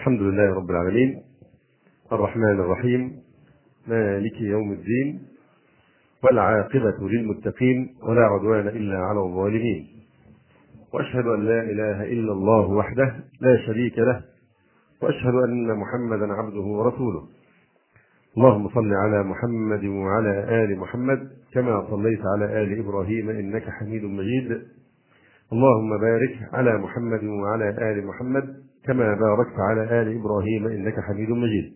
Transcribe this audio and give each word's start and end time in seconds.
الحمد 0.00 0.20
لله 0.20 0.54
رب 0.54 0.70
العالمين. 0.70 1.22
الرحمن 2.12 2.60
الرحيم. 2.60 3.12
مالك 3.88 4.40
يوم 4.40 4.72
الدين. 4.72 5.22
والعاقبة 6.24 7.08
للمتقين. 7.08 7.94
ولا 8.02 8.22
عدوان 8.22 8.68
إلا 8.68 8.98
على 8.98 9.20
الظالمين. 9.20 9.86
وأشهد 10.92 11.26
أن 11.26 11.44
لا 11.44 11.62
إله 11.62 12.04
إلا 12.04 12.32
الله 12.32 12.70
وحده 12.70 13.14
لا 13.40 13.56
شريك 13.66 13.98
له. 13.98 14.22
وأشهد 15.02 15.34
أن 15.34 15.74
محمدا 15.76 16.32
عبده 16.32 16.60
ورسوله. 16.60 17.28
اللهم 18.36 18.68
صل 18.68 18.92
على 18.94 19.22
محمد 19.22 19.84
وعلى 19.84 20.64
آل 20.64 20.78
محمد 20.78 21.30
كما 21.52 21.86
صليت 21.90 22.20
على 22.26 22.62
آل 22.62 22.78
إبراهيم 22.78 23.30
إنك 23.30 23.70
حميد 23.70 24.04
مجيد. 24.04 24.62
اللهم 25.52 25.98
بارك 26.00 26.38
على 26.52 26.78
محمد 26.78 27.24
وعلى 27.24 27.68
آل 27.68 28.06
محمد 28.06 28.44
كما 28.84 29.14
باركت 29.14 29.58
على 29.58 30.02
آل 30.02 30.20
إبراهيم 30.20 30.66
إنك 30.66 31.00
حميد 31.00 31.30
مجيد. 31.30 31.72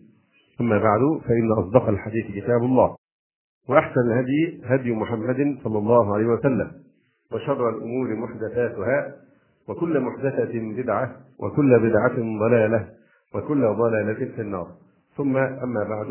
أما 0.61 0.77
بعد 0.77 0.99
فإن 1.27 1.51
أصدق 1.51 1.89
الحديث 1.89 2.25
كتاب 2.35 2.61
الله 2.63 2.95
وأحسن 3.69 4.01
الهدي 4.01 4.61
هدي 4.65 4.91
محمد 4.91 5.57
صلى 5.63 5.77
الله 5.77 6.15
عليه 6.15 6.25
وسلم 6.25 6.71
وشر 7.31 7.69
الأمور 7.69 8.15
محدثاتها 8.15 9.15
وكل 9.69 9.99
محدثة 9.99 10.53
بدعة 10.53 11.11
وكل 11.39 11.79
بدعة 11.79 12.15
ضلالة 12.39 12.87
وكل 13.35 13.61
ضلالة 13.61 14.35
في 14.35 14.41
النار. 14.41 14.67
ثم 15.17 15.37
أما 15.37 15.83
بعد 15.83 16.07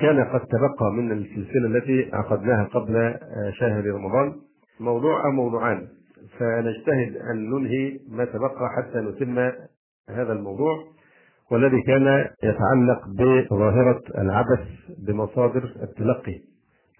كان 0.00 0.24
قد 0.24 0.40
تبقى 0.40 0.92
من 0.92 1.12
السلسلة 1.12 1.66
التي 1.66 2.10
عقدناها 2.12 2.64
قبل 2.64 3.14
شهر 3.52 3.86
رمضان. 3.86 4.32
موضوع 4.80 5.24
أو 5.26 5.30
موضوعان. 5.30 5.88
فنجتهد 6.38 7.16
أن 7.30 7.50
ننهي 7.50 7.98
ما 8.08 8.24
تبقى 8.24 8.68
حتى 8.76 8.98
نتم 8.98 9.38
هذا 10.10 10.32
الموضوع 10.32 10.84
والذي 11.50 11.82
كان 11.82 12.26
يتعلق 12.42 13.08
بظاهرة 13.08 14.02
العبث 14.18 14.66
بمصادر 15.06 15.64
التلقي 15.82 16.40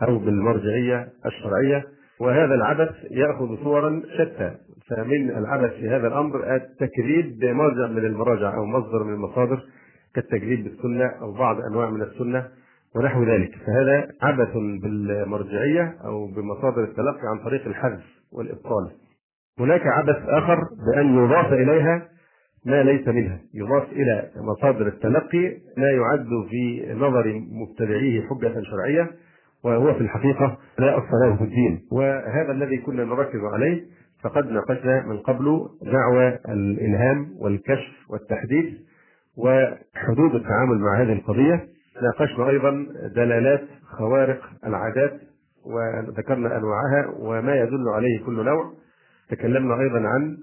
أو 0.03 0.19
بالمرجعية 0.19 1.09
الشرعية. 1.27 1.85
وهذا 2.21 2.55
العبث 2.55 2.91
يأخذ 3.11 3.63
صورا 3.65 4.03
شتى 4.19 4.55
فمن 4.91 5.31
العبث 5.31 5.73
في 5.73 5.89
هذا 5.89 6.09
الأمر 6.09 6.57
التكذيب 6.57 7.39
بمرجع 7.39 7.87
من 7.87 7.99
المراجع 8.05 8.55
أو 8.55 8.65
مصدر 8.65 9.05
من 9.05 9.15
المصادر 9.15 9.63
كالتكذيب 10.15 10.65
بالسنة 10.65 11.07
أو 11.07 11.33
بعض 11.33 11.61
أنواع 11.61 11.91
من 11.91 12.03
السنة 12.03 12.49
ونحو 12.97 13.25
ذلك. 13.25 13.51
فهذا 13.67 14.09
عبث 14.23 14.53
بالمرجعية 14.83 15.97
أو 16.05 16.27
بمصادر 16.27 16.85
التلقي 16.85 17.23
عن 17.35 17.45
طريق 17.45 17.67
الحذف 17.67 18.05
والإبطال. 18.33 18.91
هناك 19.61 19.87
عبث 19.87 20.17
آخر 20.29 20.59
بأن 20.87 21.25
يضاف 21.25 21.53
إليها 21.53 22.03
ما 22.67 22.83
ليس 22.83 23.09
منها. 23.09 23.41
يضاف 23.55 23.93
إلى 23.93 24.31
مصادر 24.37 24.87
التلقي 24.87 25.49
لا 25.77 25.91
يعد 25.91 26.29
في 26.51 26.95
نظر 26.95 27.43
مبتدعيه 27.53 28.23
حجة 28.23 28.63
شرعية 28.63 29.11
وهو 29.65 29.95
في 29.95 30.01
الحقيقة 30.01 30.59
لا 30.79 30.99
أصل 30.99 31.17
له 31.25 31.37
في 31.37 31.45
الدين. 31.45 31.81
وهذا 31.93 32.53
الذي 32.53 32.79
كنا 32.79 33.05
نركز 33.05 33.41
عليه 33.53 33.83
فقد 34.25 34.51
ناقشنا 34.51 35.07
من 35.07 35.19
قبل 35.19 35.69
دعوى 35.83 36.39
الإلهام 36.49 37.27
والكشف 37.39 38.11
والتحديث 38.11 38.75
وحدود 39.37 40.35
التعامل 40.35 40.79
مع 40.79 41.03
هذه 41.03 41.13
القضية. 41.13 41.67
ناقشنا 42.03 42.49
أيضا 42.49 42.87
دلالات 43.15 43.65
خوارق 43.99 44.41
العادات 44.67 45.21
وذكرنا 45.67 46.57
أنواعها 46.57 47.15
وما 47.19 47.55
يدل 47.55 47.89
عليه 47.95 48.25
كل 48.27 48.45
نوع. 48.45 48.73
تكلمنا 49.31 49.81
أيضا 49.81 49.99
عن 49.99 50.37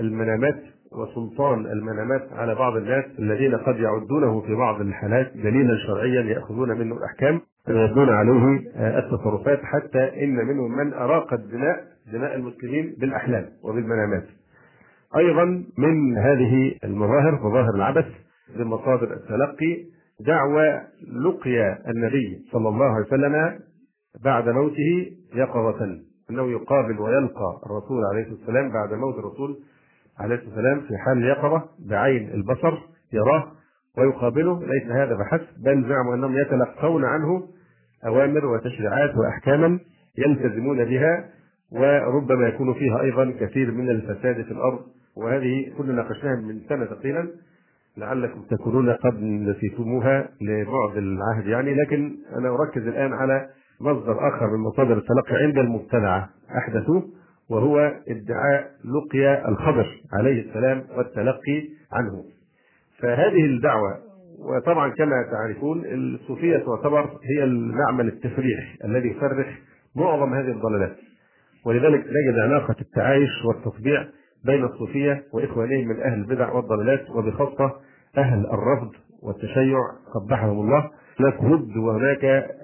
المنامات 0.00 0.62
وسلطان 0.92 1.66
المنامات 1.66 2.32
على 2.32 2.54
بعض 2.54 2.76
الناس 2.76 3.04
الذين 3.18 3.56
قد 3.56 3.76
يعدونه 3.76 4.40
في 4.40 4.54
بعض 4.54 4.80
الحالات 4.80 5.32
دليلا 5.36 5.76
شرعيا 5.86 6.22
يأخذون 6.22 6.78
منه 6.78 6.96
الأحكام 6.96 7.40
ويبنون 7.68 8.08
عليه 8.08 8.58
التصرفات 8.98 9.60
حتى 9.64 10.24
إن 10.24 10.34
منهم 10.34 10.76
من 10.76 10.92
أراق 10.92 11.32
الدماء 11.32 11.84
دماء 12.12 12.34
المسلمين 12.36 12.94
بالأحلام 13.00 13.46
وبالمنامات. 13.64 14.24
أيضا 15.16 15.44
من 15.78 16.18
هذه 16.18 16.74
المظاهر 16.84 17.34
مظاهر 17.34 17.74
العبث 17.74 18.06
بمصادر 18.56 19.12
التلقي 19.12 19.76
دعوى 20.20 20.80
لقيا 21.26 21.90
النبي 21.90 22.38
صلى 22.52 22.68
الله 22.68 22.84
عليه 22.84 23.06
وسلم 23.06 23.58
بعد 24.24 24.48
موته 24.48 25.10
يقظة 25.34 26.00
أنه 26.30 26.50
يقابل 26.50 27.00
ويلقى 27.00 27.60
الرسول 27.66 28.04
عليه 28.12 28.22
الصلاة 28.22 28.38
والسلام 28.38 28.72
بعد 28.72 28.94
موت 28.94 29.18
الرسول 29.18 29.58
عليه 30.18 30.34
الصلاة 30.34 30.54
والسلام 30.54 30.80
في 30.80 30.98
حال 30.98 31.18
اليقظة 31.18 31.62
بعين 31.78 32.30
البصر 32.30 32.78
يراه 33.12 33.52
ويقابله 33.98 34.60
ليس 34.66 34.90
هذا 34.90 35.16
فحسب 35.16 35.62
بل 35.64 35.88
زعموا 35.88 36.14
أنهم 36.14 36.36
يتلقون 36.36 37.04
عنه 37.04 37.48
أوامر 38.06 38.46
وتشريعات 38.46 39.10
وأحكاما 39.16 39.78
يلتزمون 40.18 40.84
بها 40.84 41.30
وربما 41.72 42.48
يكون 42.48 42.74
فيها 42.74 43.00
أيضا 43.00 43.34
كثير 43.40 43.70
من 43.70 43.90
الفساد 43.90 44.42
في 44.44 44.50
الأرض. 44.50 44.80
وهذه 45.16 45.72
كنا 45.78 45.92
ناقشناها 45.92 46.36
من 46.36 46.60
سنة 46.68 46.84
تقريبا 46.84 47.28
لعلكم 47.96 48.42
تكونون 48.50 48.90
قد 48.90 49.22
نسيتموها 49.22 50.28
لبعد 50.40 50.96
العهد 50.96 51.46
يعني 51.46 51.74
لكن 51.74 52.16
أنا 52.38 52.48
أركز 52.48 52.86
الآن 52.86 53.12
على 53.12 53.48
مصدر 53.80 54.28
آخر 54.28 54.46
من 54.46 54.60
مصادر 54.60 54.98
التلقي 54.98 55.36
عند 55.44 55.58
المبتدعة 55.58 56.28
احدثوه 56.58 57.02
وهو 57.50 57.78
ادعاء 58.08 58.70
لقيا 58.84 59.48
الخضر 59.48 60.00
عليه 60.12 60.48
السلام 60.48 60.82
والتلقي 60.96 61.68
عنه. 61.92 62.24
فهذه 62.98 63.44
الدعوة 63.44 63.98
وطبعا 64.38 64.88
كما 64.88 65.22
تعرفون 65.32 65.82
الصوفية 65.86 66.58
تعتبر 66.58 67.10
هي 67.24 67.44
المعمل 67.44 68.08
التفريح 68.08 68.76
الذي 68.84 69.08
يفرح 69.08 69.58
معظم 69.96 70.34
هذه 70.34 70.50
الضلالات. 70.50 70.96
ولذلك 71.66 72.00
نجد 72.00 72.38
علاقة 72.38 72.76
التعايش 72.80 73.30
والتطبيع 73.44 74.06
بين 74.44 74.64
الصوفية 74.64 75.22
وإخوانهم 75.32 75.88
من 75.88 76.00
أهل 76.00 76.18
البدع 76.18 76.52
والضلالات 76.52 77.10
وبخاصة 77.10 77.72
أهل 78.18 78.46
الرفض 78.46 78.90
والتشيع 79.22 79.78
قبحهم 80.14 80.60
الله 80.60 80.90
هناك 81.20 81.42
ود 81.42 81.76
وهناك 81.76 82.22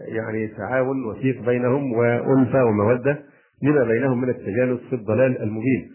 يعني 0.08 0.48
تعاون 0.48 1.04
وثيق 1.04 1.42
بينهم 1.46 1.92
والفه 1.92 2.64
ومودة 2.64 3.18
لما 3.62 3.84
بينهم 3.84 4.20
من 4.20 4.28
التجانس 4.28 4.80
في 4.90 4.96
الضلال 4.96 5.42
المبين. 5.42 5.90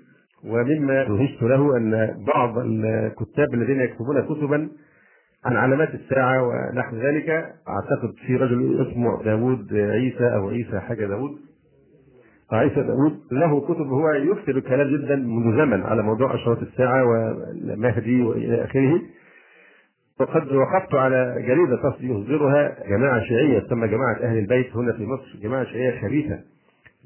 ومما 0.45 1.03
دهشت 1.03 1.41
له 1.43 1.77
أن 1.77 2.17
بعض 2.35 2.57
الكتاب 2.57 3.53
الذين 3.53 3.79
يكتبون 3.81 4.21
كتبا 4.21 4.69
عن 5.45 5.55
علامات 5.55 5.93
الساعة 5.93 6.47
ونحو 6.47 6.95
ذلك 6.95 7.29
أعتقد 7.69 8.13
في 8.27 8.35
رجل 8.35 8.87
اسمه 8.87 9.23
داود 9.23 9.73
عيسى 9.73 10.35
أو 10.35 10.49
عيسى 10.49 10.79
حاجة 10.79 11.05
داود. 11.05 11.31
عيسى 12.51 12.75
داود 12.81 13.19
له 13.31 13.61
كتب 13.61 13.87
هو 13.87 14.09
يكتب 14.09 14.59
كلام 14.59 14.87
جدا 14.87 15.15
منذ 15.15 15.57
زمن 15.57 15.81
على 15.83 16.03
موضوع 16.03 16.35
أشراط 16.35 16.61
الساعة 16.61 17.05
والمهدي 17.05 18.21
وإلى 18.21 18.63
آخره. 18.63 19.01
وقد 20.21 20.51
وقفت 20.51 20.95
على 20.95 21.35
جريدة 21.47 21.95
يصدرها 22.01 22.75
جماعة 22.89 23.23
شيعية 23.23 23.59
تسمى 23.59 23.87
جماعة 23.87 24.15
أهل 24.23 24.37
البيت 24.37 24.75
هنا 24.75 24.93
في 24.93 25.05
مصر 25.05 25.39
جماعة 25.43 25.63
شيعية 25.63 26.01
خبيثة. 26.01 26.39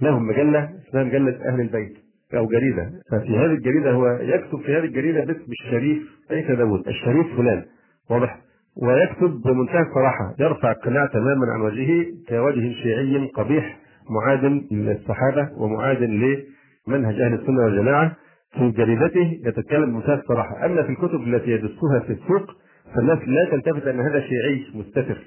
لهم 0.01 0.27
مجلة 0.27 0.69
اسمها 0.89 1.03
مجلة 1.03 1.39
أهل 1.49 1.61
البيت 1.61 1.93
أو 2.33 2.47
جريدة. 2.47 2.91
ففي 3.11 3.37
هذه 3.37 3.45
الجريدة 3.45 3.91
هو 3.91 4.07
يكتب 4.07 4.59
في 4.59 4.77
هذه 4.77 4.83
الجريدة 4.83 5.25
باسم 5.25 5.51
الشريف 5.51 5.97
عيسى 6.31 6.55
داود 6.55 6.87
الشريف 6.87 7.37
فلان. 7.37 7.63
واضح؟ 8.09 8.37
ويكتب 8.83 9.41
بمنتهى 9.41 9.81
الصراحة 9.81 10.35
يرفع 10.39 10.71
القناع 10.71 11.05
تماما 11.05 11.53
عن 11.53 11.61
وجهه 11.61 12.05
كوجه 12.29 12.73
شيعي 12.83 13.27
قبيح 13.35 13.77
معاد 14.09 14.63
للصحابة 14.71 15.49
ومعاد 15.57 16.03
لمنهج 16.03 17.21
أهل 17.21 17.33
السنة 17.33 17.63
والجماعة 17.65 18.11
في 18.53 18.71
جريدته 18.71 19.39
يتكلم 19.45 19.85
بمنتهى 19.85 20.15
الصراحة. 20.15 20.65
أما 20.65 20.83
في 20.83 20.89
الكتب 20.89 21.21
التي 21.21 21.51
يدسها 21.51 21.99
في 22.07 22.13
السوق 22.13 22.64
فالناس 22.95 23.19
لا 23.27 23.49
تلتفت 23.51 23.87
أن 23.87 23.99
هذا 23.99 24.19
شيعي 24.19 24.65
مستتر 24.75 25.17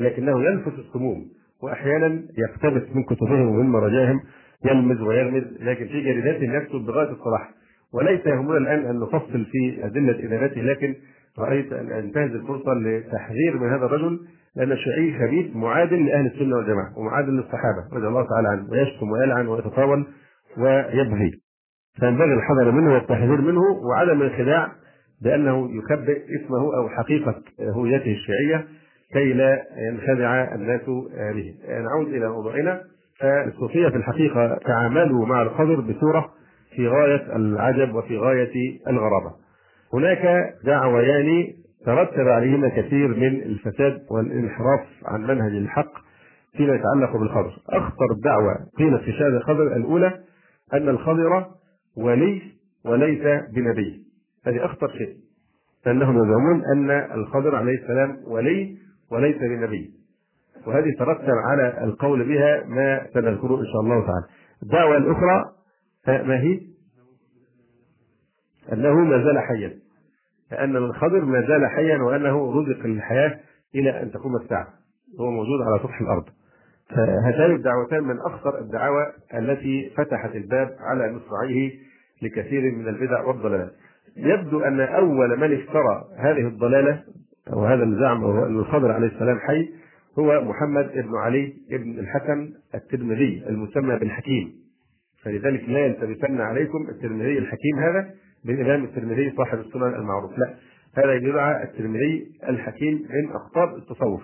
لكنه 0.00 0.44
ينفس 0.44 0.72
السموم 0.78 1.24
وأحيانا 1.62 2.22
يقتبس 2.38 2.96
من 2.96 3.02
كتبهم 3.02 3.48
ومن 3.48 3.66
مراجعهم 3.66 4.20
يلمز 4.64 5.00
ويرمز 5.00 5.44
لكن 5.60 5.86
في 5.86 6.00
جريداتهم 6.00 6.54
يكتب 6.54 6.86
بغاية 6.86 7.10
الصلاح. 7.10 7.50
وليس 7.94 8.26
يهمنا 8.26 8.56
الآن 8.58 8.84
أن 8.84 9.00
نفصل 9.00 9.44
في 9.44 9.86
أدلة 9.86 10.26
ادانته 10.26 10.60
لكن 10.60 10.94
رأيت 11.38 11.72
أن 11.72 11.92
انتهز 11.92 12.30
الفرصة 12.30 12.74
لتحذير 12.74 13.58
من 13.60 13.68
هذا 13.68 13.86
الرجل 13.86 14.20
لأن 14.56 14.72
الشيعي 14.72 15.18
خبيث 15.18 15.56
معادل 15.56 16.06
لأهل 16.06 16.26
السنة 16.26 16.56
والجماعة 16.56 16.98
ومعادل 16.98 17.32
للصحابة 17.32 17.88
رضي 17.92 18.06
الله 18.06 18.26
تعالى 18.28 18.48
عنه 18.48 18.70
ويشتم 18.70 19.10
ويلعن 19.10 19.46
ويتطاول 19.46 20.06
ويبغي. 20.58 21.30
فينبغي 22.00 22.34
الحذر 22.34 22.70
منه 22.70 22.94
والتحذير 22.94 23.40
منه 23.40 23.60
وعدم 23.60 24.22
الخداع 24.22 24.72
بأنه 25.22 25.68
يخبئ 25.78 26.22
اسمه 26.36 26.76
أو 26.76 26.88
حقيقة 26.88 27.42
هويته 27.60 28.12
الشيعية 28.12 28.66
كي 29.12 29.32
لا 29.32 29.62
ينخدع 29.90 30.54
الناس 30.54 30.80
به. 31.34 31.54
نعود 31.68 32.08
إلى 32.08 32.28
موضوعنا 32.28 32.80
فالصوفيه 33.20 33.88
في 33.88 33.96
الحقيقة 33.96 34.58
تعاملوا 34.66 35.26
مع 35.26 35.42
الخضر 35.42 35.80
بصورة 35.80 36.30
في 36.76 36.88
غاية 36.88 37.36
العجب 37.36 37.94
وفي 37.94 38.18
غاية 38.18 38.80
الغرابة. 38.88 39.32
هناك 39.94 40.54
دعويان 40.64 41.46
ترتب 41.86 42.28
عليهما 42.28 42.68
كثير 42.68 43.08
من 43.08 43.42
الفساد 43.42 44.02
والانحراف 44.10 44.86
عن 45.04 45.20
منهج 45.22 45.52
الحق 45.52 45.92
فيما 46.56 46.74
يتعلق 46.74 47.16
بالخضر 47.16 47.52
أخطر 47.68 48.06
دعوة 48.24 48.54
قيلت 48.78 49.02
في 49.02 49.12
شأن 49.12 49.36
الخضر 49.36 49.76
الأولى 49.76 50.20
أن 50.74 50.88
الخضر 50.88 51.46
ولي 51.96 52.42
وليس 52.84 53.22
بنبي 53.54 54.03
هذه 54.46 54.64
أخطر 54.64 54.88
شيء 54.88 55.16
أنهم 55.86 56.16
يزعمون 56.16 56.64
أن 56.64 56.90
الخضر 56.90 57.56
عليه 57.56 57.82
السلام 57.82 58.18
ولي 58.26 58.76
وليس 59.10 59.36
بنبي 59.36 59.90
وهذه 60.66 60.94
ترتب 60.98 61.34
على 61.50 61.84
القول 61.84 62.28
بها 62.28 62.64
ما 62.66 63.06
سنذكره 63.14 63.60
إن 63.60 63.66
شاء 63.66 63.80
الله 63.80 64.06
تعالى. 64.06 64.26
الدعوة 64.62 64.96
الأخرى 64.96 65.44
ما 66.06 66.40
هي؟ 66.40 66.60
أنه 68.72 68.94
ما 68.94 69.24
زال 69.24 69.38
حيا. 69.38 69.78
أن 70.52 70.76
الخضر 70.76 71.24
ما 71.24 71.40
زال 71.40 71.66
حيا 71.66 71.98
وأنه 71.98 72.52
رزق 72.52 72.84
الحياة 72.84 73.40
إلى 73.74 74.02
أن 74.02 74.10
تقوم 74.10 74.36
الساعة. 74.36 74.68
هو 75.20 75.30
موجود 75.30 75.62
على 75.62 75.78
سطح 75.82 76.00
الأرض. 76.00 76.24
فهاتان 76.88 77.54
الدعوتان 77.54 78.04
من 78.04 78.20
أخطر 78.20 78.58
الدعاوى 78.58 79.06
التي 79.34 79.90
فتحت 79.96 80.36
الباب 80.36 80.76
على 80.80 81.12
مصراعيه 81.12 81.72
لكثير 82.22 82.62
من 82.72 82.88
البدع 82.88 83.24
والضلالات. 83.24 83.72
يبدو 84.16 84.60
أن 84.60 84.80
أول 84.80 85.40
من 85.40 85.54
افترى 85.54 86.04
هذه 86.18 86.48
الضلالة 86.48 87.02
أو 87.52 87.64
هذا 87.64 87.84
الزعم 87.84 88.22
وهو 88.22 88.46
أن 88.46 88.58
الخضر 88.58 88.92
عليه 88.92 89.06
السلام 89.06 89.38
حي 89.38 89.68
هو 90.18 90.44
محمد 90.44 90.92
بن 90.92 91.16
علي 91.16 91.54
بن 91.70 91.98
الحسن 91.98 92.52
الترمذي 92.74 93.44
المسمى 93.48 93.98
بالحكيم. 93.98 94.52
فلذلك 95.22 95.68
لا 95.68 95.78
يلتبسن 95.78 96.40
عليكم 96.40 96.86
الترمذي 96.88 97.38
الحكيم 97.38 97.78
هذا 97.78 98.10
بالإمام 98.44 98.84
الترمذي 98.84 99.32
صاحب 99.36 99.58
السنن 99.58 99.94
المعروف. 99.94 100.38
لا 100.38 100.54
هذا 100.96 101.14
يدعى 101.14 101.62
الترمذي 101.62 102.26
الحكيم 102.48 102.94
من 102.94 103.32
أخطار 103.32 103.76
التصوف. 103.76 104.22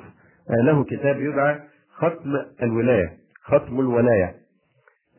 له 0.64 0.84
كتاب 0.84 1.20
يدعى 1.20 1.60
ختم 1.90 2.36
الولاية 2.62 3.12
ختم 3.44 3.80
الولاية. 3.80 4.34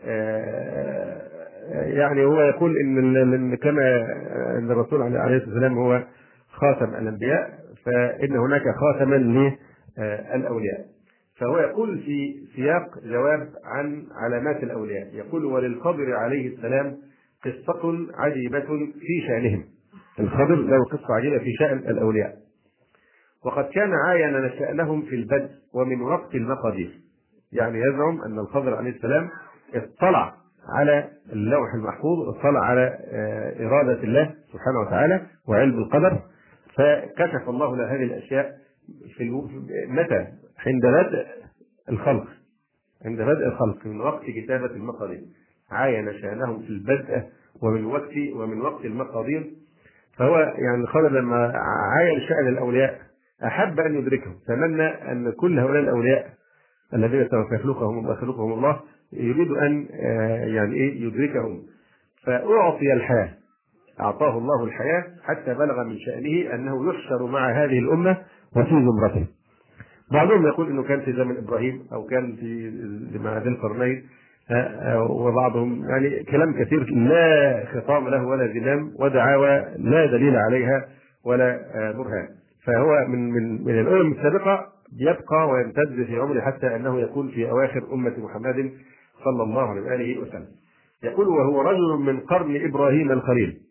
آه، 0.06 1.30
يعني 1.71 2.25
هو 2.25 2.41
يقول 2.41 2.77
إن 2.77 3.56
كما 3.56 4.06
أن 4.57 4.71
الرسول 4.71 5.01
عليه 5.01 5.38
الصلاة 5.38 5.53
والسلام 5.53 5.77
هو 5.77 6.03
خاتم 6.51 6.95
الأنبياء 6.95 7.50
فإن 7.85 8.38
هناك 8.38 8.63
خاتما 8.75 9.15
للأولياء. 9.15 10.85
فهو 11.39 11.57
يقول 11.57 12.00
في 12.00 12.33
سياق 12.56 13.00
جواب 13.03 13.50
عن 13.65 14.03
علامات 14.23 14.63
الأولياء. 14.63 15.07
يقول 15.13 15.45
وللخضر 15.45 16.13
عليه 16.13 16.56
السلام 16.56 16.97
قصة 17.45 18.07
عجيبة 18.15 18.65
في 19.00 19.27
شأنهم. 19.27 19.63
الخضر 20.19 20.56
له 20.56 20.83
قصة 20.85 21.13
عجيبة 21.15 21.38
في 21.38 21.53
شأن 21.59 21.77
الأولياء. 21.77 22.35
وقد 23.45 23.65
كان 23.65 23.94
عاين 24.07 24.50
شأنهم 24.59 25.01
في 25.01 25.15
البدء 25.15 25.50
ومن 25.74 26.01
وقت 26.01 26.35
المقادير. 26.35 26.91
يعني 27.51 27.79
يزعم 27.79 28.21
أن 28.25 28.39
الخضر 28.39 28.75
عليه 28.75 28.89
السلام 28.91 29.29
اطلع 29.75 30.40
على 30.79 31.09
اللوح 31.33 31.73
المحفوظ 31.73 32.29
اطلع 32.29 32.59
على 32.59 32.97
آه، 33.12 33.68
إرادة 33.68 34.03
الله 34.03 34.33
سبحانه 34.53 34.79
وتعالى 34.79 35.21
وعلم 35.47 35.77
القدر 35.79 36.19
فكشف 36.75 37.50
الله 37.50 37.75
له 37.75 37.95
هذه 37.95 38.03
الأشياء 38.03 38.57
في 39.18 39.29
متى؟ 39.88 40.27
عند 40.65 40.85
بدء 40.85 41.25
الخلق. 41.89 42.27
عند 43.06 43.21
بدء 43.21 43.47
الخلق 43.47 43.85
من 43.85 44.01
وقت 44.01 44.25
كتابة 44.25 44.65
المقادير. 44.65 45.21
عاين 45.71 46.13
شأنهم 46.21 46.62
في 46.62 46.69
البدء 46.69 47.24
ومن 47.62 47.85
وقت 47.85 48.12
ومن 48.35 48.62
وقت 48.62 48.85
المقادير. 48.85 49.51
فهو 50.17 50.38
يعني 50.39 50.83
الخضر 50.83 51.09
لما 51.09 51.53
عاين 51.97 52.19
شأن 52.29 52.47
الأولياء 52.47 53.00
أحب 53.44 53.79
أن 53.79 53.95
يدركهم. 53.95 54.35
تمنى 54.47 54.88
أن 54.88 55.31
كل 55.31 55.59
هؤلاء 55.59 55.81
الأولياء 55.83 56.29
الذين 56.94 57.27
سوف 57.29 57.51
يخلقهم 57.51 58.12
يخلقهم 58.12 58.53
الله 58.53 58.79
يريد 59.13 59.51
أن 59.51 59.87
آه، 59.93 60.45
يعني 60.45 60.75
إيه 60.75 61.01
يدركهم. 61.07 61.61
فأعطي 62.25 62.93
الحياة. 62.93 63.29
أعطاه 63.99 64.37
الله 64.37 64.63
الحياة 64.63 65.03
حتى 65.23 65.53
بلغ 65.53 65.83
من 65.83 65.97
شأنه 65.99 66.55
أنه 66.55 66.89
يحشر 66.89 67.25
مع 67.25 67.51
هذه 67.51 67.79
الأمة 67.79 68.17
وفي 68.55 68.69
زمرته. 68.69 69.25
بعضهم 70.11 70.47
يقول 70.47 70.67
إنه 70.69 70.83
كان 70.83 71.01
في 71.01 71.13
زمن 71.13 71.37
إبراهيم 71.37 71.81
أو 71.93 72.03
كان 72.05 72.35
في 72.35 72.71
مع 73.23 73.37
ذي 73.37 73.49
القرنين 73.49 74.03
آه، 74.51 74.53
آه، 74.53 75.11
وبعضهم 75.11 75.89
يعني 75.89 76.23
كلام 76.23 76.63
كثير 76.63 76.83
لا 76.83 77.63
خطام 77.73 78.07
له 78.09 78.25
ولا 78.25 78.47
زمام 78.47 78.91
ودعاوى 78.99 79.65
لا 79.77 80.05
دليل 80.05 80.35
عليها 80.35 80.85
ولا 81.25 81.59
برهان. 81.97 82.27
فهو 82.65 83.07
من 83.07 83.31
من 83.31 83.63
من 83.65 83.79
الأمم 83.79 84.11
السابقة 84.11 84.65
يبقى 84.99 85.49
ويمتد 85.49 86.03
في 86.07 86.15
عمره 86.15 86.41
حتى 86.41 86.75
أنه 86.75 86.99
يكون 86.99 87.29
في 87.31 87.49
أواخر 87.49 87.93
أمة 87.93 88.13
محمد 88.17 88.71
صلى 89.23 89.44
الله 89.44 89.62
عليه 89.62 89.81
وآله 89.81 90.21
وسلم. 90.21 90.47
يقول 91.03 91.27
وهو 91.27 91.62
رجل 91.62 92.06
من 92.06 92.19
قرن 92.19 92.65
إبراهيم 92.65 93.12
الخليل. 93.12 93.62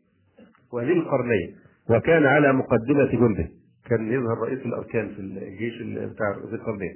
وذي 0.72 0.92
القرنين. 0.92 1.56
وكان 1.90 2.26
على 2.26 2.52
مقدمة 2.52 3.04
جنده 3.04 3.48
كان 3.88 4.12
يظهر 4.12 4.38
رئيس 4.38 4.66
الأركان 4.66 5.08
في 5.08 5.20
الجيش 5.20 5.82
بتاع 5.82 6.36
ذي 6.46 6.54
القرنين. 6.54 6.94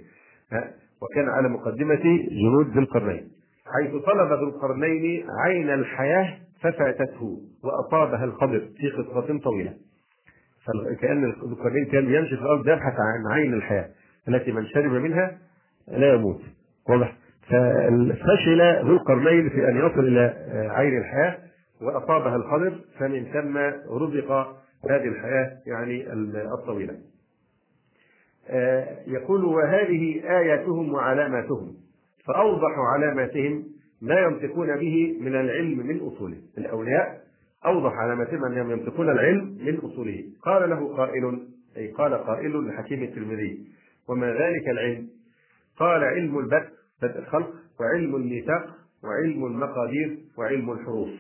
وكان 1.03 1.29
على 1.29 1.49
مقدمة 1.49 2.05
جنود 2.31 2.69
ذي 2.73 2.79
القرنين. 2.79 3.29
حيث 3.75 3.91
طلب 3.91 4.33
ذو 4.33 4.49
القرنين 4.49 5.27
عين 5.45 5.71
الحياة 5.71 6.39
ففاتته 6.61 7.41
وأصابها 7.65 8.25
الخضر 8.25 8.69
في 8.77 8.91
قصة 8.91 9.39
طويلة. 9.39 9.75
فكأن 10.67 11.25
القرنين 11.25 11.85
كان 11.85 12.15
يمشي 12.15 12.37
في 12.37 12.43
الأرض 12.43 12.69
يبحث 12.69 12.95
عن 12.99 13.33
عين 13.33 13.55
الحياة. 13.55 13.89
التي 14.29 14.53
من 14.53 14.67
شرب 14.67 14.93
منها 14.93 15.39
لا 15.89 16.15
يموت. 16.15 16.41
واضح؟ 16.89 17.17
ففشل 17.46 18.87
ذو 18.87 18.93
القرنين 18.93 19.49
في 19.49 19.69
أن 19.69 19.76
يصل 19.76 20.00
إلى 20.00 20.35
عين 20.70 20.99
الحياة 20.99 21.38
وأصابها 21.82 22.37
الخضر 22.37 22.81
فمن 22.99 23.25
ثم 23.25 23.58
رزق 23.96 24.32
هذه 24.91 25.08
الحياة 25.08 25.50
يعني 25.67 26.12
الطويلة. 26.55 26.94
يقول 29.06 29.44
وهذه 29.44 30.23
آياتهم 30.38 30.93
وعلاماتهم 30.93 31.75
فأوضح 32.26 32.79
علاماتهم 32.94 33.64
ما 34.02 34.20
ينطقون 34.20 34.76
به 34.76 35.17
من 35.20 35.35
العلم 35.35 35.87
من 35.87 36.00
أصوله. 36.00 36.37
الأولياء 36.58 37.20
أوضح 37.67 37.93
علامتهم 37.93 38.44
أنهم 38.44 38.70
ينطقون 38.70 39.11
العلم 39.11 39.58
من 39.61 39.79
أصوله. 39.79 40.25
قال 40.43 40.70
له 40.70 40.97
قائل 40.97 41.38
أي 41.76 41.88
قال 41.88 42.14
قائل 42.14 42.69
لحكيم 42.69 43.02
الترمذي 43.02 43.66
وما 44.09 44.26
ذلك 44.26 44.69
العلم؟ 44.69 45.09
قال 45.78 46.04
علم 46.04 46.38
البدء 46.38 46.74
بدء 47.03 47.19
الخلق 47.19 47.51
وعلم 47.81 48.17
الميثاق 48.17 48.67
وعلم 49.05 49.45
المقادير 49.47 50.19
وعلم 50.39 50.71
الحروف. 50.71 51.11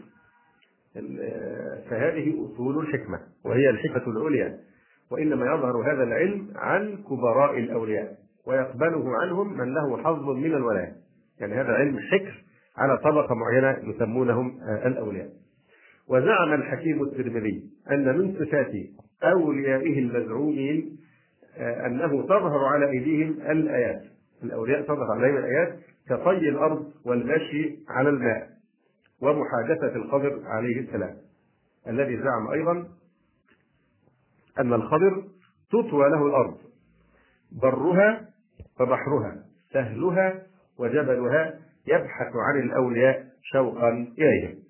فهذه 1.90 2.46
أصول 2.46 2.78
الحكمة 2.78 3.20
وهي 3.44 3.70
الحكمة 3.70 4.12
العليا. 4.16 4.58
وإنما 5.10 5.46
يظهر 5.46 5.92
هذا 5.92 6.02
العلم 6.02 6.48
عن 6.56 6.96
كبراء 6.96 7.58
الأولياء 7.58 8.16
ويقبله 8.46 9.16
عنهم 9.22 9.58
من 9.58 9.74
له 9.74 10.02
حظ 10.02 10.28
من 10.28 10.54
الولاية 10.54 10.92
يعني 11.40 11.54
هذا 11.54 11.72
علم 11.72 11.98
حكر 11.98 12.44
على 12.76 12.98
طبقة 12.98 13.34
معينة 13.34 13.90
يسمونهم 13.90 14.60
الأولياء. 14.86 15.28
وزعم 16.08 16.52
الحكيم 16.52 17.02
الترمذي 17.02 17.62
أن 17.90 18.18
من 18.18 18.34
صفات 18.34 18.72
أوليائه 19.22 19.98
المزعومين 19.98 20.96
آه، 21.56 21.86
أنه 21.86 22.22
تظهر 22.22 22.64
على 22.64 22.90
أيديهم 22.90 23.30
الآيات. 23.50 24.02
الأولياء 24.44 24.82
تظهر 24.82 25.12
عليهم 25.12 25.36
الآيات 25.36 25.78
كطي 26.08 26.48
الأرض 26.48 26.92
والمشي 27.04 27.78
على 27.88 28.08
الماء 28.08 28.48
ومحادثة 29.22 29.96
الخضر 29.96 30.42
عليه 30.44 30.80
السلام. 30.80 31.16
الذي 31.88 32.16
زعم 32.16 32.50
أيضا 32.52 32.88
أن 34.58 34.72
الخضر 34.72 35.24
تطوى 35.70 36.08
له 36.10 36.26
الأرض 36.26 36.56
برها 37.62 38.28
وبحرها 38.80 39.44
سهلها 39.72 40.42
وجبلها 40.78 41.54
يبحث 41.86 42.32
عن 42.36 42.60
الأولياء 42.60 43.26
شوقا 43.42 44.14
إليهم. 44.18 44.64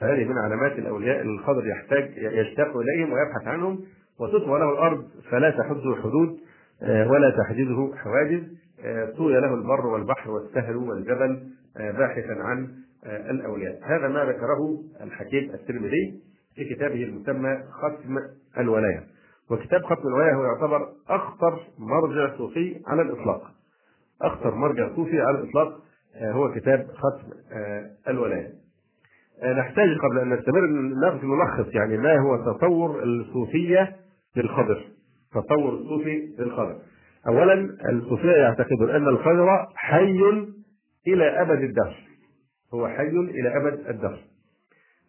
فهذه 0.00 0.24
من 0.24 0.38
علامات 0.38 0.72
الأولياء 0.72 1.22
الخضر 1.22 1.66
يحتاج 1.66 2.12
يشتاق 2.16 2.76
إليهم 2.76 3.12
ويبحث 3.12 3.46
عنهم 3.46 3.84
وتطوى 4.20 4.58
له 4.58 4.72
الأرض 4.72 5.08
فلا 5.30 5.50
تحده 5.50 5.96
حدود 6.02 6.30
آه، 6.30 6.49
ولا 6.82 7.30
تحجزه 7.30 7.96
حواجز. 7.96 8.42
آه، 8.84 9.10
طوي 9.16 9.40
له 9.40 9.54
البر 9.54 9.86
والبحر 9.86 10.30
والسهل 10.30 10.76
والجبل 10.76 11.42
آه، 11.76 11.90
باحثا 11.90 12.32
عن 12.32 12.68
الأولياء. 13.06 13.80
هذا 13.82 14.08
ما 14.08 14.24
ذكره 14.24 14.82
الحكيم 15.00 15.50
الترمذي 15.54 16.20
في 16.54 16.74
كتابه 16.74 17.04
المسمى 17.04 17.62
ختم 17.70 18.18
الولاية. 18.58 19.06
وكتاب 19.50 19.82
ختم 19.82 20.08
الولاية 20.08 20.34
هو 20.34 20.44
يعتبر 20.44 20.88
أخطر 21.08 21.60
مرجع 21.78 22.36
صوفي 22.38 22.80
على 22.86 23.02
الإطلاق. 23.02 23.42
أخطر 24.22 24.54
مرجع 24.54 24.96
صوفي 24.96 25.20
على 25.20 25.38
الإطلاق 25.38 25.80
هو 26.22 26.52
كتاب 26.52 26.86
ختم 26.94 27.28
الولاية. 28.08 28.52
نحتاج 29.58 29.98
قبل 29.98 30.18
أن 30.18 30.34
نستمر 30.34 30.60
نأخذ 31.00 31.26
ملخص 31.26 31.74
يعني 31.74 31.96
ما 31.96 32.18
هو 32.18 32.52
تصور 32.52 33.02
الصوفية 33.02 33.96
للخضر 34.36 34.84
تصور 35.32 35.74
الصوفي 35.74 36.34
للخضر. 36.38 36.78
اولا 37.26 37.76
الصوفية 37.90 38.30
يعتقدون 38.30 38.90
أن 38.90 39.08
الخضر 39.08 39.66
حي 39.74 40.20
إلى 41.06 41.42
أبد 41.42 41.62
الدهر. 41.62 41.96
هو 42.74 42.88
حي 42.88 43.08
إلى 43.08 43.56
أبد 43.56 43.88
الدهر. 43.88 44.18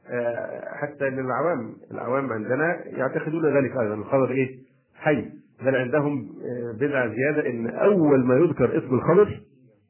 آه، 0.09 0.75
حتى 0.75 1.07
إن 1.07 1.19
العوام 1.19 1.75
العوام 1.91 2.33
عندنا 2.33 2.87
يعتقدون 2.87 3.57
ذلك 3.57 3.71
أيضا. 3.71 3.93
الخضر 3.93 4.31
إيه؟ 4.31 4.59
حي. 4.95 5.29
بل 5.65 5.75
عندهم 5.75 6.29
آه، 6.43 6.77
بدعة 6.79 7.07
زيادة 7.07 7.49
إن 7.49 7.69
أول 7.69 8.25
ما 8.25 8.35
يذكر 8.35 8.77
اسم 8.77 8.95
الخضر 8.95 9.41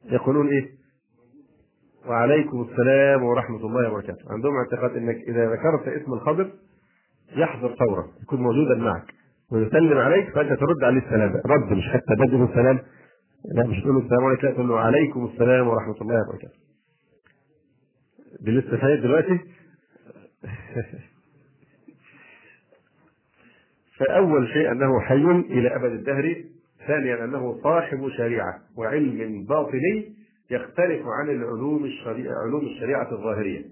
يقولون 0.06 0.48
إيه؟ 0.48 0.70
وعليكم 2.08 2.68
السلام 2.72 3.24
ورحمة 3.24 3.66
الله 3.66 3.92
وبركاته. 3.92 4.24
عندهم 4.30 4.56
اعتقاد 4.56 4.96
إنك 4.98 5.16
إذا 5.16 5.52
ذكرت 5.52 5.88
اسم 5.88 6.14
الخضر 6.14 6.52
يحضر 7.36 7.76
فورا 7.76 8.08
يكون 8.22 8.42
موجودا 8.42 8.76
معك. 8.76 9.21
ويسلم 9.52 9.98
عليك 9.98 10.30
فأنت 10.30 10.60
ترد 10.60 10.84
عليه 10.84 11.02
السلام. 11.02 11.42
رد 11.46 11.74
مش 11.74 11.90
حتى 11.90 12.16
بدل 12.16 12.44
السلام. 12.44 12.80
لا 13.46 13.68
مش 13.68 13.82
تقول 13.82 13.98
السلام 13.98 14.24
عليكم 14.24 14.48
لا 14.48 14.54
تقول 14.54 14.68
له 14.68 14.80
عليكم 14.80 15.26
السلام 15.34 15.68
ورحمة 15.68 16.02
الله 16.02 16.22
وبركاته. 16.22 16.60
دي 18.42 18.52
لسه 18.52 18.78
فايت 18.78 19.00
دلوقتي. 19.00 19.40
فأول 23.98 24.48
شيء 24.48 24.72
أنه 24.72 25.00
حي 25.00 25.26
إلى 25.26 25.76
أبد 25.76 25.92
الدهر. 25.92 26.44
ثانيا 26.88 27.24
أنه 27.24 27.60
صاحب 27.64 28.10
شريعة 28.18 28.60
وعلم 28.78 29.46
باطني 29.46 30.16
يختلف 30.52 31.02
عن 31.20 31.30
العلوم 31.30 31.86
الشريعة 31.86 32.34
علوم 32.46 32.66
الشريعة 32.66 33.12
الظاهرية. 33.12 33.66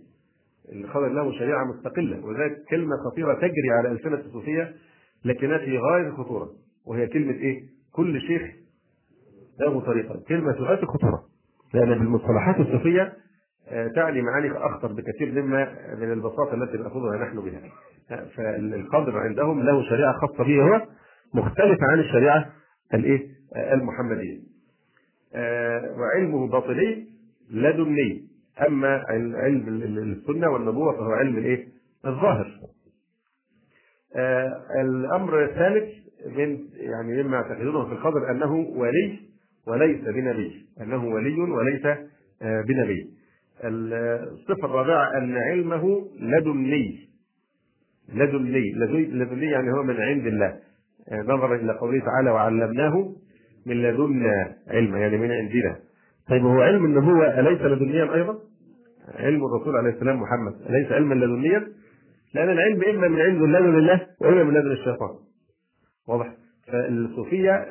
الخضر 0.72 1.08
له 1.08 1.32
شريعة 1.40 1.64
مستقلة 1.64 2.26
وذلك 2.26 2.64
كلمة 2.70 2.96
خطيرة 3.12 3.34
تجري 3.34 3.70
على 3.78 3.92
ألسنة 3.92 4.16
الصوفية. 4.16 4.76
لكنها 5.26 5.58
في 5.58 5.78
غاية 5.78 6.08
الخطورة 6.08 6.50
وهي 6.86 7.08
كلمة 7.08 7.34
إيه؟ 7.34 7.64
كل 7.92 8.22
شيخ 8.22 8.42
له 9.60 9.80
طريقة 9.82 10.20
كلمة 10.28 10.54
في 10.54 10.60
غاية 10.60 10.84
الخطورة 10.84 11.24
لأن 11.74 11.90
بالمصطلحات 12.00 12.60
الصوفية 12.60 13.14
آه، 13.68 13.88
تعني 13.88 14.22
معاني 14.22 14.52
أخطر 14.52 14.94
بكثير 14.94 15.32
مما 15.42 15.96
من 16.00 16.12
البساطة 16.12 16.54
التي 16.54 16.78
نأخذها 16.78 17.18
نحن 17.18 17.42
بها. 17.42 17.62
فالقدر 18.36 19.18
عندهم 19.18 19.62
له 19.64 19.90
شريعة 19.90 20.14
خاصة 20.14 20.44
به 20.44 20.62
هو 20.62 20.82
مختلفه 21.34 21.86
عن 21.92 22.00
الشريعة 22.00 22.50
الإيه؟ 22.94 23.28
آه، 23.56 23.74
المحمدية. 23.74 24.40
آه، 25.36 25.96
وعلمه 25.98 26.48
باطني 26.48 27.08
لدني 27.52 28.28
أما 28.68 29.04
علم 29.36 29.68
السنة 29.98 30.50
والنبوة 30.50 30.94
فهو 30.94 31.12
علم 31.12 31.38
الإيه؟ 31.38 31.68
الظاهر. 32.06 32.48
الأمر 34.82 35.44
الثالث 35.44 35.90
من 36.38 36.60
يعني 36.78 37.24
مما 37.24 37.38
يعتقدونه 37.38 37.86
في 37.86 37.92
القدر 37.92 38.32
أنه 38.32 38.54
ولي 38.56 39.20
وليس 39.68 40.02
بنبي، 40.02 40.66
أنه 40.82 41.06
ولي 41.06 41.42
وليس 41.42 41.98
بنبي. 42.42 43.10
الصفة 43.64 44.66
الرابعة 44.66 45.18
أن 45.18 45.38
علمه 45.38 46.08
لدني. 46.20 47.10
لدني. 48.14 48.72
لدني 49.12 49.46
يعني 49.46 49.72
هو 49.72 49.84
من 49.84 49.96
عند 49.96 50.28
الله. 50.28 50.60
نظرا 51.12 51.56
إلى 51.56 51.74
قوله 51.74 52.00
تعالى 52.00 52.32
وعلمناه 52.32 53.16
من 53.66 53.84
لدنا 53.84 54.56
علما. 54.68 55.00
يعني 55.00 55.18
من 55.18 55.32
عندنا. 55.32 55.76
طيب 56.30 56.46
هو 56.46 56.62
علم 56.62 56.86
النبوة 56.86 57.40
أليس 57.40 57.62
لدنيا 57.62 58.16
أيضا؟ 58.16 58.40
علم 59.16 59.46
الرسول 59.46 59.78
عليه 59.78 59.90
السلام 59.90 60.22
محمد. 60.22 60.54
أليس 60.70 60.92
علما 60.92 61.16
لدنيا؟ 61.16 61.68
لأن 62.34 62.50
العلم 62.50 62.84
إما 62.84 63.08
من 63.08 63.22
عند 63.22 63.42
الله 63.42 63.60
لله 63.60 64.08
وإما 64.22 64.44
من 64.44 64.54
لدن 64.54 64.72
الشيطان 64.72 65.10
واضح؟ 66.08 66.34
فالصوفية 66.68 67.68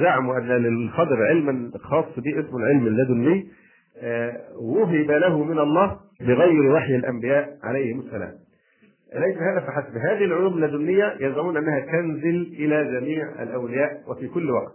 زعموا 0.00 0.38
أن 0.38 0.48
للخضر 0.48 1.26
علما 1.26 1.70
خاص 1.78 2.04
به 2.16 2.40
اسمه 2.40 2.56
العلم 2.58 2.86
اللدني 2.86 3.48
آه، 4.02 4.40
وهب 4.60 5.10
له 5.10 5.44
من 5.44 5.58
الله 5.58 5.98
بغير 6.20 6.72
وحي 6.72 6.96
الأنبياء 6.96 7.58
عليهم 7.62 8.00
السلام. 8.00 8.32
ليس 9.14 9.36
هذا 9.38 9.60
فحسب، 9.60 9.96
هذه 9.96 10.24
العلوم 10.24 10.64
اللدنية 10.64 11.16
يزعمون 11.20 11.56
أنها 11.56 11.80
تنزل 11.80 12.54
إلى 12.58 13.00
جميع 13.00 13.42
الأولياء 13.42 14.02
وفي 14.08 14.28
كل 14.28 14.50
وقت 14.50 14.74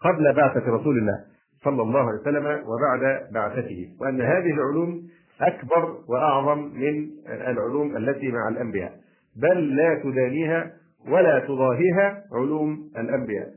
قبل 0.00 0.32
بعثة 0.36 0.70
رسول 0.70 0.98
الله 0.98 1.18
صلى 1.64 1.82
الله 1.82 2.00
عليه 2.00 2.20
وسلم 2.20 2.46
وبعد 2.46 3.32
بعثته، 3.32 3.88
وأن 4.00 4.20
هذه 4.20 4.50
العلوم 4.54 5.02
أكبر 5.40 5.98
وأعظم 6.08 6.58
من 6.58 7.10
العلوم 7.26 7.96
التي 7.96 8.28
مع 8.28 8.48
الأنبياء، 8.48 9.00
بل 9.36 9.76
لا 9.76 10.00
تدانيها 10.04 10.72
ولا 11.08 11.38
تضاهيها 11.38 12.24
علوم 12.32 12.90
الأنبياء. 12.98 13.48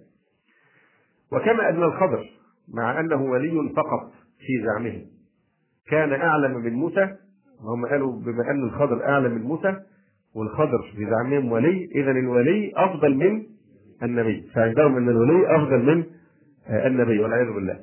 وكما 1.32 1.70
أن 1.70 1.84
الخضر 1.84 2.30
مع 2.74 3.00
أنه 3.00 3.24
ولي 3.24 3.74
فقط 3.76 4.12
في 4.40 4.66
زعمهم. 4.66 5.06
كان 5.90 6.14
أعلم 6.14 6.52
من 6.52 6.74
موسى 6.74 7.16
وهم 7.64 7.86
قالوا 7.86 8.20
بما 8.20 8.52
أن 8.52 8.64
الخضر 8.64 9.06
أعلم 9.06 9.32
من 9.32 9.42
موسى 9.42 9.76
والخضر 10.36 10.92
في 10.96 11.06
زعمهم 11.06 11.52
ولي 11.52 11.90
إذا 11.96 12.12
الولي 12.12 12.74
أفضل 12.76 13.16
من 13.16 13.44
النبي. 14.04 14.50
فعندهم 14.56 14.98
أن 14.98 15.10
الولي 15.10 15.56
أفضل 15.56 15.96
من 15.96 16.04
النبي 16.70 17.20
والعياذ 17.20 17.54
بالله. 17.54 17.80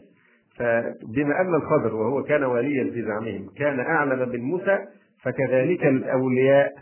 فبما 0.59 1.41
أن 1.41 1.55
الخضر 1.55 1.95
وهو 1.95 2.23
كان 2.23 2.45
وليا 2.45 2.91
في 2.91 3.03
زعمهم 3.03 3.49
كان 3.57 3.81
أعلم 3.81 4.29
من 4.29 4.41
موسى 4.41 4.79
فكذلك 5.23 5.85
الأولياء 5.87 6.73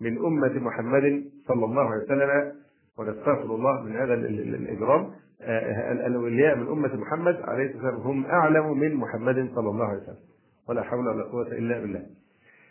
من 0.00 0.18
أمة 0.18 0.58
محمد 0.58 1.24
صلى 1.48 1.64
الله 1.64 1.90
عليه 1.90 2.04
وسلم 2.04 2.52
ونستغفر 2.98 3.54
الله 3.54 3.82
من 3.82 3.96
هذا 3.96 4.14
الإجرام. 4.14 5.10
آه، 5.42 5.92
الأولياء 6.06 6.56
من 6.56 6.66
أمة 6.66 6.96
محمد 6.96 7.36
عليه 7.44 7.66
الصلاة 7.66 7.84
والسلام 7.84 8.06
هم 8.06 8.26
أعلم 8.26 8.78
من 8.78 8.94
محمد 8.94 9.50
صلى 9.54 9.68
الله 9.70 9.84
عليه 9.84 10.02
وسلم 10.02 10.16
ولا 10.68 10.82
حول 10.82 11.08
ولا 11.08 11.24
قوة 11.24 11.46
إلا 11.46 11.78
بالله. 11.80 12.02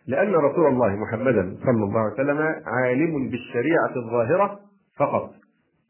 لأن 0.07 0.35
رسول 0.35 0.67
الله 0.67 0.95
محمدا 0.95 1.57
صلى 1.65 1.83
الله 1.83 1.99
عليه 1.99 2.13
وسلم 2.13 2.37
عالم 2.65 3.29
بالشريعة 3.29 3.95
الظاهرة 3.95 4.59
فقط 4.97 5.31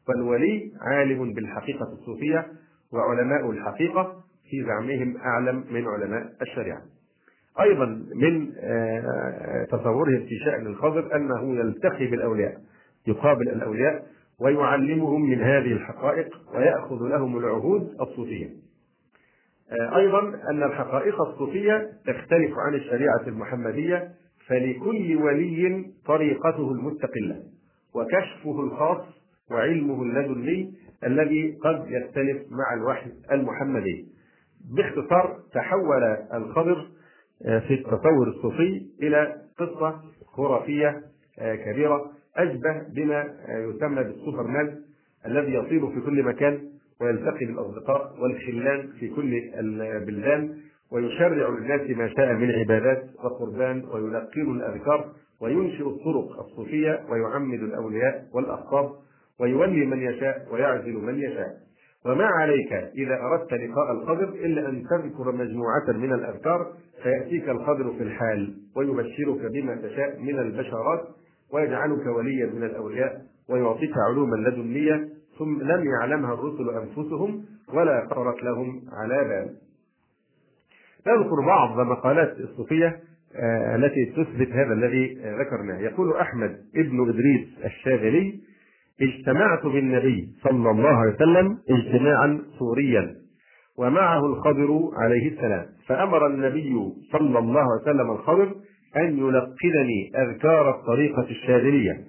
فالولي 0.06 0.72
عالم 0.80 1.32
بالحقيقة 1.32 1.92
الصوفية 1.92 2.46
وعلماء 2.92 3.50
الحقيقة 3.50 4.16
في 4.50 4.64
زعمهم 4.64 5.16
أعلم 5.16 5.64
من 5.70 5.88
علماء 5.88 6.32
الشريعة. 6.42 6.82
أيضا 7.60 7.84
من 8.14 8.52
آه، 8.58 9.64
تصورهم 9.64 10.26
في 10.26 10.38
شأن 10.44 10.66
الخضر 10.66 11.16
أنه 11.16 11.60
يلتقي 11.60 12.06
بالأولياء 12.06 12.54
يقابل 13.06 13.48
الأولياء 13.48 14.06
ويعلمهم 14.40 15.30
من 15.30 15.40
هذه 15.40 15.72
الحقائق 15.72 16.28
ويأخذ 16.54 17.08
لهم 17.08 17.38
العهود 17.38 17.96
الصوفية. 18.00 18.48
آه، 19.70 19.96
أيضا 19.96 20.20
أن 20.50 20.62
الحقائق 20.62 21.20
الصوفية 21.20 21.90
تختلف 22.06 22.52
عن 22.58 22.74
الشريعة 22.74 23.22
المحمدية 23.26 24.08
فلكل 24.46 25.16
ولي 25.16 25.90
طريقته 26.06 26.72
المستقلة 26.72 27.42
وكشفه 27.94 28.60
الخاص 28.60 29.06
وعلمه 29.50 30.02
اللدني 30.02 30.74
الذي 31.04 31.58
قد 31.64 31.84
يختلف 31.88 32.42
مع 32.50 32.74
الوحي 32.74 33.10
المحمدي. 33.32 34.06
باختصار 34.76 35.38
تحول 35.52 36.02
الخضر 36.34 36.86
آه، 37.46 37.58
في 37.58 37.74
التصور 37.74 38.28
الصوفي 38.28 38.86
إلى 39.02 39.36
قصة 39.58 40.00
خرافية 40.26 41.00
آه، 41.38 41.54
كبيرة 41.54 42.10
أشبه 42.36 42.82
بما 42.94 43.34
يسمى 43.48 44.04
بالسوبرمان 44.04 44.80
الذي 45.26 45.54
يطير 45.54 45.86
في 45.86 46.00
كل 46.00 46.22
مكان 46.22 46.60
ويلتقي 47.00 47.46
بالأصدقاء 47.46 48.14
والخلان 48.22 48.88
في 49.00 49.08
كل 49.08 49.34
البلدان 49.58 50.56
ويشرع 50.92 51.48
للناس 51.48 51.90
ما 51.90 52.08
شاء 52.08 52.32
من 52.34 52.50
عبادات 52.50 53.04
وقربان 53.24 53.84
ويلقن 53.92 54.56
الأذكار 54.56 55.12
وينشئ 55.40 55.86
الطرق 55.88 56.40
الصوفية 56.40 57.00
ويعمد 57.10 57.62
الأولياء 57.62 58.26
والأخطاب 58.34 58.92
ويولي 59.40 59.86
من 59.86 60.02
يشاء 60.02 60.46
ويعزل 60.52 60.92
من 60.92 61.18
يشاء. 61.18 61.56
وما 62.06 62.24
عليك 62.24 62.72
إذا 62.72 63.20
أردت 63.20 63.52
لقاء 63.52 63.92
القدر 63.92 64.28
إلا 64.28 64.68
أن 64.68 64.84
تذكر 64.90 65.32
مجموعة 65.32 65.88
من 65.88 66.12
الأذكار 66.12 66.72
فيأتيك 67.02 67.48
القدر 67.48 67.92
في 67.92 68.02
الحال 68.02 68.54
ويبشرك 68.76 69.52
بما 69.52 69.74
تشاء 69.74 70.20
من 70.20 70.38
البشرات 70.38 71.00
ويجعلك 71.52 72.06
وليا 72.06 72.46
من 72.46 72.62
الأولياء 72.62 73.22
ويعطيك 73.48 73.92
علوما 74.08 74.36
لدنيه 74.36 75.08
ثم 75.38 75.62
لم 75.62 75.84
يعلمها 75.84 76.34
الرسل 76.34 76.70
أنفسهم 76.70 77.44
ولا 77.74 78.06
خطرت 78.10 78.42
لهم 78.42 78.82
على 78.92 79.24
بال. 79.24 79.56
نذكر 81.06 81.40
بعض 81.46 81.80
مقالات 81.80 82.36
الصوفية 82.40 83.00
آه، 83.36 83.76
التي 83.76 84.06
تثبت 84.06 84.48
هذا 84.48 84.72
الذي 84.72 85.14
ذكرناه 85.14 85.78
يقول 85.78 86.16
أحمد 86.16 86.60
ابن 86.76 87.08
إدريس 87.10 87.48
الشاذلي 87.64 88.40
اجتمعت 89.02 89.66
بالنبي 89.66 90.28
صلى 90.42 90.70
الله 90.70 90.88
عليه 90.88 91.14
وسلم 91.14 91.58
اجتماعا 91.70 92.40
سوريا 92.58 93.14
ومعه 93.78 94.26
الخضر 94.26 94.90
عليه 94.96 95.28
السلام. 95.28 95.66
فأمر 95.86 96.26
النبي 96.26 96.74
صلى 97.12 97.38
الله 97.38 97.60
عليه 97.60 97.82
وسلم 97.82 98.10
الخضر 98.10 98.54
أن 98.96 99.18
يلقنني 99.18 100.10
أذكار 100.16 100.70
الطريقة 100.70 101.22
الشاذلية 101.30 102.04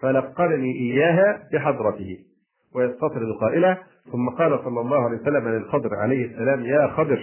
فلقنني 0.00 0.72
إياها 0.80 1.42
بحضرته. 1.52 2.18
ويستطرد 2.74 3.32
قائلا 3.40 3.76
ثم 4.12 4.28
قال 4.28 4.58
صلى 4.64 4.80
الله 4.80 5.04
عليه 5.04 5.18
وسلم 5.18 5.48
للخضر 5.48 5.94
عليه 5.94 6.26
السلام 6.26 6.64
يا 6.64 6.86
خضر 6.86 7.20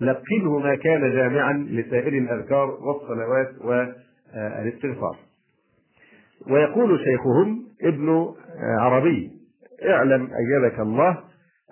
لقنه 0.00 0.58
ما 0.58 0.74
كان 0.74 1.00
جامعا 1.00 1.52
لسائر 1.70 2.12
الأذكار 2.12 2.70
والصلوات 2.70 3.48
والإستغفار. 3.64 5.16
ويقول 6.50 6.98
شيخهم 7.04 7.66
ابن 7.82 8.34
عربي 8.80 9.30
اعلم 9.88 10.22
أيدك 10.34 10.80
الله 10.80 11.18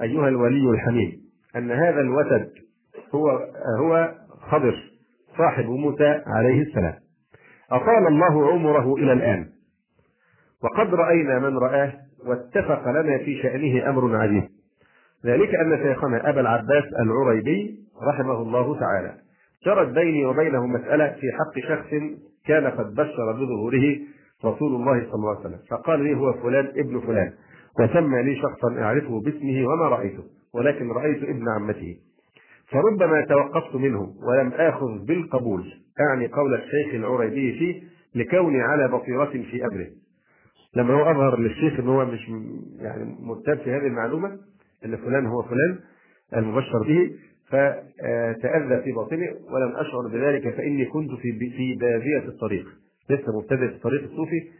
أيها 0.02 0.28
الولي 0.28 0.70
الحميد 0.70 1.20
أن 1.56 1.70
هذا 1.70 2.00
الوتد 2.00 2.50
هو 3.14 3.28
هو 3.80 4.14
خضر 4.50 4.75
صاحب 5.38 5.64
موسى 5.64 6.23
عليه 6.26 6.62
السلام. 6.62 6.94
أطال 7.70 8.06
الله 8.06 8.52
عمره 8.52 8.94
إلى 8.94 9.12
الآن. 9.12 9.46
وقد 10.62 10.94
رأينا 10.94 11.38
من 11.38 11.58
رآه 11.58 11.92
واتفق 12.26 12.88
لنا 12.90 13.18
في 13.18 13.42
شأنه 13.42 13.88
أمر 13.90 14.16
عجيب. 14.16 14.49
ذلك 15.26 15.54
أن 15.54 15.78
شيخنا 15.82 16.30
أبا 16.30 16.40
العباس 16.40 16.85
العريبي 17.00 17.78
رحمه 18.08 18.42
الله 18.42 18.80
تعالى 18.80 19.14
جرت 19.66 19.88
بيني 19.88 20.26
وبينه 20.26 20.66
مسألة 20.66 21.08
في 21.08 21.26
حق 21.32 21.68
شخص 21.68 21.90
كان 22.46 22.66
قد 22.66 22.94
بشر 22.94 23.32
بظهوره 23.32 23.96
رسول 24.44 24.74
الله 24.74 25.04
صلى 25.04 25.14
الله 25.14 25.30
عليه 25.30 25.40
وسلم. 25.40 25.58
فقال 25.70 26.00
لي 26.00 26.14
هو 26.14 26.32
فلان 26.32 26.66
ابن 26.66 27.00
فلان. 27.00 27.32
وسمى 27.80 28.22
لي 28.22 28.36
شخصا 28.36 28.80
أعرفه 28.80 29.20
باسمه 29.20 29.66
وما 29.68 29.88
رأيته 29.88 30.24
ولكن 30.54 30.90
رأيت 30.90 31.22
ابن 31.22 31.44
عمته. 31.48 31.96
فربما 32.66 33.24
توقفت 33.24 33.74
منه 33.74 34.00
ولم 34.00 34.52
آخذ 34.52 35.04
بالقبول 35.06 35.64
أعني 36.00 36.26
قول 36.26 36.54
الشيخ 36.54 36.94
العريبي 36.94 37.52
فيه 37.58 37.82
لكوني 38.14 38.60
على 38.62 38.88
بصيرة 38.88 39.24
في 39.50 39.64
أمره. 39.64 39.86
لما 40.76 40.94
هو 40.94 41.10
أظهر 41.10 41.40
للشيخ 41.40 41.80
أن 41.80 41.88
هو 41.88 42.04
مش 42.04 42.28
يعني 42.78 43.16
مرتاب 43.20 43.58
في 43.58 43.70
هذه 43.70 43.86
المعلومة 43.86 44.28
أن 44.84 44.96
فلان 44.96 45.26
هو 45.26 45.42
فلان 45.42 45.78
المبشر 46.36 46.82
به 46.88 47.10
فتأذى 47.48 48.82
في 48.84 48.92
باطنه 48.92 49.26
ولم 49.50 49.76
أشعر 49.76 50.08
بذلك 50.12 50.54
فإني 50.54 50.84
كنت 50.84 51.10
في 51.10 51.32
في 51.38 51.74
بادية 51.80 52.28
الطريق. 52.28 52.66
لسه 53.10 53.38
مبتدئ 53.38 53.68
في 53.68 53.75
الطريق 53.75 54.02
الصوفي 54.02 54.50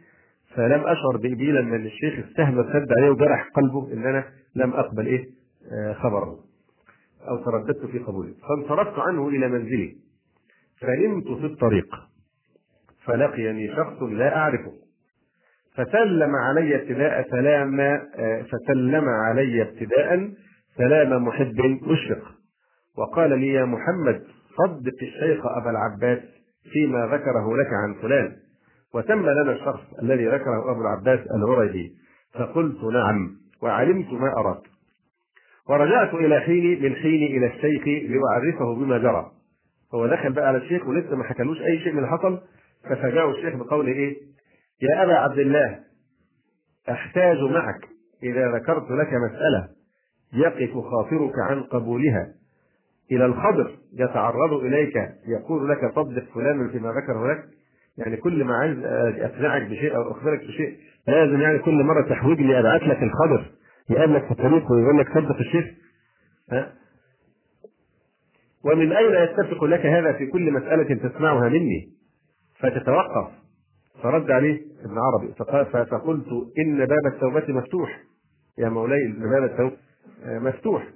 فلم 0.55 0.79
أشعر 0.81 1.17
بإبي 1.21 1.51
لما 1.51 1.75
الشيخ 1.75 2.25
استهمل 2.27 2.65
سد 2.73 2.87
عليه 2.97 3.09
وجرح 3.09 3.49
قلبه 3.55 3.93
إن 3.93 4.05
أنا 4.05 4.25
لم 4.55 4.73
أقبل 4.73 5.05
إيه 5.07 5.25
خبره 5.93 6.39
أو 7.29 7.37
ترددت 7.45 7.85
في 7.85 7.99
قبوله. 7.99 8.33
فانصرفت 8.49 8.99
عنه 8.99 9.27
إلى 9.27 9.47
منزلي. 9.47 9.95
فنمت 10.81 11.27
في 11.27 11.45
الطريق. 11.45 11.95
فلقيني 13.05 13.75
شخص 13.75 14.01
لا 14.03 14.37
أعرفه. 14.37 14.71
فسلم 15.75 16.35
علي 16.35 16.75
ابتداء 16.75 17.29
سلام 17.29 17.99
فسلم 18.51 19.09
علي 19.09 19.61
ابتداء 19.61 20.29
سلام 20.77 21.23
محب 21.23 21.59
مشفق 21.81 22.23
وقال 22.97 23.39
لي 23.39 23.47
يا 23.47 23.65
محمد 23.65 24.23
صدق 24.57 24.93
الشيخ 25.01 25.45
أبا 25.45 25.69
العباس 25.69 26.19
فيما 26.73 27.05
ذكره 27.07 27.57
لك 27.57 27.67
عن 27.73 27.93
فلان. 28.01 28.35
وتم 28.93 29.19
لنا 29.21 29.51
الشخص 29.51 29.81
الذي 30.03 30.27
ذكره 30.27 30.71
أبو 30.71 30.81
العباس 30.81 31.19
العريبي 31.35 31.91
فقلت 32.33 32.83
نعم 32.83 33.29
وعلمت 33.61 34.13
ما 34.13 34.33
أردت 34.37 34.63
ورجعت 35.69 36.13
إلى 36.13 36.39
حين 36.41 36.83
من 36.83 36.95
حين 36.95 37.37
إلى 37.37 37.47
الشيخ 37.47 38.09
لأعرفه 38.11 38.75
بما 38.75 38.97
جرى. 38.97 39.31
هو 39.95 40.07
دخل 40.07 40.33
بقى 40.33 40.47
على 40.47 40.57
الشيخ 40.57 40.87
ولسه 40.87 41.15
ما 41.15 41.23
حكالوش 41.23 41.61
أي 41.61 41.79
شيء 41.79 41.91
من 41.91 41.97
اللي 41.97 42.09
حصل. 42.09 42.39
ففاجأه 42.83 43.31
الشيخ 43.31 43.55
بقول 43.55 43.87
إيه؟ 43.87 44.15
يا 44.81 45.03
أبا 45.03 45.13
عبد 45.13 45.39
الله 45.39 45.79
أحتاج 46.89 47.37
معك 47.41 47.81
إذا 48.23 48.51
ذكرت 48.51 48.91
لك 48.91 49.07
مسألة 49.13 49.67
يقف 50.33 50.73
خاطرك 50.77 51.33
عن 51.49 51.63
قبولها. 51.63 52.27
إلى 53.11 53.25
الخضر 53.25 53.77
يتعرض 53.93 54.53
إليك 54.53 54.95
يقول 55.27 55.69
لك 55.69 55.91
صدق 55.95 56.23
فلان 56.33 56.69
فيما 56.69 56.89
ذكره 56.89 57.33
لك. 57.33 57.43
يعني 57.97 58.17
كل 58.17 58.43
ما 58.43 58.55
عايز 58.55 58.77
أقنعك 59.21 59.61
بشيء 59.61 59.95
أو 59.95 60.11
أخبرك 60.11 60.39
بشيء 60.39 60.77
لازم 61.07 61.41
يعني 61.41 61.59
كل 61.59 61.83
مرة 61.83 62.09
تحويج 62.09 62.41
لي 62.41 62.59
أبعت 62.59 62.81
لك 62.81 63.03
الخضر. 63.03 63.51
يقابلك 63.89 64.25
في 64.25 64.31
الطريق 64.31 64.71
ويقول 64.71 64.99
لك 64.99 65.09
صدق 65.09 65.37
الشيخ. 65.37 65.65
ها؟ 66.51 66.73
ومن 68.65 68.91
أين 68.91 69.23
يتفق 69.23 69.63
لك 69.63 69.85
هذا 69.85 70.13
في 70.13 70.25
كل 70.25 70.51
مسألة 70.51 71.09
تسمعها 71.09 71.49
مني؟ 71.49 71.89
فتتوقف. 72.59 73.31
فرد 74.03 74.31
عليه 74.31 74.61
ابن 74.85 74.97
عربي. 74.97 75.33
فقلت 75.91 76.27
إن 76.59 76.85
باب 76.85 77.05
التوبة 77.13 77.53
مفتوح. 77.53 78.03
يا 78.57 78.69
مولاي 78.69 79.05
إن 79.05 79.29
باب 79.29 79.43
التوبة 79.43 79.77
مفتوح. 80.25 80.87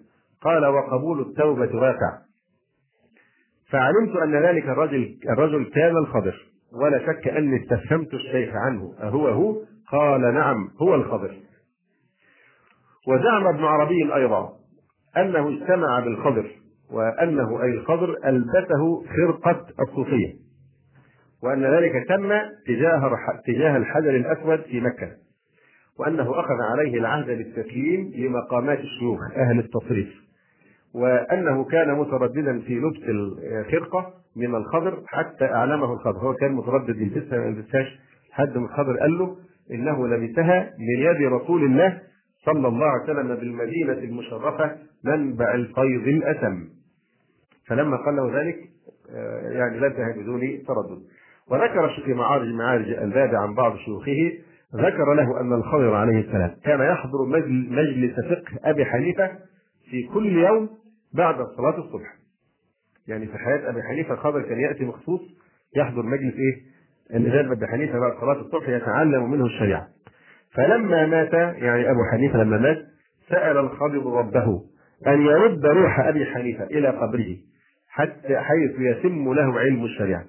قال 0.42 0.66
وقبول 0.66 1.22
التوبة 1.22 1.76
واقع 1.76 2.18
فعلمت 3.72 4.16
أن 4.16 4.36
ذلك 4.36 4.64
الرجل 4.64 5.18
الرجل 5.30 5.72
كان 5.74 5.98
الخضر. 5.98 6.36
ولا 6.74 7.00
شك 7.00 7.28
أني 7.28 7.64
استفهمت 7.64 8.14
الشيخ 8.14 8.50
عنه. 8.56 8.94
أهو 9.02 9.28
هو 9.28 9.56
قال 9.92 10.22
نعم 10.22 10.70
هو 10.82 10.96
الخضر. 10.96 11.36
وزعم 13.08 13.48
ابن 13.48 13.64
عربي 13.64 14.16
أيضا 14.16 14.50
أنه 15.18 15.50
اجتمع 15.50 16.00
بالخضر 16.00 16.52
وأنه 16.92 17.64
أي 17.64 17.70
الخضر 17.70 18.16
ألبسه 18.26 19.04
خرقة 19.04 19.66
الصوفية. 19.80 20.34
وأن 21.44 21.66
ذلك 21.66 22.08
تم 22.10 22.32
تجاه 22.68 23.18
تجاه 23.48 23.78
الحجر 23.78 24.10
الأسود 24.10 24.62
في 24.62 24.82
مكة. 24.82 25.12
وأنه 26.00 26.40
أخذ 26.40 26.62
عليه 26.72 27.00
العهد 27.00 27.26
بالتسليم 27.26 28.12
لمقامات 28.16 28.80
الشيوخ 28.80 29.20
أهل 29.36 29.60
التصريف. 29.60 30.31
وأنه 30.94 31.64
كان 31.64 31.94
مترددا 32.00 32.60
في 32.60 32.80
لبس 32.80 33.00
الخرقة 33.10 34.14
من 34.36 34.56
الخضر 34.56 35.04
حتى 35.08 35.46
أعلمه 35.46 35.94
الخضر. 35.94 36.18
هو 36.20 36.34
كان 36.34 36.52
متردد 36.52 37.02
يلبسها 37.02 37.40
ما 37.40 37.46
يلبسهاش 37.46 38.00
لحد 38.32 38.58
ما 38.58 38.66
الخضر 38.66 38.98
قال 38.98 39.18
له 39.18 39.36
إنه 39.72 40.08
لبسها 40.08 40.74
من 40.80 41.06
يد 41.06 41.32
رسول 41.34 41.64
الله 41.64 42.00
صلى 42.46 42.68
الله 42.68 42.86
عليه 42.86 43.04
وسلم 43.04 43.36
بالمدينة 43.36 43.94
المشرفة 43.94 44.76
منبع 45.06 45.54
الفيض 45.54 46.08
الأسم 46.08 46.68
فلما 47.68 47.98
قال 47.98 48.16
له 48.16 48.40
ذلك 48.42 48.56
يعني 49.56 49.78
لبسها 49.80 50.12
بدون 50.18 50.42
تردد. 50.42 51.02
وذكر 51.52 52.02
في 52.06 52.14
معارج 52.14 52.48
معارج 52.54 52.90
الباب 52.90 53.36
عن 53.36 53.54
بعض 53.54 53.76
شيوخه 53.78 54.32
ذكر 54.76 55.14
له 55.14 55.42
أن 55.42 55.54
الخضر 55.54 55.94
عليه 55.94 56.20
السلام 56.20 56.52
كان 56.64 56.80
يحضر 56.82 57.26
مجلس 57.70 58.16
فقه 58.16 58.70
أبي 58.70 58.86
حنيفة 58.86 59.30
في 59.90 60.04
كل 60.14 60.38
يوم 60.38 60.70
بعد 61.13 61.36
صلاة 61.58 61.78
الصبح. 61.78 62.15
يعني 63.08 63.28
في 63.28 63.38
حياة 63.38 63.69
أبي 63.69 63.84
حنيفة 63.84 64.13
الخضر 64.13 64.41
كان 64.41 64.60
يأتي 64.60 64.86
مخصوص 64.86 65.21
يحضر 65.76 66.04
مجلس 66.04 66.34
إيه؟ 66.34 66.62
الإمام 67.17 67.52
أبي 67.52 67.67
حنيفة 67.67 68.00
بعد 68.00 68.19
صلاة 68.21 68.41
الصبح 68.41 68.69
يتعلم 68.69 69.32
منه 69.32 69.45
الشريعة. 69.45 69.88
فلما 70.54 71.06
مات 71.06 71.34
يعني 71.34 71.91
أبو 71.91 72.00
حنيفة 72.12 72.38
لما 72.43 72.58
مات 72.58 72.78
سأل 73.30 73.58
الخضر 73.58 74.06
ربه 74.06 74.62
أن 75.08 75.21
يرد 75.21 75.65
روح 75.65 76.00
أبي 76.00 76.26
حنيفة 76.26 76.63
إلى 76.63 76.88
قبره 76.88 77.38
حتى 77.89 78.38
حيث 78.38 78.80
يتم 78.80 79.34
له 79.34 79.60
علم 79.60 79.84
الشريعة. 79.86 80.26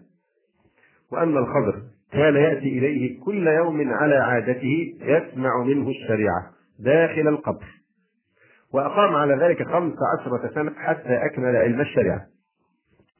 وأن 1.12 1.36
الخضر 1.36 1.82
كان 2.12 2.34
يأتي 2.36 2.78
إليه 2.78 3.20
كل 3.20 3.46
يوم 3.46 3.92
على 3.92 4.14
عادته 4.14 4.94
يسمع 5.00 5.62
منه 5.64 5.88
الشريعة 5.88 6.50
داخل 6.78 7.28
القبر. 7.28 7.66
وأقام 8.74 9.14
على 9.14 9.34
ذلك 9.34 9.62
خمس 9.62 9.94
عشرة 10.18 10.50
سنة 10.54 10.72
حتى 10.76 11.26
أكمل 11.26 11.56
علم 11.56 11.80
الشريعة. 11.80 12.20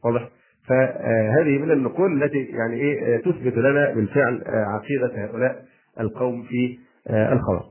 واضح؟ 0.04 0.28
فهذه 0.68 1.58
من 1.58 1.70
النقول 1.70 2.22
التي 2.22 2.38
يعني 2.44 2.74
إيه 2.74 3.16
تثبت 3.22 3.56
لنا 3.56 3.90
بالفعل 3.94 4.42
عقيدة 4.46 5.24
هؤلاء 5.24 5.62
القوم 6.00 6.42
في 6.42 6.78
الخبر 7.10 7.62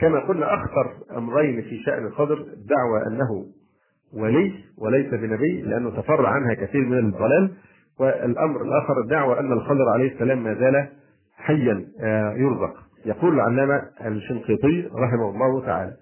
كما 0.00 0.20
قلنا 0.28 0.54
أخطر 0.54 0.92
أمرين 1.16 1.62
في 1.62 1.78
شأن 1.86 2.06
الخضر 2.06 2.34
الدعوة 2.34 3.06
أنه 3.06 3.46
ولي 4.14 4.52
وليس 4.78 5.06
بنبي 5.14 5.62
لأنه 5.62 5.90
تفرع 5.90 6.28
عنها 6.28 6.54
كثير 6.54 6.80
من 6.80 6.98
الضلال. 6.98 7.50
والأمر 8.00 8.62
الآخر 8.62 9.00
الدعوة 9.04 9.40
أن 9.40 9.52
الخضر 9.52 9.88
عليه 9.94 10.12
السلام 10.12 10.44
ما 10.44 10.54
زال 10.54 10.88
حيا 11.36 11.86
يرزق. 12.36 12.74
يقول 13.06 13.34
العلامة 13.34 13.82
الشنقيطي 14.06 14.88
رحمه 14.94 15.30
الله 15.30 15.66
تعالى 15.66 15.92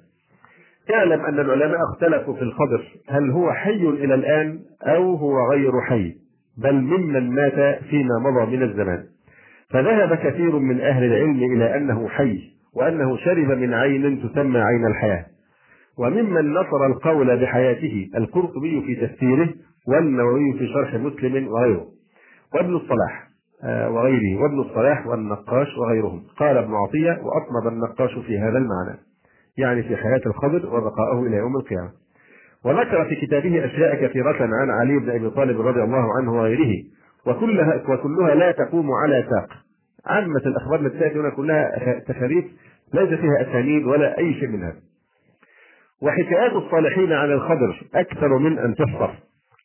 اعلم 0.94 1.20
أن 1.20 1.40
العلماء 1.40 1.79
اختلفوا 1.92 2.35
في 2.35 2.42
الخضر 2.42 2.85
هل 3.09 3.31
هو 3.31 3.53
حي 3.53 3.88
إلى 3.88 4.14
الآن 4.14 4.59
أو 4.83 5.14
هو 5.14 5.51
غير 5.51 5.72
حي 5.81 6.14
بل 6.62 6.74
ممن 6.74 7.31
مات 7.31 7.83
فيما 7.83 8.18
مضى 8.18 8.57
من 8.57 8.62
الزمان. 8.62 9.05
فذهب 9.70 10.14
كثير 10.14 10.59
من 10.59 10.81
أهل 10.81 11.05
العلم 11.05 11.53
إلى 11.53 11.77
أنه 11.77 12.09
حي 12.09 12.38
وأنه 12.77 13.16
شرب 13.16 13.59
من 13.59 13.74
عين 13.74 14.22
تسمى 14.22 14.61
عين 14.61 14.87
الحياة. 14.87 15.27
وممن 15.98 16.55
نصر 16.55 16.87
القول 16.87 17.40
بحياته 17.40 18.11
القرطبي 18.16 18.83
في 18.87 19.07
تفسيره 19.07 19.48
والنووي 19.88 20.59
في 20.59 20.66
شرح 20.66 20.94
مسلم 20.94 21.48
وغيره. 21.48 21.87
وابن 22.55 22.77
الصلاح 22.77 23.29
آه، 23.64 23.90
وغيره. 23.90 24.42
وابن 24.42 24.61
الصلاح 24.61 25.07
والنقاش 25.07 25.68
وغيرهم. 25.79 26.22
قال 26.38 26.57
ابن 26.57 26.74
عطية 26.74 27.11
وأطنب 27.11 27.72
النقاش 27.72 28.18
في 28.18 28.38
هذا 28.38 28.59
المعنى. 28.59 29.08
يعني 29.59 29.83
في 29.83 29.97
حياة 29.97 30.21
الخضر 30.27 30.66
وبقاءه 30.66 31.23
إلى 31.27 31.37
يوم 31.37 31.57
القيامة. 31.57 31.90
وذكر 32.64 33.05
في 33.05 33.27
كتابه 33.27 33.64
أشياء 33.64 34.07
كثيرة 34.07 34.37
عن 34.40 34.71
علي 34.71 34.99
بن 34.99 35.11
أبي 35.11 35.31
طالب 35.31 35.61
رضي 35.61 35.83
الله 35.83 36.18
عنه 36.18 36.33
وغيره 36.33 36.75
وكلها 37.27 37.83
وكلها 37.88 38.35
لا 38.35 38.53
تقوم 38.53 38.90
على 38.92 39.27
ساق. 39.31 39.49
عامة 40.07 40.42
الأخبار 40.47 40.81
التي 40.81 40.99
تأتي 40.99 41.18
هنا 41.18 41.31
كلها 41.31 41.99
تخاريف 42.09 42.44
ليس 42.94 43.09
فيها 43.09 43.42
أسانيد 43.42 43.87
ولا 43.87 44.18
أي 44.18 44.35
شيء 44.35 44.49
من 44.49 44.62
هذا 44.62 44.81
وحكايات 46.03 46.53
الصالحين 46.53 47.12
عن 47.12 47.33
الخضر 47.33 47.88
أكثر 47.94 48.38
من 48.38 48.59
أن 48.59 48.75
تحصر 48.75 49.11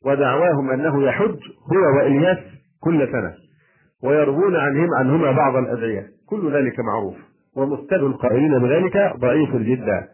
ودعواهم 0.05 0.69
أنه 0.71 1.03
يحج 1.03 1.37
هو 1.73 1.97
وإلياس 1.97 2.37
كل 2.81 3.07
سنة 3.11 3.33
ويروون 4.03 4.55
عنهم 4.55 4.87
عنهما 4.99 5.31
بعض 5.31 5.55
الأدعية. 5.55 6.07
كل 6.29 6.53
ذلك 6.53 6.79
معروف. 6.79 7.15
ومستند 7.57 8.03
القائلين 8.03 8.59
بذلك 8.59 9.13
ضعيف 9.17 9.55
جدا 9.55 10.07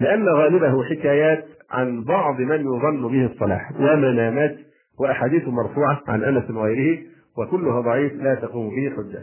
لأن 0.00 0.28
غالبه 0.28 0.84
حكايات 0.84 1.44
عن 1.70 2.04
بعض 2.04 2.40
من 2.40 2.60
يظن 2.60 3.08
به 3.08 3.26
الصلاح 3.26 3.72
ومنامات 3.80 4.56
وأحاديث 5.00 5.48
مرفوعة 5.48 6.00
عن 6.08 6.22
أنس 6.24 6.50
وغيره 6.50 6.98
وكلها 7.38 7.80
ضعيف 7.80 8.12
لا 8.12 8.34
تقوم 8.34 8.70
به 8.70 8.90
حجة. 8.96 9.22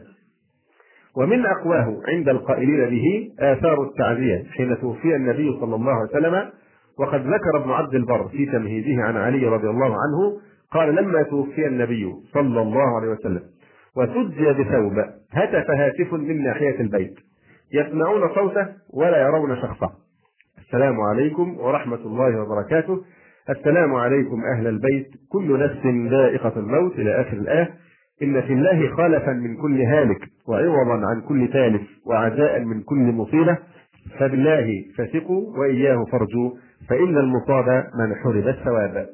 ومن 1.17 1.45
أقواه 1.45 1.97
عند 2.07 2.29
القائلين 2.29 2.89
به 2.89 3.29
آثار 3.39 3.83
التعزية 3.83 4.43
حين 4.57 4.77
توفي 4.81 5.15
النبي 5.15 5.57
صلى 5.59 5.75
الله 5.75 5.91
عليه 5.93 6.09
وسلم 6.09 6.49
وقد 6.99 7.21
ذكر 7.21 7.57
ابن 7.61 7.71
عبد 7.71 7.95
البر 7.95 8.27
في 8.27 8.45
تمهيده 8.45 9.03
عن 9.03 9.17
علي 9.17 9.45
رضي 9.47 9.69
الله 9.69 9.85
عنه 9.85 10.39
قال 10.71 10.95
لما 10.95 11.23
توفي 11.23 11.67
النبي 11.67 12.13
صلى 12.33 12.61
الله 12.61 12.95
عليه 12.99 13.07
وسلم 13.07 13.41
وسجي 13.97 14.45
بثوب 14.53 14.93
هتف 15.31 15.71
هاتف 15.71 16.13
من 16.13 16.43
ناحية 16.43 16.79
البيت 16.79 17.13
يسمعون 17.73 18.35
صوته 18.35 18.67
ولا 18.93 19.21
يرون 19.21 19.55
شخصه. 19.61 19.91
السلام 20.59 21.01
عليكم 21.01 21.57
ورحمة 21.59 21.95
الله 21.95 22.41
وبركاته. 22.41 23.03
السلام 23.49 23.95
عليكم 23.95 24.43
أهل 24.55 24.67
البيت. 24.67 25.07
كل 25.29 25.59
نفس 25.59 26.11
ذائقة 26.11 26.59
الموت 26.59 26.93
إلى 26.95 27.21
آخر 27.21 27.37
الآية. 27.37 27.73
إن 28.23 28.41
في 28.41 28.53
الله 28.53 28.95
خالفا 28.95 29.31
من 29.31 29.57
كل 29.57 29.81
هالك 29.81 30.19
وعوضا 30.47 31.05
عن 31.07 31.21
كل 31.21 31.49
تالف 31.53 31.81
وعزاء 32.05 32.59
من 32.59 32.81
كل 32.83 33.11
مصيبة. 33.11 33.57
فبالله 34.19 34.85
فثقوا 34.97 35.59
وإياه 35.59 36.05
فارجوا 36.11 36.51
فإن 36.89 37.17
المصاب 37.17 37.69
من 37.69 38.15
حرب 38.15 38.47
الثواب. 38.47 39.09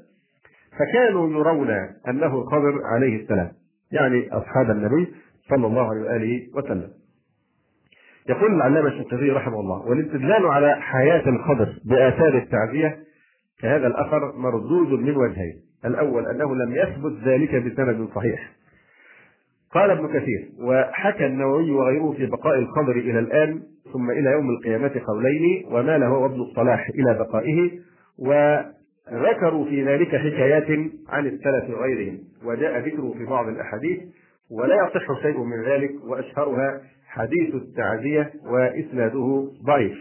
فكانوا 0.79 1.29
يرون 1.29 1.69
أنه 2.07 2.41
الخضر 2.41 2.81
عليه 2.85 3.21
السلام 3.21 3.51
يعني 3.91 4.29
أصحاب 4.31 4.71
النبي 4.71 5.07
صلى 5.49 5.67
الله 5.67 5.89
عليه 5.89 6.01
وآله 6.01 6.47
وسلم. 6.55 6.89
يقول 8.29 8.53
العلامة 8.53 8.87
الشنقيطي 8.87 9.31
رحمه 9.31 9.59
الله 9.59 9.87
والاستدلال 9.87 10.45
على 10.45 10.75
حياة 10.79 11.29
الخضر 11.29 11.73
بآثار 11.85 12.37
التعزية 12.37 12.97
كهذا 13.61 13.87
الأثر 13.87 14.33
مردود 14.37 14.99
من 14.99 15.17
وجهين. 15.17 15.61
الأول 15.85 16.27
أنه 16.27 16.55
لم 16.55 16.75
يثبت 16.75 17.27
ذلك 17.27 17.55
بسند 17.55 18.09
صحيح. 18.15 18.51
قال 19.71 19.91
ابن 19.91 20.07
كثير 20.07 20.49
وحكى 20.59 21.25
النووي 21.25 21.71
وغيره 21.71 22.11
في 22.11 22.25
بقاء 22.25 22.59
الخضر 22.59 22.91
إلى 22.91 23.19
الآن 23.19 23.61
ثم 23.93 24.11
إلى 24.11 24.31
يوم 24.31 24.49
القيامة 24.49 25.01
قولين 25.07 25.65
وما 25.71 25.97
له 25.97 26.25
ابن 26.25 26.41
الصلاح 26.41 26.89
إلى 26.89 27.13
بقائه 27.19 27.71
وذكروا 28.19 29.65
في 29.65 29.83
ذلك 29.83 30.07
حكايات 30.07 30.67
عن 31.09 31.27
السلف 31.27 31.69
وغيرهم 31.69 32.19
وجاء 32.45 32.79
ذكره 32.79 33.13
في 33.17 33.25
بعض 33.25 33.47
الأحاديث 33.47 33.99
ولا 34.51 34.75
يصح 34.75 35.21
شيء 35.21 35.43
من 35.43 35.63
ذلك 35.63 35.91
وأشهرها 36.03 36.81
حديث 37.17 37.55
التعزية 37.55 38.31
وإسناده 38.45 39.51
ضعيف. 39.65 39.97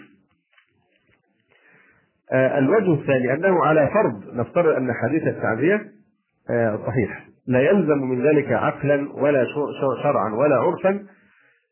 آه 2.32 2.58
الوجه 2.58 3.00
الثاني 3.00 3.34
أنه 3.34 3.64
على 3.64 3.90
فرض 3.94 4.34
نفترض 4.34 4.76
أن 4.76 4.92
حديث 4.92 5.22
التعزية 5.22 5.92
آه 6.50 6.78
صحيح. 6.86 7.26
لا 7.46 7.60
يلزم 7.60 7.98
من 7.98 8.26
ذلك 8.26 8.52
عقلا 8.52 9.12
ولا 9.12 9.46
شرعا 10.02 10.34
ولا 10.34 10.56
عرفا 10.56 11.06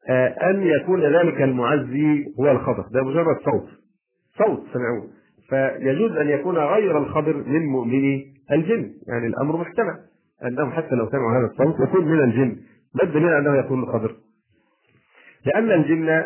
آه 0.08 0.28
أن 0.50 0.62
يكون 0.62 1.00
ذلك 1.00 1.42
المعزي 1.42 2.24
هو 2.40 2.50
الخبر. 2.50 2.84
ده 2.92 3.02
مجرد 3.02 3.36
صوت. 3.44 3.68
صوت 4.38 4.66
سمعوه. 4.72 5.08
فيجوز 5.48 6.16
أن 6.16 6.28
يكون 6.28 6.58
غير 6.58 6.98
الخبر 6.98 7.36
من 7.36 7.66
مؤمني 7.66 8.34
الجن. 8.52 8.90
يعني 9.08 9.26
الأمر 9.26 9.56
محتمل. 9.56 9.96
أنهم 10.44 10.70
حتى 10.70 10.94
لو 10.94 11.10
سمعوا 11.10 11.38
هذا 11.38 11.46
الصوت 11.46 11.88
يكون 11.88 12.04
من 12.04 12.20
الجن. 12.20 12.56
ما 12.94 13.02
الدليل 13.02 13.32
أنه 13.32 13.56
يكون 13.56 13.82
الخبر. 13.82 14.16
لأن 15.46 15.70
الجن 15.70 16.24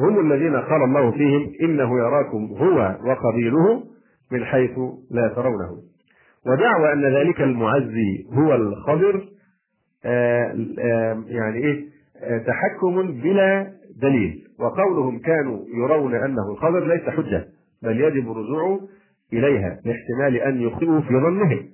هم 0.00 0.32
الذين 0.32 0.56
قال 0.56 0.82
الله 0.82 1.10
فيهم 1.10 1.52
إنه 1.62 1.98
يراكم 1.98 2.54
هو 2.58 2.98
وقبيله 3.04 3.84
من 4.32 4.44
حيث 4.44 4.78
لا 5.10 5.28
ترونه. 5.28 5.76
ودعوى 6.46 6.92
أن 6.92 7.04
ذلك 7.04 7.40
المعزي 7.40 8.26
هو 8.32 8.54
الخضر 8.54 9.28
آه، 10.04 10.56
آه، 10.78 11.24
يعني 11.26 11.58
إيه؟ 11.58 11.84
آه، 12.22 12.38
تحكم 12.38 13.12
بلا 13.12 13.72
دليل. 14.02 14.42
وقولهم 14.58 15.18
كانوا 15.18 15.64
يرون 15.74 16.14
أنه 16.14 16.50
الخضر 16.50 16.86
ليس 16.86 17.02
حجة 17.02 17.48
بل 17.82 18.00
يجب 18.00 18.30
الرجوع 18.30 18.80
إليها 19.32 19.80
لاحتمال 19.84 20.36
أن 20.36 20.60
يخطئوا 20.60 21.00
في 21.00 21.14
ظنهم. 21.14 21.68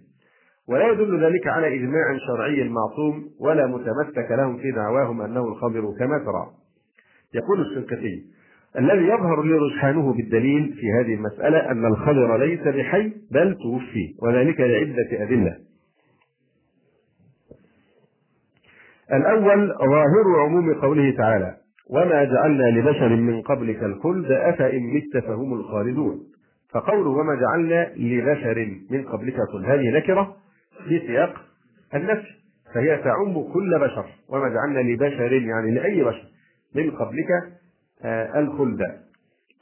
ولا 0.68 0.92
يدل 0.92 1.24
ذلك 1.24 1.46
على 1.46 1.74
إجماع 1.74 2.18
شرعي 2.26 2.68
معصوم 2.68 3.24
ولا 3.40 3.66
متمسك 3.66 4.31
لهم 4.31 4.57
في 4.59 4.70
دعواهم 4.70 5.20
أنه 5.20 5.48
الخضر 5.48 5.81
كما 5.98 6.18
ترى. 6.18 6.62
يقول 7.35 7.61
الشنكتي 7.61 8.25
الذي 8.79 9.05
يظهر 9.05 9.42
لي 9.42 9.53
رجحانه 9.53 10.12
بالدليل 10.12 10.75
في 10.81 10.92
هذه 10.92 11.14
المسألة 11.14 11.71
أن 11.71 11.87
الخضر 11.87 12.37
ليس 12.37 12.61
بحي 12.61 13.12
بل 13.31 13.55
توفي 13.62 14.14
وذلك 14.23 14.61
لعدة 14.61 15.23
أدلة. 15.23 15.57
الأول 19.12 19.68
ظاهر 19.79 20.40
عموم 20.45 20.75
قوله 20.75 21.16
تعالى 21.16 21.57
وما 21.90 22.25
جعلنا 22.25 22.79
لبشر 22.79 23.09
من 23.09 23.42
قبلك 23.42 23.83
الخلد 23.83 24.33
أفإن 24.33 24.83
مت 24.83 25.25
فهم 25.25 25.55
الخالدون. 25.55 26.21
فقوله 26.75 27.11
وما 27.11 27.35
جعلنا 27.35 27.92
لبشر 27.97 28.79
من 28.90 29.05
قبلك 29.05 29.35
الخلد 29.35 29.64
هذه 29.64 29.97
نكرة 29.97 30.37
في 30.88 30.99
سياق 30.99 31.35
النفي 31.95 32.29
فهي 32.75 32.97
تعم 32.97 33.53
كل 33.53 33.79
بشر. 33.79 34.05
وما 34.29 34.49
جعلنا 34.49 34.92
لبشر 34.92 35.33
يعني 35.33 35.71
لأي 35.75 36.05
بشر. 36.05 36.32
من 36.74 36.90
قبلك 36.90 37.30
آه، 38.04 38.38
الخلد. 38.40 38.80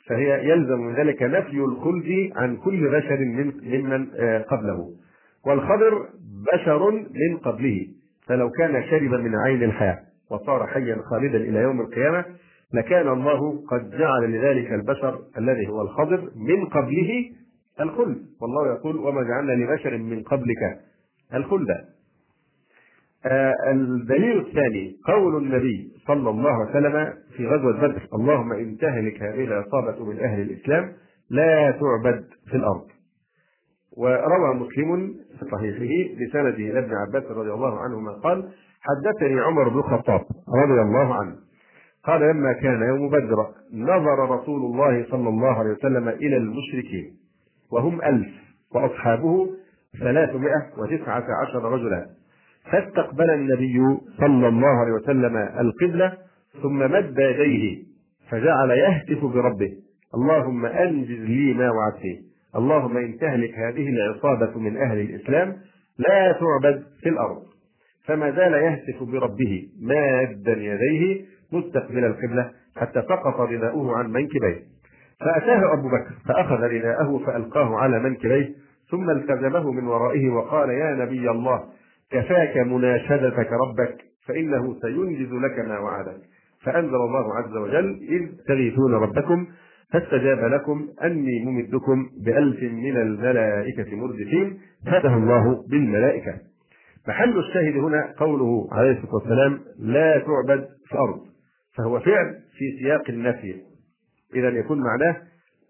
فهي 0.06 0.48
يلزم 0.48 0.78
من 0.80 0.94
ذلك 0.94 1.22
نفي 1.22 1.56
الخلد 1.56 2.32
عن 2.36 2.56
كل 2.56 2.90
بشر 2.90 3.18
من 3.18 3.52
ممن 3.62 4.08
آه، 4.16 4.42
قبله. 4.42 4.90
والخضر 5.46 6.08
بشر 6.52 6.90
من 6.90 7.36
قبله. 7.42 7.86
فلو 8.26 8.50
كان 8.50 8.82
شرب 8.90 9.14
من 9.20 9.36
عين 9.36 9.62
الحياة 9.62 9.98
وصار 10.30 10.66
حيا 10.66 10.96
خالدا 11.10 11.36
إلى 11.36 11.58
يوم 11.58 11.80
القيامة 11.80 12.24
لكان 12.74 13.08
الله 13.08 13.64
قد 13.66 13.90
جعل 13.90 14.32
لذلك 14.32 14.72
البشر 14.72 15.18
الذي 15.38 15.68
هو 15.68 15.82
الخضر 15.82 16.30
من 16.36 16.64
قبله 16.66 17.30
الخلد. 17.80 18.18
والله 18.40 18.72
يقول 18.74 18.96
وما 18.96 19.22
جعلنا 19.22 19.52
لبشر 19.52 19.98
من 19.98 20.22
قبلك 20.22 20.80
الخلد. 21.34 21.68
الدليل 23.72 24.38
الثاني 24.40 24.96
قول 25.04 25.36
النبي 25.36 25.92
صلى 26.06 26.30
الله 26.30 26.50
عليه 26.50 26.70
وسلم 26.70 27.12
في 27.36 27.46
غزوة 27.46 27.72
بدر 27.72 28.08
اللهم 28.14 28.52
إن 28.52 28.76
تهلك 28.76 29.22
هذه 29.22 29.44
العصابة 29.44 30.04
من 30.04 30.20
أهل 30.20 30.40
الإسلام 30.40 30.92
لا 31.30 31.70
تعبد 31.70 32.24
في 32.50 32.56
الأرض. 32.56 32.86
وروى 33.96 34.54
مسلم 34.54 35.14
في 35.38 35.46
صحيحه 35.52 36.14
بسنده 36.14 36.56
إلى 36.56 36.78
ابن 36.78 36.94
عباس 36.94 37.24
رضي 37.30 37.50
الله 37.52 37.78
عنهما 37.80 38.12
قال 38.12 38.48
حدثني 38.80 39.40
عمر 39.40 39.68
بن 39.68 39.78
الخطاب 39.78 40.20
رضي 40.64 40.80
الله 40.80 41.14
عنه. 41.14 41.36
قال 42.04 42.20
لما 42.20 42.52
كان 42.52 42.82
يوم 42.82 43.08
بدر 43.08 43.46
نظر 43.74 44.30
رسول 44.30 44.60
الله 44.62 45.06
صلى 45.10 45.28
الله 45.28 45.58
عليه 45.58 45.70
وسلم 45.70 46.08
إلى 46.08 46.36
المشركين 46.36 47.16
وهم 47.72 48.02
ألف 48.02 48.28
وأصحابه 48.74 49.50
ثلاثمائة 50.00 50.66
وتسعة 50.78 51.24
عشر 51.42 51.72
رجلا. 51.72 52.06
فاستقبل 52.72 53.30
النبي 53.30 53.98
صلى 54.18 54.48
الله 54.48 54.68
عليه 54.68 54.92
وسلم 54.92 55.36
القبلة 55.36 56.12
ثم 56.62 56.78
مد 56.78 57.18
يديه 57.18 57.82
فجعل 58.30 58.70
يهتف 58.70 59.24
بربه. 59.24 59.72
اللهم 60.14 60.66
أنجز 60.66 61.20
لي 61.20 61.54
ما 61.54 61.70
وعدته 61.70 62.18
اللهم 62.56 62.96
إن 62.96 63.18
تهلك 63.18 63.54
هذه 63.54 63.88
العصابة 63.88 64.58
من 64.58 64.76
أهل 64.76 65.00
الإسلام 65.00 65.56
لا 65.98 66.32
تعبد 66.32 66.82
في 67.02 67.08
الأرض. 67.08 67.42
فما 68.04 68.30
زال 68.30 68.52
يهتف 68.52 69.02
بربه 69.02 69.68
مادا 69.82 70.52
يديه 70.52 71.24
مستقبل 71.52 72.04
القبلة 72.04 72.50
حتى 72.76 73.02
سقط 73.02 73.40
رداؤه 73.40 73.96
عن 73.96 74.10
منكبيه. 74.10 74.62
فأتاه 75.20 75.72
أبو 75.72 75.88
بكر 75.88 76.14
فأخذ 76.28 76.60
رداءه 76.62 77.18
فألقاه 77.26 77.76
على 77.76 77.98
منكبيه 78.00 78.54
ثم 78.90 79.10
التزمه 79.10 79.72
من 79.72 79.86
ورائه 79.86 80.28
وقال 80.28 80.70
يا 80.70 80.94
نبي 80.94 81.30
الله 81.30 81.64
كفاك 82.12 82.56
مناشدتك 82.56 83.48
ربك 83.52 83.96
فإنه 84.26 84.80
سينجز 84.80 85.32
لك 85.32 85.58
ما 85.68 85.78
وعدك. 85.78 86.20
فأنزل 86.62 86.94
الله 86.94 87.34
عز 87.34 87.56
وجل 87.56 88.00
إذ 88.08 88.44
تغيثون 88.48 88.94
ربكم 88.94 89.46
فاستجاب 89.92 90.38
لكم 90.38 90.88
أني 91.04 91.44
ممدكم 91.44 92.08
بألف 92.24 92.62
من 92.62 92.96
الملائكة 92.96 93.96
مردفين 93.96 94.58
فاته 94.86 95.16
الله 95.16 95.64
بالملائكة. 95.70 96.34
محل 97.08 97.38
الشاهد 97.38 97.76
هنا 97.76 98.14
قوله 98.16 98.68
عليه 98.72 98.90
الصلاة 98.90 99.14
والسلام 99.14 99.60
لا 99.78 100.18
تعبد 100.18 100.68
في 100.86 100.92
الأرض. 100.94 101.20
فهو 101.76 102.00
فعل 102.00 102.34
في 102.58 102.78
سياق 102.82 103.02
النفي. 103.08 103.54
إذا 104.34 104.48
يكون 104.48 104.80
معناه 104.80 105.16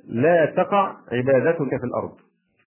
لا 0.09 0.47
تقع 0.47 0.97
عبادتك 1.13 1.81
في 1.81 1.85
الأرض. 1.85 2.13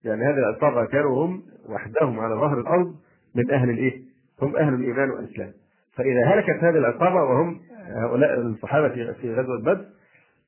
يعني 0.04 0.22
هذه 0.24 0.86
كانوا 0.92 1.26
هم 1.26 1.42
وحدهم 1.70 2.20
على 2.20 2.36
ظهر 2.36 2.60
الأرض 2.60 2.96
من 3.40 3.52
أهل 3.52 3.70
الإيه؟ 3.70 4.02
هم 4.42 4.56
أهل 4.56 4.74
الإيمان 4.74 5.10
والإسلام. 5.10 5.52
فإذا 5.96 6.26
هلكت 6.26 6.64
هذه 6.64 6.78
العصابة 6.78 7.24
وهم 7.24 7.60
هؤلاء 7.80 8.40
الصحابة 8.40 9.14
في 9.14 9.34
غزوة 9.34 9.62
بدر 9.62 9.86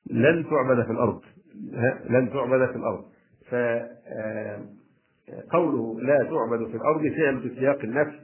لن 0.10 0.45
تعبد 0.49 0.86
في 0.86 0.91
الأرض. 0.91 1.21
لن 2.10 2.30
تعبد 2.34 2.69
في 2.69 2.75
الأرض. 2.75 3.06
ف 3.49 3.56
قوله 5.51 6.01
لا 6.01 6.23
تعبد 6.23 6.67
في 6.67 6.75
الأرض 6.75 7.01
فعل 7.01 7.39
في 7.41 7.56
سياق 7.56 7.80
النفس 7.84 8.15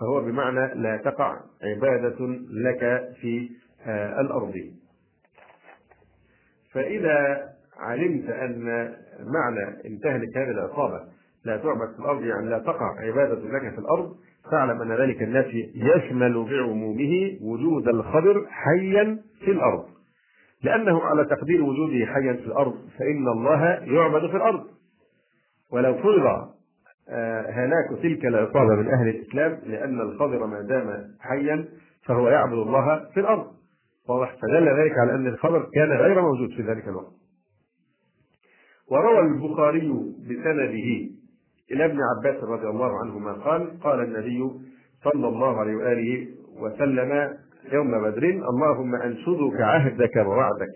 فهو 0.00 0.20
بمعنى 0.20 0.74
لا 0.74 0.96
تقع 0.96 1.40
عبادة 1.62 2.26
لك 2.50 3.12
في 3.20 3.50
الأرض. 4.20 4.54
فإذا 6.72 7.48
علمت 7.76 8.30
أن 8.30 8.64
معنى 9.20 9.86
إن 9.86 10.00
تهلك 10.00 10.36
هذه 10.36 10.50
العصابة 10.50 11.00
لا 11.44 11.56
تعبد 11.56 11.92
في 11.94 11.98
الأرض 11.98 12.22
يعني 12.22 12.50
لا 12.50 12.58
تقع 12.58 13.00
عبادة 13.00 13.34
لك 13.34 13.74
في 13.74 13.78
الأرض. 13.78 14.16
فاعلم 14.50 14.82
أن 14.82 14.92
ذلك 14.92 15.22
النفي 15.22 15.70
يشمل 15.74 16.44
بعمومه 16.44 17.38
وجود 17.42 17.88
الخضر 17.88 18.46
حيا 18.48 19.18
في 19.44 19.50
الأرض. 19.50 19.84
لأنه 20.62 21.02
على 21.02 21.24
تقدير 21.24 21.62
وجوده 21.62 22.06
حيا 22.06 22.32
في 22.32 22.46
الأرض 22.46 22.74
فإن 22.98 23.28
الله 23.28 23.64
يعبد 23.64 24.30
في 24.30 24.36
الأرض. 24.36 24.64
ولو 25.72 25.94
فرض 25.94 26.54
هلاك 27.48 28.02
تلك 28.02 28.26
العصابة 28.26 28.74
من 28.74 28.88
أهل 28.88 29.08
الإسلام 29.08 29.58
لأن 29.66 30.00
الخضر 30.00 30.46
ما 30.46 30.60
دام 30.60 31.14
حيا 31.20 31.64
فهو 32.06 32.28
يعبد 32.28 32.52
الله 32.52 33.04
في 33.14 33.20
الأرض. 33.20 33.46
واضح؟ 34.08 34.36
فدل 34.42 34.68
ذلك 34.82 34.98
على 34.98 35.14
أن 35.14 35.26
الخضر 35.26 35.70
كان 35.74 35.88
غير 35.88 36.20
موجود 36.22 36.50
في 36.50 36.62
ذلك 36.62 36.88
الوقت. 36.88 37.12
وروى 38.90 39.20
البخاري 39.20 39.88
بسنده 40.28 41.10
إلى 41.72 41.84
ابن 41.84 41.98
عباس 42.02 42.44
رضي 42.44 42.66
الله 42.68 42.98
عنهما 43.00 43.32
قال 43.32 43.80
قال 43.80 44.00
النبي 44.00 44.50
صلى 45.04 45.28
الله 45.28 45.60
عليه 45.60 45.76
وآله 45.76 46.28
وسلم 46.60 47.36
يوم 47.72 48.02
بدر 48.02 48.24
اللهم 48.24 48.94
أنشدك 48.94 49.60
عهدك 49.60 50.16
ووعدك. 50.16 50.74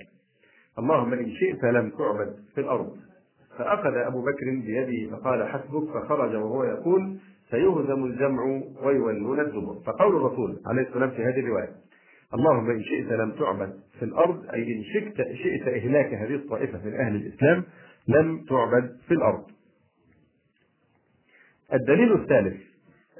اللهم 0.79 1.13
إن 1.13 1.31
شئت 1.31 1.65
لم 1.65 1.91
تعبد 1.91 2.35
في 2.55 2.61
الأرض. 2.61 2.97
فأخذ 3.59 3.95
أبو 3.97 4.21
بكر 4.23 4.47
بيده 4.67 5.17
فقال 5.17 5.49
حسبك 5.49 5.89
فخرج 5.95 6.35
وهو 6.35 6.65
يقول 6.65 7.19
سيهزم 7.51 8.05
الجمع 8.05 8.43
ويولون 8.83 9.41
الدبر. 9.41 9.75
فقول 9.87 10.17
الرسول 10.17 10.61
عليه 10.67 10.83
السلام 10.83 11.11
في 11.11 11.23
هذه 11.23 11.41
الرواية 11.41 11.71
اللهم 12.35 12.71
إن 12.71 12.83
شئت 12.83 13.13
لم 13.13 13.31
تعبد 13.33 13.73
في 13.99 14.05
الأرض 14.05 14.45
أي 14.55 14.63
إن 14.63 14.83
شئت, 14.85 15.17
شئت 15.17 15.69
إهلاك 15.69 16.15
هذه 16.15 16.35
الطائفة 16.35 16.81
من 16.85 16.95
أهل 16.95 17.17
الإسلام 17.17 17.65
لم 18.09 18.45
تعبد 18.49 18.97
في 19.09 19.15
الأرض. 19.15 19.45
الدليل 21.75 22.13
الثالث 22.13 22.57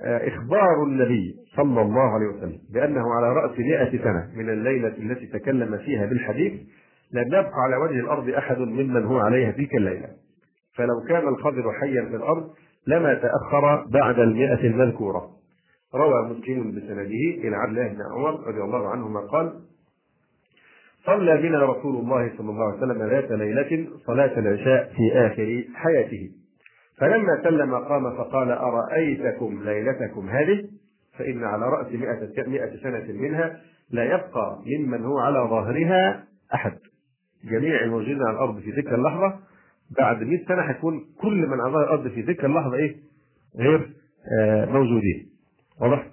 إخبار 0.05 0.83
النبي 0.87 1.37
صلى 1.57 1.81
الله 1.83 2.15
عليه 2.15 2.27
وسلم 2.27 2.59
بأنه 2.73 3.15
على 3.15 3.33
رأس 3.33 3.59
مئة 3.59 3.91
سنة 4.05 4.31
من 4.37 4.51
الليلة 4.51 4.89
التي 4.89 5.27
تكلم 5.27 5.79
فيها 5.79 6.07
بالحديث 6.07 6.53
لم 7.13 7.27
يبقى 7.27 7.53
على 7.55 7.77
وجه 7.77 8.01
الأرض 8.01 8.29
أحد 8.29 8.59
ممن 8.59 9.05
هو 9.05 9.19
عليها 9.19 9.51
تلك 9.51 9.75
الليلة. 9.75 10.09
فلو 10.75 11.01
كان 11.09 11.29
الخضر 11.29 11.73
حيا 11.73 12.05
في 12.05 12.17
الأرض 12.17 12.51
لما 12.87 13.15
تأخر 13.15 13.85
بعد 13.93 14.19
المئة 14.19 14.67
المذكورة. 14.67 15.31
روى 15.95 16.23
مسلم 16.31 16.71
بسنده 16.71 17.49
إلى 17.49 17.57
عبد 17.57 17.79
الله 17.79 17.89
بن 17.89 17.99
عمر 18.15 18.47
رضي 18.47 18.61
الله 18.61 18.89
عنهما 18.89 19.21
قال 19.21 19.53
صلى 21.07 21.43
بنا 21.43 21.65
رسول 21.65 21.97
الله 21.97 22.33
صلى 22.39 22.51
الله 22.51 22.65
عليه 22.65 22.79
وسلم 22.79 23.09
ذات 23.11 23.31
ليلة 23.31 23.87
صلاة 24.07 24.39
العشاء 24.39 24.93
في 24.97 25.13
آخر 25.13 25.65
حياته. 25.75 26.31
فلما 27.01 27.43
سلم 27.45 27.75
قام 27.75 28.17
فقال 28.17 28.51
أرأيتكم 28.51 29.63
ليلتكم 29.65 30.29
هذه 30.29 30.65
فإن 31.19 31.45
على 31.45 31.67
رأس 31.67 31.87
مئة, 31.93 32.49
مئة 32.49 32.77
سنة 32.83 33.13
منها 33.21 33.61
لا 33.91 34.05
يبقى 34.05 34.59
ممن 34.67 35.05
هو 35.05 35.19
على 35.19 35.39
ظهرها 35.39 36.25
أحد 36.55 36.73
جميع 37.45 37.81
الموجودين 37.85 38.23
على 38.23 38.31
الأرض 38.37 38.61
في 38.61 38.73
تلك 38.73 38.93
اللحظة 38.93 39.39
بعد 39.99 40.23
100 40.23 40.47
سنة 40.49 40.63
هيكون 40.63 41.01
كل 41.21 41.47
من 41.47 41.61
على 41.61 41.73
ظهر 41.73 41.85
الأرض 41.85 42.09
في 42.09 42.23
تلك 42.23 42.45
اللحظة 42.45 42.75
إيه؟ 42.75 42.97
غير 43.57 43.91
آه 44.41 44.65
موجودين 44.65 45.29
واضح؟ 45.81 46.07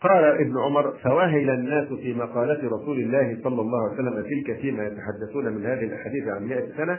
قال 0.00 0.24
ابن 0.24 0.58
عمر 0.58 0.92
فوهل 1.02 1.50
الناس 1.50 1.88
في 1.88 2.14
مقالة 2.14 2.68
رسول 2.68 2.98
الله 3.00 3.38
صلى 3.44 3.60
الله 3.60 3.88
عليه 3.88 3.94
وسلم 3.94 4.22
تلك 4.22 4.60
فيما 4.60 4.86
يتحدثون 4.86 5.52
من 5.52 5.66
هذه 5.66 5.84
الأحاديث 5.84 6.28
عن 6.28 6.42
مئة 6.44 6.76
سنة 6.76 6.98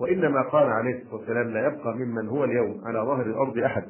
وإنما 0.00 0.42
قال 0.42 0.66
عليه 0.66 0.94
الصلاة 0.98 1.14
والسلام 1.14 1.48
لا 1.48 1.66
يبقى 1.66 1.94
ممن 1.96 2.28
هو 2.28 2.44
اليوم 2.44 2.80
على 2.84 2.98
ظهر 2.98 3.26
الأرض 3.26 3.58
أحد. 3.58 3.82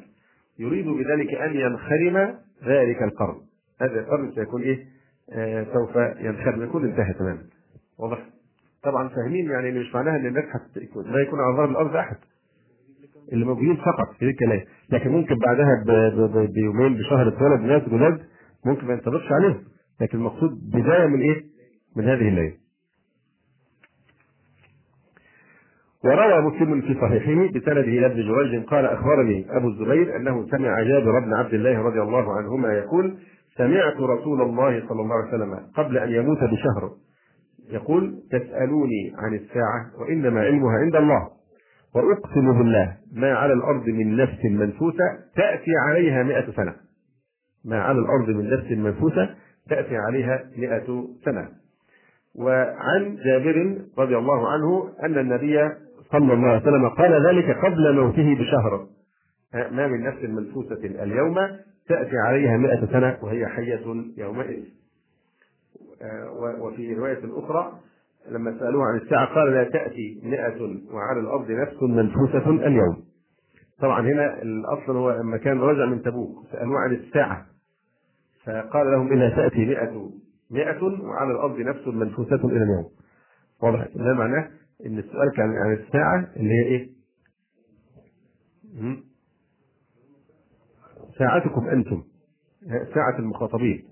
يريد 0.59 0.85
بذلك 0.87 1.33
أن 1.33 1.53
ينخرم 1.55 2.35
ذلك 2.65 3.03
القرن. 3.03 3.35
هذا 3.81 3.99
القرن 3.99 4.31
سيكون 4.35 4.61
إيه؟ 4.61 4.85
آه 5.33 5.65
سوف 5.73 5.95
ينخرم 6.19 6.63
يكون 6.63 6.85
انتهى 6.85 7.13
تماما. 7.13 7.41
واضح؟ 7.99 8.19
طبعا 8.83 9.07
فاهمين 9.09 9.49
يعني 9.51 9.71
مش 9.71 9.95
معناها 9.95 10.15
إن 10.15 10.25
الناس 10.25 10.45
لا 10.95 11.21
يكون 11.21 11.39
على 11.39 11.55
ظهر 11.57 11.69
الأرض 11.69 11.95
أحد. 11.95 12.15
اللي 13.33 13.45
موجودين 13.45 13.75
فقط 13.75 14.13
في 14.19 14.25
الليلة 14.25 14.63
لكن 14.89 15.09
ممكن 15.09 15.35
بعدها 15.37 15.83
بيومين 16.55 16.97
بشهر 16.97 17.27
اتولد 17.27 17.61
ناس 17.61 17.81
جداد 17.81 18.19
ممكن 18.65 18.87
ما 18.87 18.93
ينطبقش 18.93 19.31
عليهم 19.31 19.63
لكن 20.01 20.17
المقصود 20.17 20.51
بداية 20.69 21.07
من 21.07 21.21
إيه؟ 21.21 21.43
من 21.95 22.03
هذه 22.03 22.27
الليلة. 22.29 22.53
وروى 26.03 26.41
مسلم 26.41 26.81
في 26.81 26.93
صحيحه 27.01 27.51
بسنده 27.53 27.81
إلى 27.81 28.05
ابن 28.05 28.15
جريج 28.27 28.65
قال 28.65 28.85
أخبرني 28.85 29.45
أبو 29.57 29.67
الزبير 29.67 30.15
أنه 30.15 30.47
سمع 30.51 30.83
جابر 30.83 31.19
بن 31.19 31.33
عبد 31.33 31.53
الله 31.53 31.79
رضي 31.79 32.01
الله 32.01 32.37
عنهما 32.37 32.73
يقول 32.73 33.17
سمعت 33.57 33.95
رسول 33.97 34.41
الله 34.41 34.87
صلى 34.89 35.01
الله 35.01 35.15
عليه 35.15 35.27
وسلم 35.27 35.59
قبل 35.75 35.97
أن 35.97 36.09
يموت 36.09 36.37
بشهر 36.37 36.91
يقول 37.69 38.23
تسألوني 38.31 39.13
عن 39.17 39.33
الساعة 39.33 39.91
وإنما 40.01 40.41
علمها 40.41 40.77
عند 40.77 40.95
الله 40.95 41.29
وأقسم 41.95 42.57
بالله 42.57 42.97
ما 43.13 43.33
على 43.33 43.53
الأرض 43.53 43.87
من 43.87 44.15
نفس 44.15 44.45
منفوسة 44.45 45.05
تأتي 45.35 45.71
عليها 45.87 46.23
مئة 46.23 46.51
سنة 46.51 46.75
ما 47.65 47.81
على 47.81 47.99
الأرض 47.99 48.29
من 48.29 48.49
نفس 48.49 48.71
منفوسة 48.71 49.35
تأتي 49.69 49.97
عليها 49.97 50.43
مئة 50.57 51.07
سنة. 51.25 51.49
وعن 52.35 53.17
جابر 53.25 53.77
رضي 53.97 54.17
الله 54.17 54.49
عنه 54.49 54.89
أن 55.03 55.17
النبي 55.17 55.69
صلى 56.11 56.33
الله 56.33 56.47
عليه 56.47 56.61
وسلم 56.61 56.89
قال 56.89 57.27
ذلك 57.27 57.57
قبل 57.65 57.95
موته 57.95 58.35
بشهر. 58.35 58.87
ما 59.53 59.87
من 59.87 60.03
نفس 60.03 60.23
منفوسة 60.23 61.03
اليوم 61.03 61.35
تأتي 61.87 62.17
عليها 62.17 62.57
مئة 62.57 62.85
سنة 62.85 63.17
وهي 63.21 63.47
حية 63.47 63.81
يومئذ. 64.17 64.63
وفي 66.61 66.93
رواية 66.93 67.19
أخرى 67.25 67.73
لما 68.31 68.59
سألوه 68.59 68.83
عن 68.85 68.97
الساعة 68.97 69.35
قال 69.35 69.53
لا 69.53 69.63
تأتي 69.63 70.21
مئة 70.23 70.61
وعلى 70.93 71.19
الأرض 71.19 71.51
نفس 71.51 71.83
منفوسة 71.83 72.49
اليوم. 72.49 73.03
طبعا 73.81 74.01
هنا 74.01 74.41
الأصل 74.41 74.97
هو 74.97 75.11
لما 75.11 75.37
كان 75.37 75.59
رجع 75.59 75.85
من 75.85 76.01
تبوك. 76.01 76.45
سألوه 76.51 76.79
عن 76.79 76.91
الساعة. 76.91 77.45
فقال 78.45 78.91
لهم 78.91 79.11
إنها 79.11 79.29
تأتي 79.29 79.65
مئة 79.65 80.09
مئة 80.51 80.83
وعلى 80.83 81.31
الأرض 81.31 81.59
نفس 81.59 81.87
منفوسة 81.87 82.35
إلى 82.35 82.63
اليوم. 82.63 82.89
واضح. 83.61 83.87
ده 83.95 84.13
معناه 84.13 84.49
إن 84.85 84.97
السؤال 84.99 85.31
كان 85.35 85.49
عن 85.49 85.73
الساعة 85.73 86.27
اللي 86.37 86.53
هي 86.53 86.63
إيه؟ 86.63 86.89
ساعتكم 91.17 91.67
أنتم. 91.67 92.03
ساعة 92.93 93.19
المخاطبين. 93.19 93.83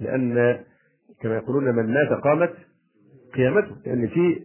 لأن 0.00 0.58
كما 1.20 1.34
يقولون 1.36 1.64
من 1.76 1.94
مات 1.94 2.08
قامت 2.22 2.52
قيامته. 3.34 3.76
لأن 3.86 4.08
في 4.08 4.44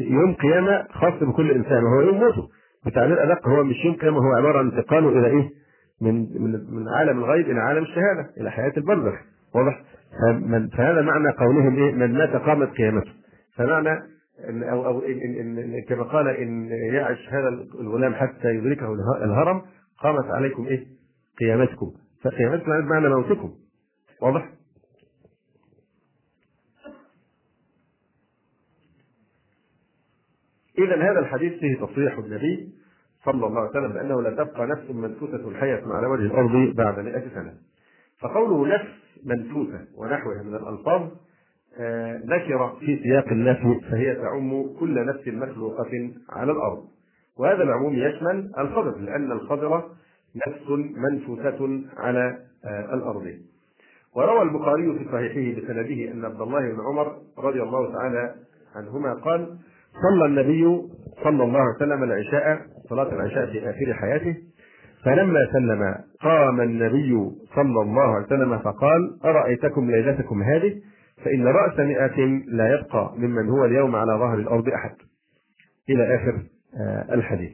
يوم 0.00 0.34
قيامة 0.34 0.86
خاص 0.90 1.22
بكل 1.22 1.50
إنسان 1.50 1.84
وهو 1.84 2.00
يوم 2.00 2.18
موته. 2.18 2.48
بتعبير 2.86 3.22
أدق 3.24 3.48
هو 3.48 3.64
مش 3.64 3.84
يوم 3.84 3.94
قيامة 3.94 4.18
هو 4.18 4.32
عبارة 4.32 4.58
عن 4.58 4.70
انتقاله 4.70 5.08
إلى 5.08 5.26
إيه؟ 5.26 5.50
من 6.02 6.14
من 6.42 6.74
من 6.74 6.88
عالم 6.88 7.18
الغيب 7.18 7.50
إلى 7.50 7.60
عالم 7.60 7.82
الشهادة 7.82 8.30
إلى 8.40 8.50
حياة 8.50 8.72
البرزخ. 8.76 9.14
واضح؟ 9.54 9.82
فهذا 10.76 11.02
معنى 11.02 11.30
قولهم 11.30 11.76
إيه؟ 11.76 11.92
من 11.92 12.14
مات 12.18 12.36
قامت 12.36 12.68
قيامته. 12.68 13.12
فمعنى 13.56 14.02
إن 14.48 14.62
أو 14.62 14.86
أو 14.86 15.00
إن 15.00 15.20
إن 15.40 15.58
إن 15.58 15.82
كما 15.88 16.02
قال 16.02 16.28
إن 16.28 16.68
يعش 16.94 17.28
هذا 17.28 17.48
الغلام 17.80 18.14
حتى 18.14 18.48
يدركه 18.48 18.92
الهرم 19.24 19.62
قامت 19.98 20.24
عليكم 20.24 20.66
إيه؟ 20.66 20.86
قيامتكم. 21.40 21.86
فقيامتكم 22.24 22.80
بمعنى 22.80 23.08
موتكم. 23.08 23.52
واضح؟ 24.22 24.48
إذا 30.78 30.96
هذا 30.96 31.18
الحديث 31.18 31.52
فيه 31.52 31.86
تصريح 31.86 32.18
النبي 32.18 32.72
صلى 33.24 33.46
الله 33.46 33.60
عليه 33.60 33.70
وسلم 33.70 33.92
بأنه 33.92 34.22
لا 34.22 34.30
تبقى 34.30 34.66
نفس 34.66 34.90
منفوسة 34.90 35.54
حية 35.60 35.82
على 35.86 36.06
وجه 36.06 36.20
الأرض 36.22 36.74
بعد 36.76 36.98
مئة 37.00 37.22
سنة. 37.34 37.54
فقوله 38.20 38.74
نفس 38.74 38.88
منفوسة 39.24 39.80
ونحوها 39.96 40.42
من 40.42 40.54
الألفاظ 40.54 41.08
آه، 41.78 42.16
ذكر 42.26 42.76
في 42.80 43.00
سياق 43.02 43.28
النفي 43.28 43.80
فهي 43.90 44.14
تعم 44.14 44.62
كل 44.80 45.06
نفس 45.06 45.28
مخلوقة 45.28 46.10
على 46.30 46.52
الأرض. 46.52 46.84
وهذا 47.38 47.62
العموم 47.62 47.94
يشمل 47.94 48.52
الخضر 48.58 48.98
لأن 48.98 49.32
الخضر 49.32 49.90
نفس 50.46 50.68
منفوسة 50.96 51.80
على 51.96 52.38
آه، 52.64 52.94
الأرض. 52.94 53.32
وروى 54.16 54.42
البخاري 54.42 54.98
في 54.98 55.04
صحيحه 55.12 55.60
بسنده 55.60 56.12
أن 56.12 56.24
عبد 56.24 56.40
الله 56.40 56.60
بن 56.60 56.80
عمر 56.80 57.16
رضي 57.38 57.62
الله 57.62 57.92
تعالى 57.92 58.34
عنهما 58.76 59.14
قال 59.14 59.56
صلى 60.02 60.26
النبي 60.26 60.82
صلى 61.24 61.44
الله 61.44 61.60
عليه 61.60 61.76
وسلم 61.76 62.02
العشاء 62.02 62.66
صلاة 62.88 63.12
العشاء 63.14 63.46
في 63.46 63.70
آخر 63.70 63.94
حياته 63.94 64.36
فلما 65.04 65.48
سلم 65.52 65.94
قام 66.20 66.60
النبي 66.60 67.30
صلى 67.54 67.82
الله 67.82 68.02
عليه 68.14 68.26
وسلم 68.26 68.58
فقال 68.58 69.18
أرأيتكم 69.24 69.90
ليلتكم 69.90 70.42
هذه؟ 70.42 70.80
فإن 71.24 71.46
رأس 71.46 71.78
مئة 71.78 72.26
لا 72.46 72.74
يبقى 72.74 73.12
ممن 73.16 73.48
هو 73.48 73.64
اليوم 73.64 73.96
على 73.96 74.12
ظهر 74.12 74.34
الأرض 74.38 74.68
أحد. 74.68 74.94
إلى 75.90 76.14
آخر 76.16 76.42
آه، 76.80 77.14
الحديث. 77.14 77.52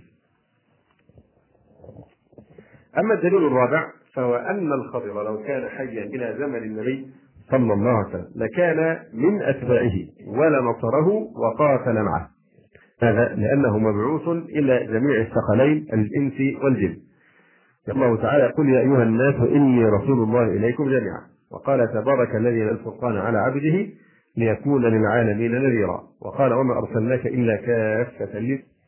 أما 2.98 3.14
الدليل 3.14 3.46
الرابع 3.46 3.86
فهو 4.14 4.36
أن 4.36 4.72
الخضر 4.72 5.24
لو 5.24 5.42
كان 5.42 5.68
حيا 5.68 6.04
إلى 6.04 6.36
زمن 6.38 6.62
النبي 6.62 7.06
صلى 7.50 7.72
الله 7.72 7.90
عليه 7.90 8.08
وسلم 8.08 8.28
لكان 8.36 8.98
من 9.14 9.42
أتباعه 9.42 9.92
ولنصره 10.26 11.08
وقاتل 11.36 12.02
معه. 12.02 12.30
هذا 13.02 13.34
لأنه 13.34 13.78
مبعوث 13.78 14.28
إلى 14.28 14.87
جميع 14.87 15.20
الثقلين 15.20 15.87
الإنس 15.92 16.62
والجن. 16.64 16.96
الله 17.88 18.16
تعالى 18.16 18.46
قل 18.46 18.68
يا 18.68 18.80
أيها 18.80 19.02
الناس 19.02 19.34
إني 19.34 19.84
رسول 19.84 20.22
الله 20.22 20.42
إليكم 20.42 20.84
جميعا. 20.84 21.20
وقال 21.52 21.88
تبارك 21.92 22.34
الذي 22.34 22.61
نزل 22.61 22.70
الفرقان 22.70 23.16
على 23.16 23.38
عبده 23.38 23.87
ليكون 24.37 24.84
للعالمين 24.84 25.52
نذيرا. 25.52 26.02
وقال 26.22 26.52
وما 26.52 26.78
أرسلناك 26.78 27.26
إلا 27.26 27.56
كافة 27.56 28.38
للناس. 28.38 28.78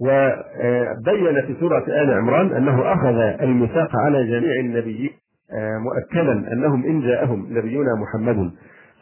وبين 0.00 1.46
في 1.46 1.56
سورة 1.60 1.84
آل 1.88 2.14
عمران 2.14 2.52
أنه 2.52 2.92
أخذ 2.92 3.42
الميثاق 3.42 3.96
على 3.96 4.26
جميع 4.26 4.60
النبيين 4.60 5.10
آه، 5.52 5.78
مؤكدا 5.78 6.52
أنهم 6.52 6.84
إن 6.84 7.00
جاءهم 7.00 7.46
نبينا 7.50 7.94
محمد 7.94 8.50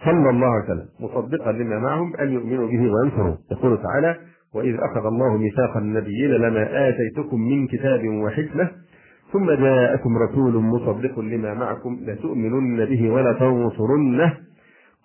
صلى 0.04 0.30
الله 0.30 0.46
عليه 0.46 0.64
وسلم 0.64 0.88
مصدقا 1.00 1.52
لما 1.52 1.78
معهم 1.78 2.16
أن 2.16 2.32
يؤمنوا 2.32 2.66
به 2.68 2.92
وينصروا 2.92 3.36
يقول 3.52 3.82
تعالى 3.82 4.16
وإذ 4.54 4.74
أخذ 4.74 5.06
الله 5.06 5.36
ميثاق 5.36 5.76
النبيين 5.76 6.30
لما 6.30 6.88
آتيتكم 6.88 7.40
من 7.40 7.66
كتاب 7.66 8.08
وحكمة 8.08 8.70
ثم 9.32 9.50
جاءكم 9.50 10.18
رسول 10.18 10.54
مصدق 10.54 11.18
لما 11.18 11.54
معكم 11.54 11.98
لتؤمنن 12.02 12.84
به 12.84 13.10
ولا 13.10 13.32
تنصرنه 13.32 14.36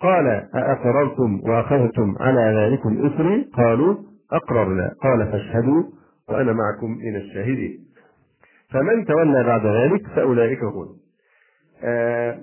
قال 0.02 0.28
أأقررتم 0.56 1.42
وأخذتم 1.44 2.16
على 2.20 2.56
ذلكم 2.60 3.06
إثري؟ 3.06 3.50
قالوا 3.54 3.96
أقررنا. 4.32 4.92
قال 5.04 5.32
فاشهدوا 5.32 5.84
وأنا 6.30 6.54
معكم 6.54 6.92
من 6.92 7.16
الشاهدين. 7.16 7.80
فمن 8.70 9.06
تولى 9.06 9.44
بعد 9.44 9.66
ذلك 9.66 10.08
فأولئك 10.16 10.64
هم. 10.64 10.88
آه، 11.84 12.40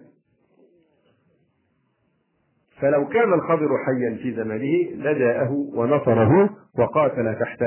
فلو 2.85 3.09
كان 3.09 3.33
الخضر 3.33 3.68
حيا 3.87 4.16
في 4.23 4.35
زمنه 4.35 5.03
لجاءه 5.05 5.51
ونصره 5.75 6.51
وقاتل 6.79 7.37
تحت 7.40 7.64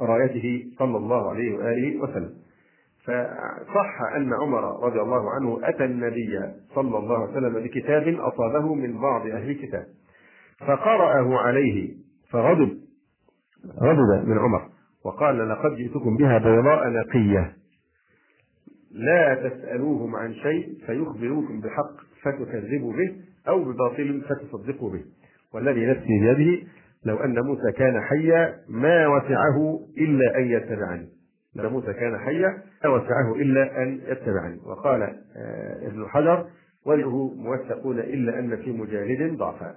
رايته 0.00 0.64
صلى 0.78 0.96
الله 0.96 1.30
عليه 1.30 1.56
وآله 1.56 2.02
وسلم. 2.02 2.30
فصح 3.04 4.14
أن 4.16 4.30
عمر 4.42 4.84
رضي 4.86 5.00
الله 5.00 5.30
عنه 5.30 5.58
أتى 5.62 5.84
النبي 5.84 6.40
صلى 6.74 6.98
الله 6.98 7.18
عليه 7.18 7.32
وسلم 7.32 7.54
بكتاب 7.64 8.08
أصابه 8.08 8.74
من 8.74 9.00
بعض 9.00 9.26
أهل 9.26 9.50
الكتاب. 9.50 9.86
فقرأه 10.60 11.38
عليه 11.38 11.94
فغضب 12.30 12.78
غضب 13.82 14.28
من 14.28 14.38
عمر 14.38 14.68
وقال 15.04 15.48
لقد 15.48 15.76
جئتكم 15.76 16.16
بها 16.16 16.38
بيضاء 16.38 16.88
نقية 16.88 17.52
لا 18.92 19.34
تسألوهم 19.48 20.16
عن 20.16 20.34
شيء 20.34 20.68
فيخبروكم 20.86 21.60
بحق 21.60 21.92
فتكذبوا 22.22 22.92
به 22.92 23.27
أو 23.48 23.64
بباطل 23.64 24.22
فتصدقوا 24.28 24.90
به. 24.90 25.04
والذي 25.54 25.86
نفسي 25.86 26.20
بيده 26.20 26.66
لو 27.04 27.16
أن 27.16 27.40
موسى 27.40 27.72
كان 27.72 28.00
حيا 28.00 28.54
ما 28.68 29.08
وسعه 29.08 29.80
إلا 29.98 30.38
أن 30.38 30.44
يتبعني. 30.44 31.08
لو 31.56 31.70
موسى 31.70 31.92
كان 31.92 32.18
حيا 32.18 32.62
ما 32.84 32.90
وسعه 32.90 33.34
إلا 33.34 33.82
أن 33.82 34.00
يتبعني. 34.06 34.60
وقال 34.66 35.02
آه، 35.02 35.86
ابن 35.86 36.06
حجر 36.08 36.46
وجهه 36.86 37.34
موثقون 37.34 37.98
إلا 37.98 38.38
أن 38.38 38.56
في 38.56 38.72
مجالد 38.72 39.38
ضعفا 39.38 39.76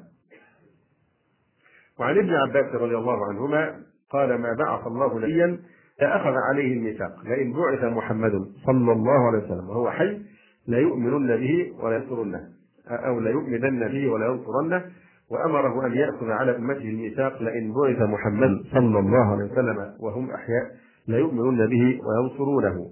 وعن 1.99 2.17
ابن 2.17 2.33
عباس 2.33 2.75
رضي 2.75 2.95
الله 2.95 3.25
عنهما 3.25 3.75
قال 4.09 4.35
ما 4.35 4.53
بعث 4.53 4.87
الله 4.87 5.19
نبيا 5.19 5.59
أخذ 6.01 6.33
عليه 6.49 6.73
الميثاق 6.73 7.11
لئن 7.25 7.53
بعث 7.53 7.83
محمد 7.83 8.31
صلى 8.65 8.91
الله 8.91 9.27
عليه 9.27 9.37
وسلم 9.37 9.69
وهو 9.69 9.91
حي 9.91 10.21
ليؤمنن 10.67 11.37
به 11.37 11.73
ولينصرنه 11.83 12.49
أو 12.87 13.19
ليؤمنن 13.19 13.87
به 13.87 14.11
ولينصرنه 14.11 14.83
وأمره 15.31 15.85
أن 15.85 15.93
يأخذ 15.93 16.31
على 16.31 16.55
أمته 16.55 16.89
الميثاق 16.89 17.43
لئن 17.43 17.73
بعث 17.73 18.01
محمد 18.01 18.63
صلى 18.71 18.99
الله 18.99 19.31
عليه 19.31 19.51
وسلم 19.51 19.93
وهم 19.99 20.31
أحياء 20.31 20.71
ليؤمنن 21.07 21.67
به 21.67 21.99
وينصرونه. 22.05 22.89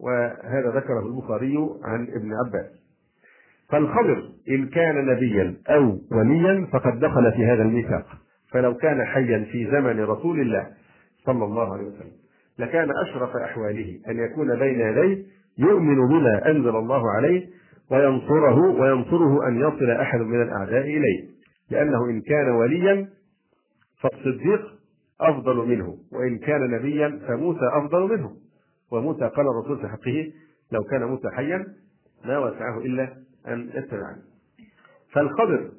وهذا 0.00 0.70
ذكره 0.74 1.06
البخاري 1.06 1.56
عن 1.84 2.02
ابن 2.02 2.32
عباس. 2.34 2.70
فالخضر 3.68 4.28
إن 4.48 4.68
كان 4.68 5.06
نبيا 5.06 5.54
أو 5.68 5.98
وليا 6.12 6.66
فقد 6.72 7.00
دخل 7.00 7.32
في 7.32 7.46
هذا 7.46 7.62
الميثاق. 7.62 8.06
فلو 8.52 8.74
كان 8.74 9.04
حيا 9.04 9.46
في 9.52 9.70
زمن 9.70 10.00
رسول 10.00 10.40
الله 10.40 10.66
صلى 11.26 11.44
الله 11.44 11.72
عليه 11.72 11.84
وسلم 11.84 12.12
لكان 12.58 12.88
أشرف 13.06 13.36
أحواله 13.36 14.00
أن 14.08 14.18
يكون 14.18 14.58
بين 14.58 14.80
يديه 14.80 15.24
يؤمن 15.58 16.08
بما 16.08 16.50
أنزل 16.50 16.76
الله 16.76 17.10
عليه 17.10 17.46
وينصره 17.90 18.58
وينصره 18.80 19.48
أن 19.48 19.60
يصل 19.60 19.90
أحد 19.90 20.20
من 20.20 20.42
الأعداء 20.42 20.80
إليه 20.80 21.28
لأنه 21.70 22.04
إن 22.10 22.20
كان 22.20 22.48
وليا 22.48 23.08
فالصديق 24.00 24.82
أفضل 25.20 25.56
منه 25.56 25.98
وإن 26.12 26.38
كان 26.38 26.70
نبيا 26.70 27.20
فموسى 27.28 27.68
أفضل 27.72 28.16
منه. 28.16 28.36
وموسى 28.90 29.28
قال 29.28 29.46
الرسول 29.48 29.80
في 29.80 29.88
حقه 29.88 30.32
لو 30.72 30.84
كان 30.84 31.04
موسى 31.04 31.28
حيا 31.30 31.66
ما 32.24 32.38
وسعه 32.38 32.78
إلا 32.78 33.16
أن 33.48 33.70
يتبعني. 33.74 34.22
فالخضر 35.12 35.70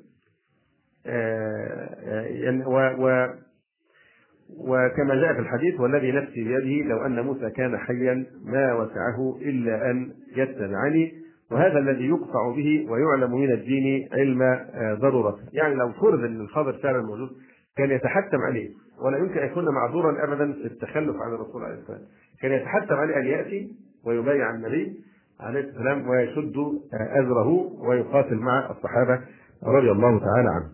آه، 1.05 2.29
آه، 2.47 2.97
و 2.97 3.27
وكما 4.57 5.15
جاء 5.15 5.33
في 5.33 5.39
الحديث 5.39 5.79
والذي 5.79 6.11
نفسي 6.11 6.43
بيده 6.43 6.89
لو 6.89 7.05
أن 7.05 7.19
موسى 7.19 7.49
كان 7.49 7.77
حيا 7.77 8.25
ما 8.45 8.73
وسعه 8.73 9.37
إلا 9.41 9.91
أن 9.91 10.13
يتبعني. 10.37 11.22
وهذا 11.53 11.79
الذي 11.79 12.07
يقطع 12.07 12.51
به 12.55 12.87
ويعلم 12.89 13.31
من 13.31 13.51
الدين 13.51 14.09
علم 14.13 14.41
آه، 14.41 14.93
ضرورته 14.93 15.41
يعني 15.53 15.75
لو 15.75 15.91
فرض 15.91 16.19
إن 16.23 16.41
الخبر 16.41 16.73
فعلا 16.73 17.01
موجود 17.01 17.29
كان 17.77 17.91
يتحتم 17.91 18.37
عليه. 18.37 18.69
ولا 19.05 19.17
يمكن 19.17 19.39
أن 19.39 19.45
يكون 19.47 19.65
معذورا 19.65 20.23
ابدا 20.23 20.53
في 20.53 20.65
التخلف 20.65 21.15
عن 21.21 21.33
الرسول 21.33 21.63
عليه 21.63 21.75
السلام 21.75 21.99
كان 22.41 22.51
يتحتم 22.51 22.95
عليه 22.95 23.17
أن 23.17 23.25
يأتي 23.25 23.71
ويبايع 24.05 24.55
النبي 24.55 24.93
عليه 25.39 25.59
السلام 25.59 26.07
ويشد 26.07 26.57
آه، 26.57 27.21
أزره 27.21 27.47
ويقاتل 27.87 28.35
مع 28.35 28.71
الصحابة 28.71 29.19
رضي 29.63 29.91
الله 29.91 30.19
تعالى 30.19 30.49
عنهم. 30.49 30.71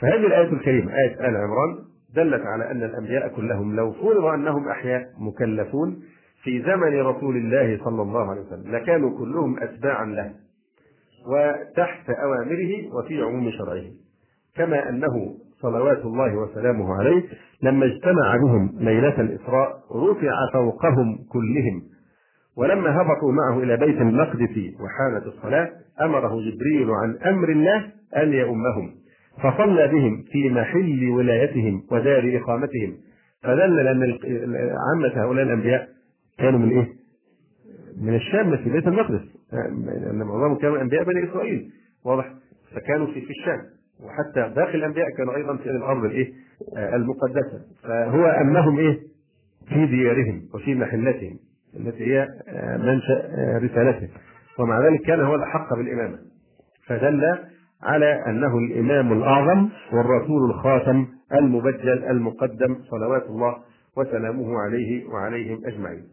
فهذه 0.00 0.26
الآية 0.26 0.52
الكريمة 0.52 0.92
آية 0.92 1.28
آل 1.28 1.36
عمران 1.36 1.78
دلت 2.14 2.46
على 2.46 2.70
أن 2.70 2.82
الأنبياء 2.82 3.28
كلهم 3.28 3.76
لو 3.76 3.92
فرض 3.92 4.24
أنهم 4.24 4.68
أحياء 4.68 5.06
مكلفون 5.18 6.02
في 6.42 6.62
زمن 6.62 7.00
رسول 7.00 7.36
الله 7.36 7.84
صلى 7.84 8.02
الله 8.02 8.30
عليه 8.30 8.40
وسلم 8.40 8.74
لكانوا 8.76 9.18
كلهم 9.18 9.62
أتباعا 9.62 10.06
له 10.06 10.32
وتحت 11.26 12.10
أوامره 12.10 12.94
وفي 12.94 13.22
عموم 13.22 13.50
شرعه. 13.50 13.84
كما 14.56 14.88
أنه 14.88 15.34
صلوات 15.62 16.04
الله 16.04 16.36
وسلامه 16.36 16.94
عليه 16.94 17.22
لما 17.62 17.86
اجتمع 17.86 18.36
بهم 18.36 18.70
ليلة 18.80 19.20
الإسراء 19.20 19.70
رفع 19.92 20.32
فوقهم 20.52 21.18
كلهم 21.32 21.82
ولما 22.56 22.90
هبطوا 23.02 23.32
معه 23.32 23.62
إلى 23.62 23.76
بيت 23.76 24.00
المقدس 24.00 24.56
وحانت 24.80 25.26
الصلاة 25.26 25.70
أمره 26.00 26.28
جبريل 26.40 26.90
عن 26.90 27.18
أمر 27.34 27.48
الله 27.48 27.86
أن 28.16 28.32
يؤمهم. 28.32 28.94
فصلى 29.42 29.88
بهم 29.88 30.24
في 30.32 30.50
محل 30.50 31.08
ولايتهم 31.10 31.82
ودار 31.92 32.40
إقامتهم 32.42 32.96
فدل 33.42 33.88
أن 33.88 34.18
عامة 34.88 35.24
هؤلاء 35.24 35.44
الأنبياء 35.44 35.88
كانوا 36.38 36.58
من 36.58 36.70
إيه؟ 36.70 36.88
من 38.00 38.14
الشام 38.14 38.56
في 38.56 38.70
بيت 38.70 38.86
المقدس. 38.86 39.22
لأن 39.52 40.18
معظمهم 40.18 40.58
كانوا 40.58 40.82
أنبياء 40.82 41.04
بني 41.04 41.30
إسرائيل. 41.30 41.70
واضح؟ 42.04 42.34
فكانوا 42.74 43.06
في 43.06 43.20
في 43.20 43.30
الشام. 43.30 43.60
وحتى 44.04 44.54
باقي 44.54 44.74
الأنبياء 44.74 45.10
كانوا 45.16 45.36
أيضا 45.36 45.56
في 45.56 45.70
الأرض 45.70 46.04
الإيه؟ 46.04 46.32
المقدسة. 46.76 47.60
فهو 47.82 48.26
أنهم 48.26 48.78
إيه؟ 48.78 48.98
في 49.68 49.86
ديارهم 49.86 50.42
وفي 50.54 50.74
محلتهم 50.74 51.38
التي 51.76 52.04
هي 52.14 52.28
منشأ 52.78 53.28
رسالتهم. 53.58 54.08
ومع 54.58 54.88
ذلك 54.88 55.00
كان 55.00 55.20
هو 55.20 55.34
الأحق 55.34 55.74
بالإمامة. 55.74 56.18
فدل 56.86 57.38
على 57.82 58.24
أنه 58.26 58.58
الإمام 58.58 59.12
الأعظم 59.12 59.68
والرسول 59.92 60.50
الخاتم 60.50 61.06
المبجل 61.34 62.04
المقدم 62.04 62.76
صلوات 62.90 63.22
الله 63.26 63.56
وسلامه 63.96 64.58
عليه 64.58 65.06
وعليهم 65.06 65.60
أجمعين. 65.66 66.04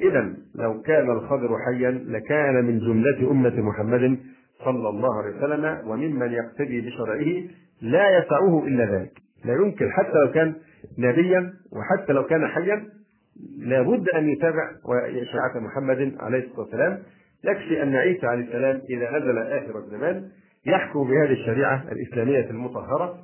إذا 0.00 0.34
لو 0.54 0.82
كان 0.82 1.10
الخضر 1.10 1.58
حيا 1.66 1.90
لكان 1.90 2.64
من 2.64 2.78
جملة 2.78 3.30
أمة 3.30 3.60
محمد 3.60 4.18
صلى 4.64 4.88
الله 4.88 5.22
عليه 5.22 5.36
وسلم 5.36 5.88
وممن 5.88 6.32
يقتدي 6.32 6.80
بشرعه 6.80 7.42
لا 7.82 8.18
يسعه 8.18 8.66
إلا 8.66 8.84
ذلك. 8.84 9.12
لا 9.44 9.54
يمكن 9.54 9.90
حتى 9.90 10.18
لو 10.24 10.32
كان 10.32 10.54
نبيا 10.98 11.52
وحتى 11.72 12.12
لو 12.12 12.24
كان 12.24 12.46
حيا 12.46 12.84
لابد 13.58 14.08
أن 14.08 14.28
يتابع 14.28 14.70
شريعة 15.32 15.66
محمد 15.66 16.16
عليه 16.20 16.38
الصلاة 16.38 16.60
والسلام. 16.60 16.98
يكفي 17.44 17.82
أن 17.82 17.94
عيسى 17.94 18.26
عليه 18.26 18.44
السلام 18.44 18.80
إذا 18.90 19.18
نزل 19.18 19.38
آخر 19.38 19.78
الزمان 19.78 20.28
يحكم 20.66 21.04
بهذه 21.04 21.32
الشريعة 21.32 21.84
الإسلامية 21.92 22.50
المطهرة 22.50 23.18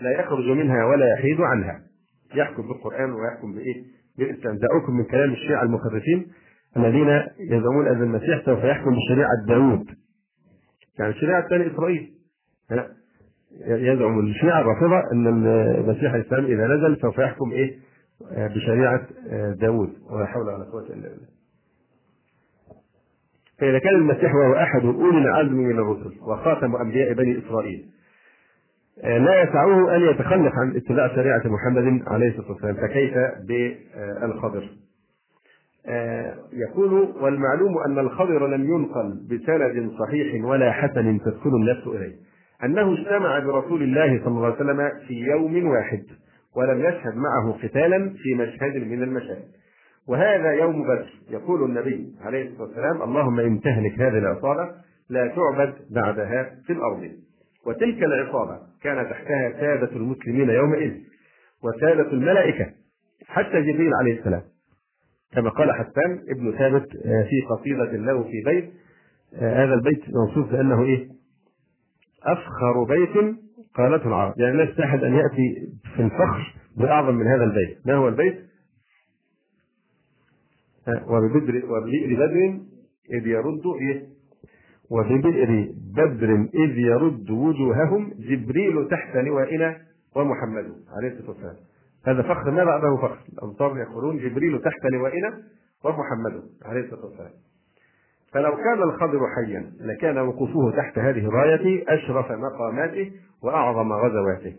لا 0.00 0.20
يخرج 0.20 0.48
منها 0.48 0.84
ولا 0.84 1.06
يحيد 1.18 1.40
عنها. 1.40 1.80
يحكم 2.34 2.68
بالقرآن 2.68 3.12
ويحكم 3.12 3.54
بإيه؟ 3.54 3.97
دعوكم 4.44 4.92
من 4.92 5.04
كلام 5.04 5.32
الشيعة 5.32 5.62
المخرفين 5.62 6.26
الذين 6.76 7.08
يزعمون 7.40 7.86
أن 7.86 8.02
المسيح 8.02 8.44
سوف 8.44 8.64
يحكم 8.64 8.90
بشريعة 8.90 9.46
داوود. 9.46 9.86
يعني 10.98 11.14
شريعة 11.14 11.48
بني 11.48 11.66
إسرائيل. 11.74 12.10
يزعم 13.66 14.18
الشيعة 14.18 14.60
الرافضة 14.60 15.12
أن 15.12 15.46
المسيح 15.46 16.14
الإسلام 16.14 16.44
إذا 16.44 16.66
نزل 16.66 17.00
سوف 17.00 17.18
يحكم 17.18 17.50
إيه؟ 17.50 17.78
بشريعة 18.30 19.06
داوود. 19.54 19.92
ولا 20.10 20.26
حول 20.26 20.42
ولا 20.42 20.64
قوة 20.64 20.86
إلا 20.86 21.08
بالله. 21.08 21.28
فإذا 23.58 23.78
كان 23.78 23.94
المسيح 23.94 24.34
وهو 24.34 24.54
أحد 24.54 24.84
أولي 24.84 25.18
العزم 25.18 25.54
من 25.54 25.78
الرسل 25.78 26.20
وخاتم 26.20 26.76
أنبياء 26.76 27.12
بني 27.12 27.38
إسرائيل. 27.38 27.88
لا 29.04 29.42
يسعه 29.42 29.96
أن 29.96 30.00
يتخلف 30.00 30.52
عن 30.54 30.76
اتباع 30.76 31.08
شريعة 31.14 31.42
محمد 31.44 32.02
عليه 32.06 32.28
الصلاة 32.28 32.52
والسلام 32.52 32.74
فكيف 32.74 33.14
بالخضر؟ 33.48 34.68
يقول 36.52 37.14
والمعلوم 37.20 37.78
أن 37.86 37.98
الخضر 37.98 38.46
لم 38.46 38.64
ينقل 38.64 39.20
بسند 39.30 39.90
صحيح 39.98 40.44
ولا 40.44 40.72
حسن 40.72 41.20
تدخل 41.20 41.50
النفس 41.50 41.86
إليه 41.86 42.14
أنه 42.64 42.92
اجتمع 42.92 43.38
برسول 43.38 43.82
الله 43.82 44.18
صلى 44.18 44.28
الله 44.28 44.44
عليه 44.46 44.56
وسلم 44.56 44.90
في 45.08 45.14
يوم 45.14 45.68
واحد 45.68 46.02
ولم 46.56 46.80
يشهد 46.80 47.16
معه 47.16 47.52
قتالا 47.62 48.14
في 48.22 48.34
مشهد 48.34 48.76
من 48.76 49.02
المشاهد. 49.02 49.44
وهذا 50.08 50.52
يوم 50.52 50.82
بدر 50.82 51.06
يقول 51.30 51.64
النبي 51.64 52.12
عليه 52.22 52.48
الصلاة 52.48 52.62
والسلام 52.68 53.02
اللهم 53.02 53.40
إن 53.40 53.60
تهلك 53.60 54.00
هذه 54.00 54.18
العصابة 54.18 54.70
لا 55.10 55.26
تعبد 55.26 55.74
بعدها 55.90 56.50
في 56.66 56.72
الأرض. 56.72 57.10
وتلك 57.68 58.02
العصابة 58.02 58.58
كان 58.82 59.10
تحتها 59.10 59.52
سادة 59.60 59.96
المسلمين 59.96 60.50
يومئذ 60.50 60.92
وسادة 61.64 62.12
الملائكة 62.12 62.66
حتى 63.26 63.60
جبريل 63.62 63.94
عليه 64.00 64.18
السلام. 64.18 64.42
كما 65.32 65.50
قال 65.50 65.72
حسان 65.72 66.24
ابن 66.28 66.52
ثابت 66.58 66.88
في 67.02 67.40
قصيدة 67.50 67.92
له 67.96 68.22
في 68.22 68.42
بيت 68.44 68.72
هذا 69.38 69.74
البيت 69.74 70.02
موصوف 70.08 70.52
بأنه 70.52 70.84
إيه؟ 70.84 71.08
أفخر 72.24 72.84
بيت 72.84 73.36
قالته 73.74 74.08
العرب. 74.08 74.34
يعني 74.40 74.56
لا 74.56 74.64
يستحد 74.70 75.04
أن 75.04 75.14
يأتي 75.14 75.68
في 75.96 76.02
الفخر 76.02 76.54
بأعظم 76.76 77.14
من 77.14 77.26
هذا 77.26 77.44
البيت. 77.44 77.86
ما 77.86 77.94
هو 77.94 78.08
البيت؟ 78.08 78.38
وببدر 81.08 81.62
وبئر 81.66 82.14
بدر 82.16 82.60
إذ 83.12 83.26
يرد 83.26 83.62
إيه؟ 83.80 84.17
وببئر 84.90 85.68
بدر 85.96 86.48
إذ 86.54 86.78
يرد 86.78 87.30
وجوههم 87.30 88.10
جبريل 88.18 88.88
تحت 88.88 89.16
لوائنا 89.16 89.76
ومحمد. 90.16 90.72
عليه 90.96 91.08
الصلاة 91.08 91.30
والسلام. 91.30 91.56
هذا 92.06 92.22
فخر. 92.22 92.50
ما 92.50 92.64
بعده 92.64 92.96
فخر؟ 92.96 93.18
الأنصار 93.32 93.78
يقولون 93.78 94.18
جبريل 94.18 94.62
تحت 94.62 94.84
لوائنا 94.92 95.42
ومحمد. 95.84 96.42
عليه 96.64 96.80
الصلاة 96.80 97.04
والسلام. 97.04 97.30
فلو 98.32 98.56
كان 98.56 98.82
الخضر 98.82 99.20
حيا 99.36 99.72
لكان 99.80 100.18
وقوفه 100.18 100.76
تحت 100.76 100.98
هذه 100.98 101.26
الراية 101.26 101.84
أشرف 101.88 102.32
مقاماته 102.32 103.12
وأعظم 103.42 103.92
غزواته. 103.92 104.56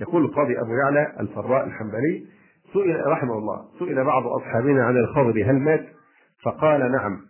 يقول 0.00 0.24
القاضي 0.24 0.60
أبو 0.60 0.72
يعلى 0.74 1.20
الفراء 1.20 1.66
الحنبلي 1.66 2.26
سئل 2.72 3.06
رحمه 3.06 3.38
الله 3.38 3.64
سئل 3.78 4.04
بعض 4.04 4.26
أصحابنا 4.26 4.84
عن 4.84 4.96
الخضر 4.96 5.50
هل 5.50 5.58
مات؟ 5.58 5.84
فقال 6.42 6.92
نعم. 6.92 7.20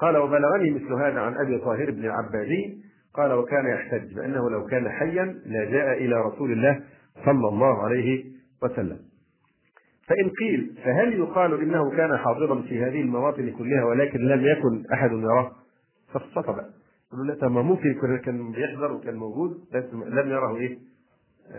قال 0.00 0.16
وبلغني 0.16 0.70
مثل 0.70 0.92
هذا 0.92 1.20
عن 1.20 1.34
أبي 1.46 1.58
طاهر 1.58 1.90
بن 1.90 2.04
العبادي 2.04 2.82
قال 3.14 3.32
وكان 3.32 3.66
يحتج 3.66 4.14
بأنه 4.14 4.50
لو 4.50 4.66
كان 4.66 4.88
حيا 4.88 5.24
لجاء 5.46 5.92
إلى 5.92 6.14
رسول 6.20 6.52
الله 6.52 6.80
صلى 7.24 7.48
الله 7.48 7.82
عليه 7.82 8.24
وسلم. 8.62 8.98
فإن 10.08 10.30
قيل 10.40 10.78
فهل 10.84 11.12
يقال 11.18 11.60
إنه 11.62 11.90
كان 11.90 12.16
حاضرا 12.16 12.62
في 12.62 12.82
هذه 12.84 13.00
المواطن 13.00 13.50
كلها 13.50 13.84
ولكن 13.84 14.18
لم 14.18 14.44
يكن 14.44 14.84
أحد 14.92 15.10
يراه؟ 15.12 15.52
بقى 16.52 16.70
يقولوا 17.12 17.34
لا 17.34 17.48
ما 17.48 17.62
ممكن 17.62 18.18
كان 18.24 18.52
بيحضر 18.52 18.92
وكان 18.92 19.14
موجود 19.16 19.64
بس 19.74 19.84
لم 19.94 20.28
يره 20.30 20.56
إيه؟ 20.56 20.78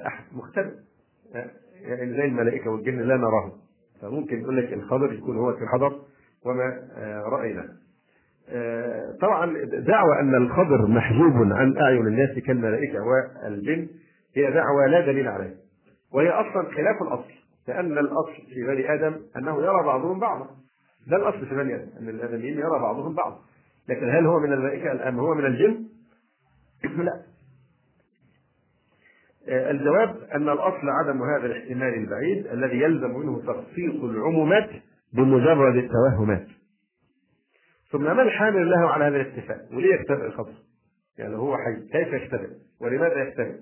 أحد. 0.07 0.23
مختلف 0.33 0.73
يعني 1.81 2.13
زي 2.13 2.25
الملائكة 2.25 2.69
والجن 2.71 2.99
لا 2.99 3.17
نراه. 3.17 3.51
فممكن 4.01 4.41
يقول 4.41 4.57
لك 4.57 4.73
الخضر 4.73 5.13
يكون 5.13 5.37
هو 5.37 5.53
في 5.53 5.63
الحضر 5.63 5.99
وما 6.45 6.87
رأينا. 7.31 7.67
طبعا 9.21 9.45
دعوى 9.63 10.19
أن 10.19 10.35
الخضر 10.35 10.87
محجوب 10.87 11.33
عن 11.51 11.77
أعين 11.77 12.07
الناس 12.07 12.39
كالملائكة 12.39 12.99
والجن 13.01 13.87
هي 14.35 14.51
دعوة 14.51 14.87
لا 14.87 15.05
دليل 15.05 15.27
عليها. 15.27 15.55
وهي 16.13 16.29
أصلا 16.29 16.63
خلاف 16.75 17.01
الأصل 17.01 17.31
لأن 17.67 17.97
الأصل 17.97 18.33
في 18.53 18.63
بني 18.67 18.93
آدم 18.93 19.15
أنه 19.37 19.61
يرى 19.61 19.83
بعضهم 19.85 20.19
بعضا. 20.19 20.47
ده 21.07 21.17
الأصل 21.17 21.45
في 21.45 21.55
بني 21.55 21.75
آدم 21.75 21.89
أن 21.99 22.09
الآدميين 22.09 22.57
يرى 22.57 22.79
بعضهم 22.81 23.15
بعضا. 23.15 23.39
لكن 23.89 24.09
هل 24.09 24.25
هو 24.25 24.39
من 24.39 24.53
الملائكة 24.53 25.09
أم 25.09 25.19
هو 25.19 25.35
من 25.35 25.45
الجن؟ 25.45 25.85
لا. 27.03 27.21
الجواب 29.47 30.15
أن 30.35 30.49
الأصل 30.49 30.89
عدم 30.89 31.23
هذا 31.23 31.45
الاحتمال 31.45 31.93
البعيد 31.93 32.47
الذي 32.47 32.81
يلزم 32.81 33.09
منه 33.09 33.41
تخصيص 33.41 34.03
العمومات 34.03 34.69
بمجرد 35.13 35.75
التوهمات. 35.75 36.47
ثم 37.91 38.03
ما 38.03 38.21
الحامل 38.21 38.69
له 38.69 38.89
على 38.89 39.05
هذا 39.05 39.15
الاختفاء؟ 39.15 39.67
وليه 39.73 39.95
يختفئ 39.95 40.25
الخبر؟ 40.25 40.53
يعني 41.17 41.35
هو 41.35 41.57
حي 41.57 41.75
كيف 41.91 42.13
يختفئ؟ 42.13 42.49
ولماذا 42.81 43.23
يختفئ؟ 43.23 43.59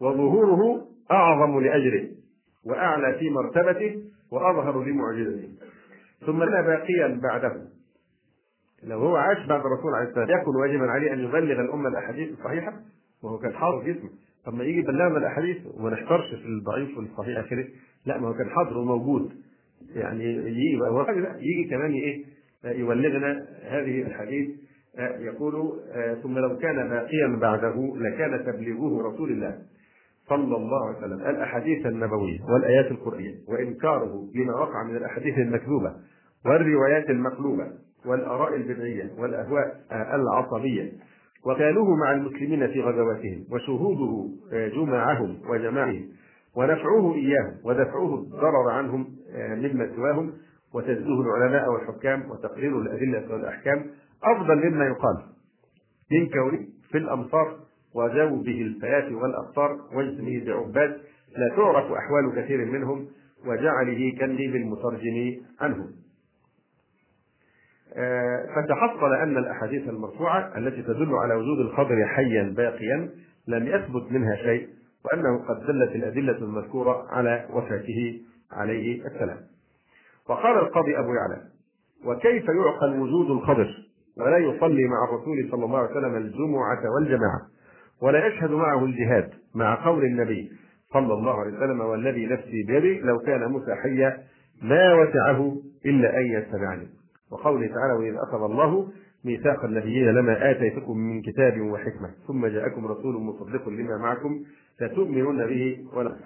وظهوره 0.00 0.86
أعظم 1.10 1.60
لأجره 1.60 2.08
وأعلى 2.64 3.18
في 3.18 3.30
مرتبته 3.30 4.02
وأظهر 4.30 4.84
لمعجزته 4.84 5.48
ثم 6.26 6.42
لا 6.42 6.60
باقيا 6.60 7.20
بعده 7.22 7.62
لو 8.82 8.98
هو 8.98 9.16
عاش 9.16 9.46
بعد 9.46 9.60
الرسول 9.60 9.94
عليه 9.94 10.08
السلام 10.08 10.40
يكون 10.40 10.56
واجبا 10.56 10.90
عليه 10.90 11.12
أن 11.12 11.18
يبلغ 11.18 11.60
الأمة 11.60 11.88
الأحاديث 11.88 12.32
الصحيحة 12.38 12.72
وهو 13.22 13.38
كان 13.38 13.54
حاضر 13.54 13.92
جسمه 13.92 14.10
طب 14.44 14.54
ما 14.54 14.64
يجي 14.64 14.78
يبلغنا 14.78 15.18
الأحاديث 15.18 15.56
وما 15.74 15.90
نحترش 15.90 16.34
في 16.34 16.46
الضعيف 16.46 16.98
والصحيح 16.98 17.38
آخره 17.38 17.64
لا 18.06 18.18
ما 18.18 18.28
هو 18.28 18.34
كان 18.34 18.50
حاضر 18.50 18.78
وموجود 18.78 19.32
يعني 19.94 20.24
يجي 20.24 20.78
يجي 21.38 21.70
كمان 21.70 21.92
إيه 21.92 22.24
يبلغنا 22.64 23.46
هذه 23.62 24.02
الحديث 24.02 24.48
يقول 25.20 25.72
ثم 26.22 26.38
لو 26.38 26.58
كان 26.58 26.88
باقيا 26.88 27.38
بعده 27.40 27.96
لكان 27.96 28.44
تبليغه 28.52 29.08
رسول 29.08 29.30
الله 29.30 29.58
صلى 30.28 30.56
الله 30.56 30.86
عليه 30.88 30.98
وسلم. 30.98 31.20
الأحاديث 31.20 31.86
النبوية 31.86 32.38
والآيات 32.52 32.90
القرآنية 32.90 33.34
وإنكاره 33.48 34.28
لما 34.34 34.54
وقع 34.54 34.82
من 34.82 34.96
الأحاديث 34.96 35.38
المكذوبة 35.38 35.94
والروايات 36.46 37.10
المقلوبة 37.10 37.66
والآراء 38.06 38.56
البدعية 38.56 39.10
والأهواء 39.18 39.80
العصبية. 39.92 40.92
وقالوه 41.44 41.96
مع 41.96 42.12
المسلمين 42.12 42.66
في 42.68 42.80
غزواتهم 42.80 43.44
وشهوده 43.52 44.28
جمعهم 44.52 45.38
وجماعهم 45.50 46.08
ونفعه 46.56 47.14
إياهم 47.14 47.54
ودفعه 47.64 48.14
الضرر 48.14 48.70
عنهم 48.70 49.06
مما 49.36 49.90
سواهم. 49.96 50.32
وتجزيه 50.74 51.20
العلماء 51.20 51.70
والحكام 51.70 52.30
وتقرير 52.30 52.80
الأدلة 52.80 53.32
والأحكام 53.32 53.86
أفضل 54.24 54.70
مما 54.70 54.86
يقال. 54.86 55.16
من 56.12 56.28
كونه 56.28 56.66
في 56.90 56.98
الأمصار 56.98 57.58
وجوبه 57.94 58.60
الفيات 58.62 59.12
والأقطار 59.12 59.78
واجتمه 59.94 60.44
بعباد 60.46 61.00
لا 61.36 61.56
تعرف 61.56 61.92
أحوال 61.92 62.32
كثير 62.36 62.64
منهم 62.64 63.06
وجعله 63.46 64.16
كاللي 64.18 64.48
بالمترجم 64.52 65.40
عنهم 65.60 65.90
آه، 67.96 68.46
فتحصل 68.56 69.14
أن 69.14 69.38
الأحاديث 69.38 69.88
المرفوعة 69.88 70.58
التي 70.58 70.82
تدل 70.82 71.14
على 71.14 71.34
وجود 71.34 71.58
الخضر 71.58 72.06
حيا 72.06 72.54
باقيا 72.56 73.10
لم 73.48 73.66
يثبت 73.66 74.12
منها 74.12 74.36
شيء 74.36 74.68
وأنه 75.04 75.38
قد 75.48 75.66
دلت 75.66 75.96
الأدلة 75.96 76.38
المذكورة 76.38 77.06
على 77.10 77.48
وفاته 77.52 78.20
عليه 78.52 79.06
السلام. 79.06 79.38
وقال 80.28 80.58
القاضي 80.58 80.98
أبو 80.98 81.08
يعلى 81.14 81.42
وكيف 82.04 82.44
يعقل 82.48 83.00
وجود 83.00 83.30
الخضر 83.30 83.68
ولا 84.18 84.38
يصلي 84.38 84.84
مع 84.88 85.04
الرسول 85.08 85.48
صلى 85.50 85.64
الله 85.64 85.78
عليه 85.78 85.90
وسلم 85.90 86.16
الجمعة 86.16 86.80
والجماعة 86.94 87.40
ولا 88.02 88.26
يشهد 88.26 88.50
معه 88.50 88.84
الجهاد 88.84 89.30
مع 89.54 89.84
قول 89.86 90.04
النبي 90.04 90.50
صلى 90.92 91.14
الله 91.14 91.40
عليه 91.40 91.56
وسلم 91.56 91.80
والذي 91.80 92.26
نفسي 92.26 92.62
بيده 92.62 93.06
لو 93.06 93.18
كان 93.18 93.50
موسى 93.50 93.74
حيا 93.74 94.18
ما 94.62 94.94
وسعه 94.94 95.56
إلا 95.86 96.18
أن 96.18 96.26
يتبعني. 96.26 96.88
وقوله 97.32 97.66
تعالى 97.66 97.92
وإذ 97.98 98.14
أخذ 98.28 98.42
الله 98.44 98.88
ميثاق 99.24 99.64
النبيين 99.64 100.06
لما 100.10 100.50
آتيتكم 100.50 100.98
من 100.98 101.22
كتاب 101.22 101.60
وحكمة 101.60 102.10
ثم 102.28 102.46
جاءكم 102.46 102.86
رسول 102.86 103.22
مصدق 103.22 103.68
لما 103.68 103.96
معكم 103.98 104.40
لتؤمنون 104.80 105.46
به 105.46 105.78
ولا 105.94 106.16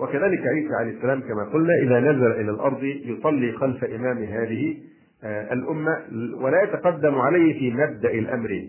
وكذلك 0.00 0.40
عيسى 0.46 0.74
عليه 0.80 0.96
السلام 0.96 1.20
كما 1.20 1.44
قلنا 1.44 1.74
إذا 1.82 2.00
نزل 2.00 2.32
إلى 2.32 2.50
الأرض 2.50 2.82
يصلي 2.82 3.52
خلف 3.52 3.84
إمام 3.84 4.18
هذه 4.18 4.76
آه، 5.24 5.52
الأمة 5.52 5.98
ولا 6.40 6.62
يتقدم 6.62 7.14
عليه 7.14 7.58
في 7.58 7.70
مبدأ 7.76 8.10
الأمر. 8.10 8.68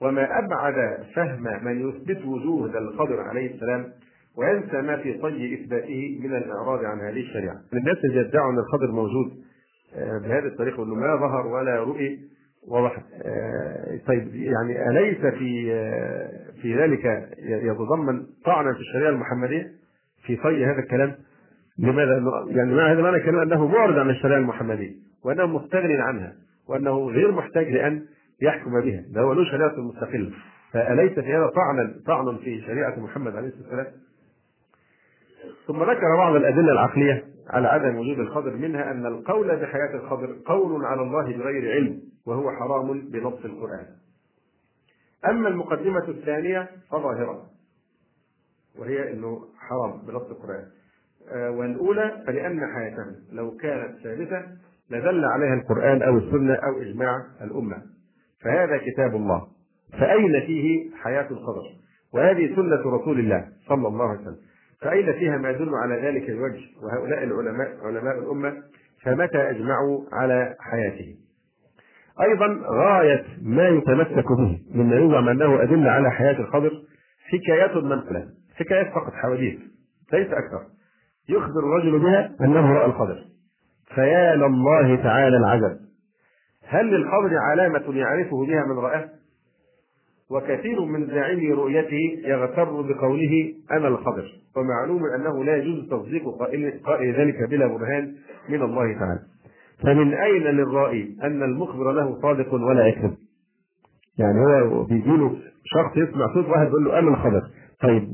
وما 0.00 0.38
أبعد 0.38 0.98
فهم 1.14 1.64
من 1.64 1.88
يثبت 1.88 2.24
وجود 2.24 2.76
الخضر 2.76 3.20
عليه 3.20 3.54
السلام 3.54 3.84
وينسى 4.38 4.82
ما 4.82 4.96
في 4.96 5.12
طي 5.18 5.54
إثباته 5.54 6.18
من 6.22 6.36
الإعراض 6.36 6.84
عن 6.84 7.00
هذه 7.00 7.20
الشريعة. 7.20 7.56
الناس 7.72 7.96
اللي 8.04 8.20
يدعوا 8.20 8.52
أن 8.52 8.58
الخضر 8.58 8.92
موجود 8.92 9.32
آه، 9.96 10.18
بهذه 10.18 10.46
الطريقة 10.46 10.80
وأنه 10.80 10.94
ما 10.94 11.16
ظهر 11.16 11.46
ولا 11.46 11.84
رؤي 11.84 12.18
واضح. 12.68 12.96
آه، 13.22 14.00
طيب 14.06 14.34
يعني 14.34 14.90
أليس 14.90 15.18
في 15.18 15.66
في 16.62 16.76
ذلك 16.76 17.28
يتضمن 17.38 18.22
طعنا 18.44 18.72
في 18.72 18.80
الشريعة 18.80 19.10
المحمدية؟ 19.10 19.75
في 20.26 20.36
طي 20.36 20.64
هذا 20.64 20.78
الكلام 20.78 21.14
لماذا؟ 21.78 22.22
يعني 22.46 22.74
ما 22.74 22.92
هذا 22.92 23.02
معنى 23.02 23.20
كلام 23.20 23.38
أنه 23.38 23.66
معرض 23.66 23.98
عن 23.98 24.10
الشريعة 24.10 24.38
المحمدية 24.38 24.92
وانه 25.24 25.46
مستغن 25.46 26.00
عنها 26.00 26.32
وأنه 26.68 27.08
غير 27.10 27.32
محتاج 27.32 27.66
لأن 27.72 28.02
يحكم 28.42 28.80
بها 28.80 29.04
ده 29.14 29.20
هو 29.20 29.32
له 29.32 29.44
شريعة 29.50 29.74
مستقلة. 29.80 30.30
فأليس 30.72 31.12
في 31.12 31.34
هذا 31.34 31.46
طعنا 31.46 31.94
طعنا 32.06 32.38
في 32.38 32.60
شريعة 32.60 33.00
محمد 33.00 33.36
عليه 33.36 33.48
الصلاة 33.48 33.64
والسلام؟ 33.68 33.86
ثم 35.66 35.82
ذكر 35.82 36.16
بعض 36.16 36.34
الأدلة 36.34 36.72
العقلية 36.72 37.24
على 37.50 37.68
عدم 37.68 37.96
وجود 37.96 38.18
الخضر 38.18 38.56
منها 38.56 38.90
أن 38.90 39.06
القول 39.06 39.56
بحياة 39.56 39.94
الخضر 39.94 40.36
قول 40.46 40.84
على 40.84 41.02
الله 41.02 41.22
بغير 41.36 41.72
علم 41.72 42.00
وهو 42.26 42.50
حرام 42.50 43.00
بنص 43.00 43.44
القرآن. 43.44 43.86
أما 45.30 45.48
المقدمة 45.48 46.08
الثانية 46.08 46.68
فظاهرة. 46.90 47.42
وهي 48.78 49.12
إنه 49.12 49.40
حرام 49.58 49.92
بنص 50.06 50.22
القرآن. 50.30 50.64
آه، 51.32 51.50
والأولى 51.50 52.22
فلأن 52.26 52.60
حياته 52.74 53.04
لو 53.32 53.56
كانت 53.56 53.98
ثابتة 54.04 54.42
لدل 54.90 55.24
عليها 55.24 55.54
القرآن 55.54 56.02
أو 56.02 56.18
السنة 56.18 56.54
أو 56.54 56.82
إجماع 56.82 57.24
الأمة. 57.42 57.76
فهذا 58.42 58.76
كتاب 58.76 59.16
الله. 59.16 59.46
فأين 59.92 60.40
فيه 60.46 60.90
حياة 60.96 61.30
الخضر 61.30 61.64
وهذه 62.14 62.54
سنة 62.56 62.96
رسول 62.96 63.18
الله 63.18 63.48
صلى 63.68 63.88
الله 63.88 64.08
عليه 64.08 64.20
وسلم. 64.20 64.36
فأين 64.80 65.12
فيها 65.12 65.38
ما 65.38 65.50
يدل 65.50 65.74
على 65.74 65.94
ذلك 65.94 66.30
الوجه 66.30 66.60
وهؤلاء 66.82 67.24
العلماء 67.24 67.76
علماء 67.82 68.18
الأمة؟ 68.18 68.62
فمتى 69.02 69.50
أجمعوا 69.50 70.04
على 70.12 70.54
حياته؟ 70.60 71.16
أيضا 72.20 72.60
غاية 72.66 73.24
ما 73.42 73.68
يتمسك 73.68 74.32
به 74.32 74.60
مما 74.74 74.96
يزعم 74.96 75.28
أنه 75.28 75.62
أدلة 75.62 75.90
على 75.90 76.10
حياة 76.10 76.40
الخضر 76.40 76.82
حكايات 77.32 77.76
منقلة 77.76 78.26
حكايات 78.56 78.86
فقط 78.86 79.12
حواديت 79.12 79.58
ليس 80.12 80.26
أكثر. 80.26 80.62
يخبر 81.28 81.58
الرجل 81.58 81.98
بها 81.98 82.36
أنه 82.40 82.72
رأى 82.72 82.86
الخضر 82.86 83.24
فيا 83.94 84.36
لله 84.36 84.96
تعالى 84.96 85.36
العجب. 85.36 85.76
هل 86.68 86.86
للخبر 86.86 87.36
علامة 87.38 87.94
يعرفه 87.94 88.46
بها 88.46 88.64
من 88.64 88.78
رآه؟ 88.78 89.08
وكثير 90.30 90.84
من 90.84 91.06
زاعمي 91.06 91.52
رؤيته 91.52 92.18
يغتر 92.24 92.82
بقوله 92.82 93.54
أنا 93.70 93.88
الخبر 93.88 94.32
ومعلوم 94.56 95.02
أنه 95.14 95.44
لا 95.44 95.56
يجوز 95.56 95.88
تصديق 95.90 96.38
قائل, 96.38 96.80
قائل 96.84 97.14
ذلك 97.14 97.50
بلا 97.50 97.66
برهان 97.66 98.14
من 98.48 98.62
الله 98.62 98.98
تعالى. 98.98 99.20
فمن 99.82 100.14
أين 100.14 100.42
للرائي 100.42 101.16
أن 101.22 101.42
المخبر 101.42 101.92
له 101.92 102.20
صادق 102.22 102.54
ولا 102.54 102.86
يكذب؟ 102.86 103.16
يعني 104.18 104.38
هو 104.40 104.84
بيجي 104.84 105.16
له 105.16 105.36
شخص 105.64 105.96
يسمع 105.96 106.34
صوت 106.34 106.48
واحد 106.48 106.66
يقول 106.66 106.84
له 106.84 106.98
أنا 106.98 107.08
الخبر 107.08 107.42
طيب 107.82 108.08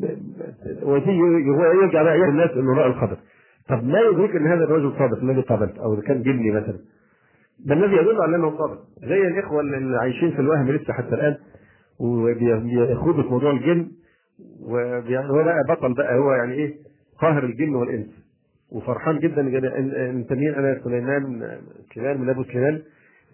وتيجي 0.82 1.18
يرجع 1.82 2.02
بقى 2.02 2.14
الناس 2.28 2.50
إنه 2.50 2.74
رأى 2.74 2.86
الخبر. 2.86 3.16
طب 3.68 3.84
ما 3.84 3.98
يدرك 4.00 4.36
إن 4.36 4.46
هذا 4.46 4.64
الرجل 4.64 4.92
صادق؟ 4.98 5.22
الذي 5.22 5.40
قابلت 5.40 5.78
أو 5.78 5.96
كان 6.00 6.22
جني 6.22 6.50
مثلا. 6.50 6.78
ده 7.66 7.74
الذي 7.74 7.96
يدل 7.96 8.20
على 8.22 8.36
أنه 8.36 8.58
صادق؟ 8.58 8.78
زي 9.02 9.26
الإخوة 9.28 9.60
اللي 9.60 9.96
عايشين 9.98 10.30
في 10.30 10.38
الوهم 10.40 10.70
لسه 10.72 10.92
حتى 10.92 11.14
الآن 11.14 11.36
وبيخوضوا 12.00 13.22
في 13.22 13.28
موضوع 13.28 13.50
الجن 13.50 13.88
وهو 14.62 15.44
بقى 15.44 15.62
بطل 15.68 15.94
بقى 15.94 16.18
هو 16.18 16.32
يعني 16.32 16.52
إيه؟ 16.54 16.74
قاهر 17.20 17.44
الجن 17.44 17.74
والإنس. 17.74 18.06
وفرحان 18.72 19.18
جدا 19.18 19.40
انت 20.10 20.32
مين 20.32 20.54
أنا 20.54 20.80
سليمان 20.84 21.48
سليمان 21.94 22.20
من 22.20 22.28
أبو 22.28 22.44
سليمان 22.44 22.82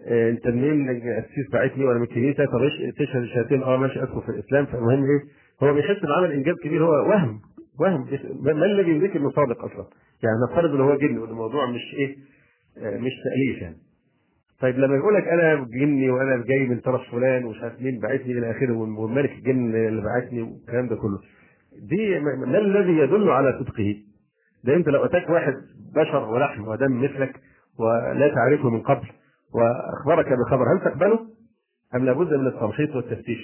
انت 0.08 0.46
منين 0.46 0.90
السيس 0.90 1.50
بعتني 1.52 1.84
وأنا 1.84 1.98
من 1.98 2.04
الكنيسه 2.04 2.44
طب 2.44 2.58
تشهد 2.98 3.22
الشهادتين 3.22 3.62
آه 3.62 3.76
ماشي 3.76 4.02
أدخل 4.02 4.22
في 4.22 4.28
الإسلام. 4.28 4.66
فالمهم 4.66 5.04
إيه؟ 5.04 5.20
هو 5.62 5.74
بيحس 5.74 5.96
بعمل 6.02 6.32
انجاز 6.32 6.56
كبير 6.64 6.84
هو 6.84 7.08
وهم 7.10 7.40
وهم 7.80 8.06
ما 8.42 8.64
الذي 8.66 8.90
يدرك 8.90 9.16
إنه 9.16 9.30
صادق 9.30 9.64
أصلا 9.64 9.86
يعني 10.22 10.36
نفترض 10.50 10.74
ان 10.74 10.80
هو 10.80 10.96
جن 10.96 11.18
والموضوع 11.18 11.66
مش 11.66 11.94
إيه 11.94 12.16
آه، 12.78 12.98
مش 12.98 13.12
تأليف 13.24 13.62
يعني 13.62 13.76
طيب 14.60 14.78
لما 14.78 14.96
يقول 14.96 15.14
لك 15.14 15.28
أنا 15.28 15.54
جني 15.64 16.10
وأنا 16.10 16.44
جاي 16.48 16.66
من 16.66 16.80
طرف 16.80 17.00
فلان 17.12 17.44
ومش 17.44 17.62
عارف 17.62 17.80
مين 17.80 18.00
بعتني 18.00 18.32
إلى 18.32 18.50
آخره 18.50 18.72
والملك 18.72 19.30
الجن 19.32 19.74
اللي 19.74 20.02
بعتني 20.02 20.42
والكلام 20.42 20.88
ده 20.88 20.96
كله 20.96 21.18
دي 21.88 22.18
ما 22.20 22.58
الذي 22.58 22.92
يدل 22.98 23.30
على 23.30 23.58
صدقه؟ 23.60 23.96
ده 24.64 24.74
أنت 24.76 24.88
لو 24.88 25.04
أتاك 25.04 25.30
واحد 25.30 25.54
بشر 25.94 26.28
ولحم 26.30 26.68
ودم 26.68 27.02
مثلك 27.02 27.40
ولا 27.78 28.34
تعرفه 28.34 28.70
من 28.70 28.80
قبل 28.80 29.06
وأخبرك 29.54 30.26
بخبر 30.32 30.72
هل 30.74 30.80
تقبله؟ 30.80 31.18
أم 31.94 32.04
لابد 32.04 32.34
من 32.34 32.46
التمشيط 32.46 32.96
والتفتيش؟ 32.96 33.38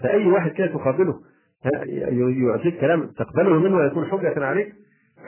فأي 0.00 0.26
واحد 0.26 0.50
كده 0.50 0.66
تقابله 0.66 1.14
يعطيك 2.50 2.80
كلام 2.80 3.06
تقبله 3.06 3.58
منه 3.58 3.76
ويكون 3.76 4.06
حجة 4.06 4.44
عليك. 4.44 4.72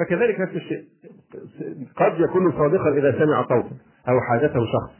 فكذلك 0.01 0.41
نفس 0.41 0.57
الشيء 0.57 0.85
قد 1.97 2.21
يكون 2.21 2.53
صادقا 2.53 2.93
إذا 2.93 3.19
سمع 3.19 3.43
صوتا 3.43 3.77
أو 4.09 4.21
حاجته 4.21 4.61
شخص 4.67 4.93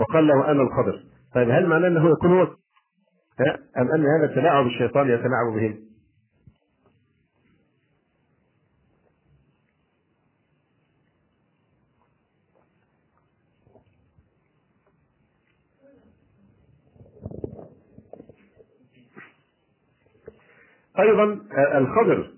وقال 0.00 0.26
له 0.26 0.50
أنا 0.50 0.62
الخضر. 0.62 1.02
طيب 1.34 1.50
هل 1.50 1.66
معناه 1.66 1.88
أنه 1.88 2.10
يكون 2.10 2.32
هو؟ 2.32 2.42
أم 3.78 3.92
أن 3.94 4.06
هذا 4.06 4.34
تلاعب 4.34 4.66
الشيطان 4.66 5.06
يتلاعب 5.08 5.52
بهم؟ 5.54 5.87
أيضا 21.00 21.38
الخضر. 21.78 22.30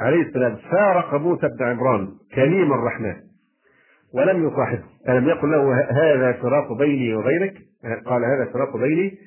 عليه 0.00 0.22
السلام 0.22 0.56
فارق 0.70 1.14
موسى 1.14 1.48
بن 1.58 1.64
عمران 1.64 2.08
كليم 2.34 2.72
الرحمن 2.72 3.16
ولم 4.14 4.48
يصاحبه. 4.48 4.84
ألم 5.08 5.28
يقل 5.28 5.50
له 5.50 5.74
هذا 5.90 6.32
فراق 6.32 6.72
بيني 6.72 7.14
وبينك؟ 7.14 7.54
قال 8.06 8.24
هذا 8.24 8.52
فراق 8.52 8.76
بيني 8.76 9.18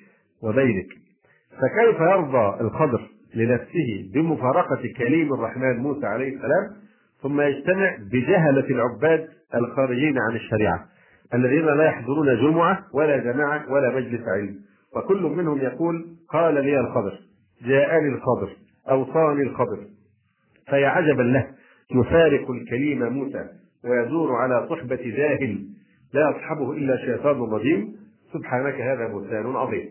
وبينك. 0.44 0.88
فكيف 1.52 2.02
يرضى 2.02 2.62
الخضر 2.62 3.02
لنفسه 3.36 4.12
بمفارقة 4.14 4.82
كليم 4.98 5.34
الرحمن 5.34 5.78
موسى 5.78 6.06
عليه 6.06 6.36
السلام 6.36 6.82
ثم 7.22 7.42
يجتمع 7.42 7.98
بجهلة 8.12 8.66
العباد 8.70 9.28
الخارجين 9.56 10.18
عن 10.20 10.36
الشريعة 10.36 10.86
الذين 11.34 11.66
لا 11.66 11.84
يحضرون 11.84 12.36
جمعة 12.42 12.84
ولا 12.94 13.18
جماعة 13.18 13.72
ولا 13.72 13.96
مجلس 13.96 14.22
علم؟ 14.28 14.56
وكل 14.96 15.22
منهم 15.24 15.58
يقول 15.58 16.06
قال 16.30 16.54
لي 16.54 16.80
الخضر. 16.80 17.20
جاءني 17.66 18.08
الخضر 18.08 18.58
أوصاني 18.90 19.42
الخضر. 19.42 19.88
فيا 20.70 20.88
عجبا 20.88 21.22
له 21.22 21.48
يفارق 21.96 22.52
الكليم 22.52 23.14
موسى 23.14 23.50
ويدور 23.84 24.36
على 24.36 24.68
صحبة 24.70 24.96
جاهل 24.96 25.66
لا 26.14 26.30
يصحبه 26.30 26.72
إلا 26.72 26.98
شيطان 26.98 27.42
رجيم. 27.42 27.96
سبحانك 28.34 28.74
هذا 28.74 29.08
بهتان 29.08 29.56
عظيم. 29.56 29.90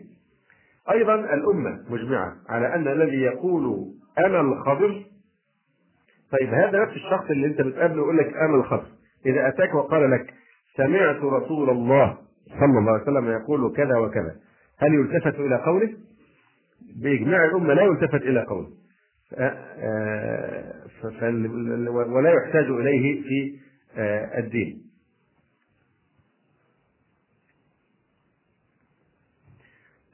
أيضا 0.91 1.15
الأمة 1.15 1.79
مجمعة 1.89 2.35
على 2.49 2.75
أن 2.75 2.87
الذي 2.87 3.21
يقول 3.21 3.91
أنا 4.17 4.41
الخضر 4.41 5.05
طيب 6.31 6.49
هذا 6.53 6.81
نفس 6.83 6.93
الشخص 6.95 7.29
اللي 7.29 7.47
أنت 7.47 7.61
بتقابله 7.61 7.97
يقول 7.97 8.17
لك 8.17 8.33
أنا 8.37 8.55
الخضر. 8.55 8.87
إذا 9.25 9.47
أتاك 9.47 9.75
وقال 9.75 10.11
لك 10.11 10.33
سمعت 10.77 11.23
رسول 11.23 11.69
الله 11.69 12.17
صلى 12.59 12.79
الله 12.79 12.91
عليه 12.91 13.03
وسلم 13.03 13.29
يقول 13.29 13.73
كذا 13.75 13.97
وكذا 13.97 14.35
هل 14.77 14.93
يلتفت 14.93 15.39
إلى 15.39 15.55
قوله؟ 15.55 15.89
بإجماع 16.95 17.45
الأمة 17.45 17.73
لا 17.73 17.81
يلتفت 17.83 18.21
إلى 18.21 18.45
قوله 18.45 18.69
ولا 22.15 22.33
يحتاج 22.33 22.65
إليه 22.65 23.21
في 23.21 23.59
الدين 24.39 24.81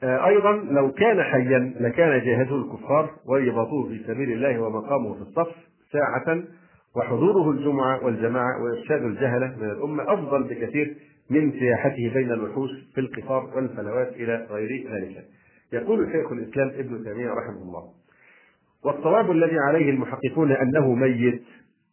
أيضا 0.02 0.52
لو 0.56 0.92
كان 0.92 1.22
حيا 1.22 1.72
لكان 1.80 2.24
جاهده 2.24 2.56
الكفار 2.56 3.10
ورباطوه 3.26 3.88
في 3.88 4.04
سبيل 4.06 4.32
الله 4.32 4.58
ومقامه 4.62 5.14
في 5.14 5.20
الصف 5.20 5.54
ساعة 5.92 6.42
وحضوره 6.96 7.50
الجمعة 7.50 8.04
والجماعة 8.04 8.62
وإرشاد 8.62 9.02
الجهلة 9.02 9.56
من 9.56 9.70
الأمة 9.70 10.12
أفضل 10.12 10.42
بكثير 10.44 10.96
من 11.30 11.52
سياحته 11.52 12.10
بين 12.14 12.30
الوحوش 12.32 12.70
في 12.94 13.00
القطار 13.00 13.50
والفلوات 13.56 14.12
إلى 14.12 14.46
غير 14.50 14.88
ذلك. 14.92 15.24
يقول 15.72 16.12
شيخ 16.12 16.32
الإسلام 16.32 16.68
ابن 16.68 17.04
تيمية 17.04 17.30
رحمه 17.30 17.62
الله: 17.62 17.84
والصواب 18.84 19.30
الذي 19.30 19.58
عليه 19.58 19.90
المحققون 19.90 20.52
أنه 20.52 20.94
ميت 20.94 21.42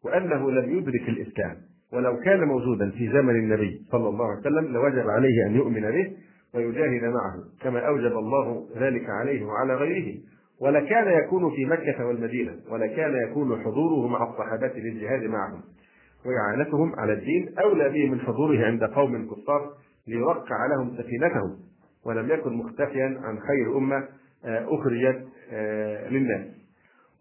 وأنه 0.03 0.51
لم 0.51 0.78
يدرك 0.78 1.09
الإسلام 1.09 1.55
ولو 1.93 2.19
كان 2.19 2.43
موجودا 2.43 2.91
في 2.91 3.07
زمن 3.11 3.36
النبي 3.36 3.82
صلى 3.91 4.09
الله 4.09 4.26
عليه 4.26 4.39
وسلم 4.39 4.73
لوجب 4.73 5.09
عليه 5.09 5.47
أن 5.47 5.55
يؤمن 5.55 5.82
به 5.82 6.11
ويجاهد 6.55 7.03
معه 7.03 7.36
كما 7.61 7.80
أوجب 7.80 8.17
الله 8.17 8.67
ذلك 8.78 9.09
عليه 9.09 9.45
وعلى 9.45 9.76
غيره. 9.76 10.17
ولكان 10.61 11.23
يكون 11.23 11.51
في 11.55 11.65
مكة 11.65 12.05
والمدينة 12.05 12.53
ولكان 12.71 13.30
يكون 13.30 13.63
حضوره 13.63 14.07
مع 14.07 14.30
الصحابة 14.30 14.71
للجهاد 14.76 15.23
معهم 15.23 15.61
وإعانتهم 16.26 16.99
على 16.99 17.13
الدين 17.13 17.53
أولى 17.59 17.89
به 17.89 18.09
من 18.09 18.19
حضوره 18.19 18.65
عند 18.65 18.84
قوم 18.84 19.28
كفار 19.28 19.73
ليوقع 20.07 20.65
لهم 20.65 20.97
سفينتهم. 20.97 21.57
ولم 22.06 22.30
يكن 22.30 22.53
مختفيا 22.53 23.06
عن 23.24 23.39
خير 23.39 23.78
أمة 23.78 24.08
آه، 24.45 24.66
أخرجت 24.70 25.28
آه، 25.51 26.10
للناس 26.10 26.47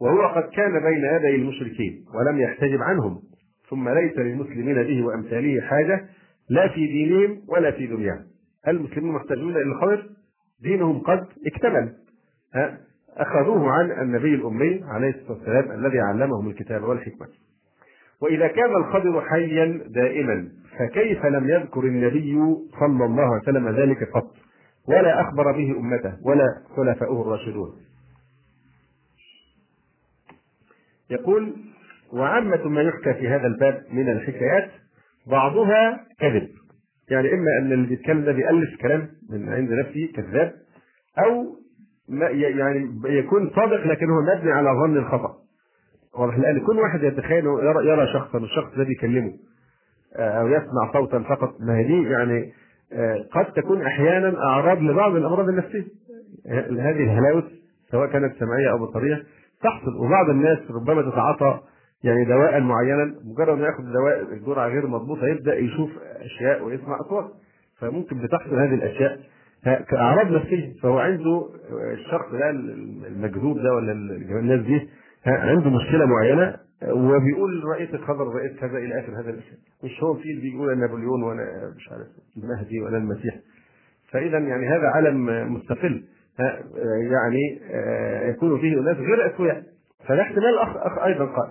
وهو 0.00 0.26
قد 0.26 0.42
كان 0.42 0.72
بين 0.82 1.04
يدي 1.04 1.36
المشركين 1.36 2.04
ولم 2.14 2.40
يحتجب 2.40 2.82
عنهم. 2.82 3.20
ثم 3.70 3.88
ليس 3.88 4.18
للمسلمين 4.18 4.82
به 4.82 5.02
وأمثاله 5.06 5.60
حاجة 5.60 6.04
لا 6.48 6.68
في 6.68 6.86
دينهم 6.86 7.42
ولا 7.48 7.70
في 7.70 7.86
دنياهم. 7.86 8.24
المسلمون 8.68 9.14
محتاجون 9.14 9.50
إلى 9.56 9.62
الخير؟ 9.62 10.10
دينهم 10.62 10.98
قد 10.98 11.26
اكتمل. 11.46 11.92
أخذوه 13.16 13.70
عن 13.70 13.90
النبي 13.90 14.34
الأمي 14.34 14.84
عليه 14.84 15.08
الصلاة 15.08 15.32
والسلام 15.32 15.80
الذي 15.80 16.00
علمهم 16.00 16.48
الكتاب 16.48 16.82
والحكمة. 16.82 17.26
وإذا 18.20 18.46
كان 18.46 18.76
الخضر 18.76 19.20
حيا 19.20 19.80
دائما 19.86 20.48
فكيف 20.78 21.26
لم 21.26 21.48
يذكر 21.48 21.80
النبي 21.80 22.56
صلى 22.80 23.04
الله 23.04 23.24
عليه 23.24 23.42
وسلم 23.42 23.68
ذلك 23.68 24.10
قط 24.14 24.43
ولا 24.88 25.20
أخبر 25.20 25.52
به 25.52 25.76
أمته 25.78 26.16
ولا 26.22 26.44
خلفاؤه 26.76 27.22
الراشدون. 27.22 27.72
يقول 31.10 31.54
وعامة 32.12 32.68
ما 32.68 32.82
يحكى 32.82 33.14
في 33.14 33.28
هذا 33.28 33.46
الباب 33.46 33.82
من 33.92 34.08
الحكايات 34.12 34.70
بعضها 35.26 36.00
كذب. 36.20 36.48
يعني 37.10 37.34
إما 37.34 37.58
أن 37.60 37.72
اللي 37.72 37.86
بيتكلم 37.86 38.24
ده 38.24 38.32
بيألف 38.32 38.80
كلام 38.80 39.08
من 39.30 39.48
عند 39.52 39.72
نفسه 39.72 40.12
كذاب 40.16 40.52
أو 41.18 41.56
ما 42.08 42.26
يعني 42.26 43.00
يكون 43.04 43.50
صادق 43.56 43.86
لكن 43.86 44.10
هو 44.10 44.20
مبني 44.22 44.52
على 44.52 44.70
ظن 44.70 44.96
الخطأ. 44.96 45.34
واضح 46.18 46.38
لأن 46.38 46.66
كل 46.66 46.78
واحد 46.78 47.02
يتخيل 47.02 47.44
يرى, 47.44 47.86
يرى 47.86 48.06
شخصا 48.12 48.38
والشخص 48.38 48.74
ده 48.76 48.84
بيكلمه 48.84 49.32
آه، 50.16 50.40
أو 50.40 50.48
يسمع 50.48 50.92
صوتا 50.92 51.18
فقط 51.22 51.60
ما 51.60 51.76
هي 51.78 51.84
دي 51.84 52.02
يعني 52.02 52.52
قد 53.32 53.52
تكون 53.56 53.82
أحيانا 53.82 54.38
أعراض 54.38 54.78
لبعض 54.78 55.14
الأمراض 55.16 55.48
النفسية. 55.48 55.84
هذه 56.70 57.02
الهلاوس 57.04 57.44
سواء 57.90 58.08
كانت 58.08 58.34
سمعية 58.38 58.70
أو 58.70 58.86
بصرية 58.86 59.22
تحصل 59.62 59.96
وبعض 59.96 60.30
الناس 60.30 60.58
ربما 60.70 61.02
تتعاطى 61.10 61.60
يعني 62.04 62.24
دواء 62.24 62.60
معينا 62.60 63.14
مجرد 63.24 63.58
ما 63.58 63.66
يأخذ 63.66 63.82
دواء 63.92 64.32
الجرعة 64.32 64.68
غير 64.68 64.86
مضبوطة 64.86 65.26
يبدأ 65.26 65.54
يشوف 65.54 65.90
أشياء 66.20 66.64
ويسمع 66.64 67.00
أصوات. 67.00 67.30
فممكن 67.80 68.18
بتحصل 68.22 68.58
هذه 68.58 68.74
الأشياء 68.74 69.20
كأعراض 69.88 70.30
نفسية. 70.32 70.72
فهو 70.82 70.98
عنده 70.98 71.46
الشخص 71.92 72.32
ده 72.32 72.50
المجذوب 72.50 73.56
ده 73.58 73.74
ولا 73.74 73.92
الناس 73.92 74.60
دي 74.60 74.88
عنده 75.26 75.70
مشكلة 75.70 76.06
معينة 76.06 76.56
وبيقول 76.82 77.64
رئيس 77.64 77.94
الخبر 77.94 78.34
رئيس 78.34 78.60
كذا 78.60 78.78
إلى 78.78 79.00
آخر 79.00 79.12
هذا 79.20 79.30
الاشياء 79.30 79.58
مش 79.84 80.02
هو 80.02 80.14
في 80.14 80.40
بيقول 80.40 80.78
نابليون 80.78 81.22
وأنا 81.22 81.72
مش 81.76 81.88
عارف 81.92 82.06
المهدي 82.36 82.80
ولا 82.80 82.96
المسيح. 82.98 83.34
فإذا 84.10 84.38
يعني 84.38 84.68
هذا 84.68 84.88
عالم 84.88 85.52
مستقل. 85.54 86.04
يعني 87.12 87.60
آه، 87.70 88.30
يكون 88.30 88.60
فيه 88.60 88.80
أناس 88.80 88.96
غير 88.96 89.34
أسوياء. 89.34 89.62
فده 90.06 90.22
احتمال 90.22 90.58
اخ 90.58 90.76
أخ 90.76 90.98
أيضا. 90.98 91.24
قال 91.24 91.48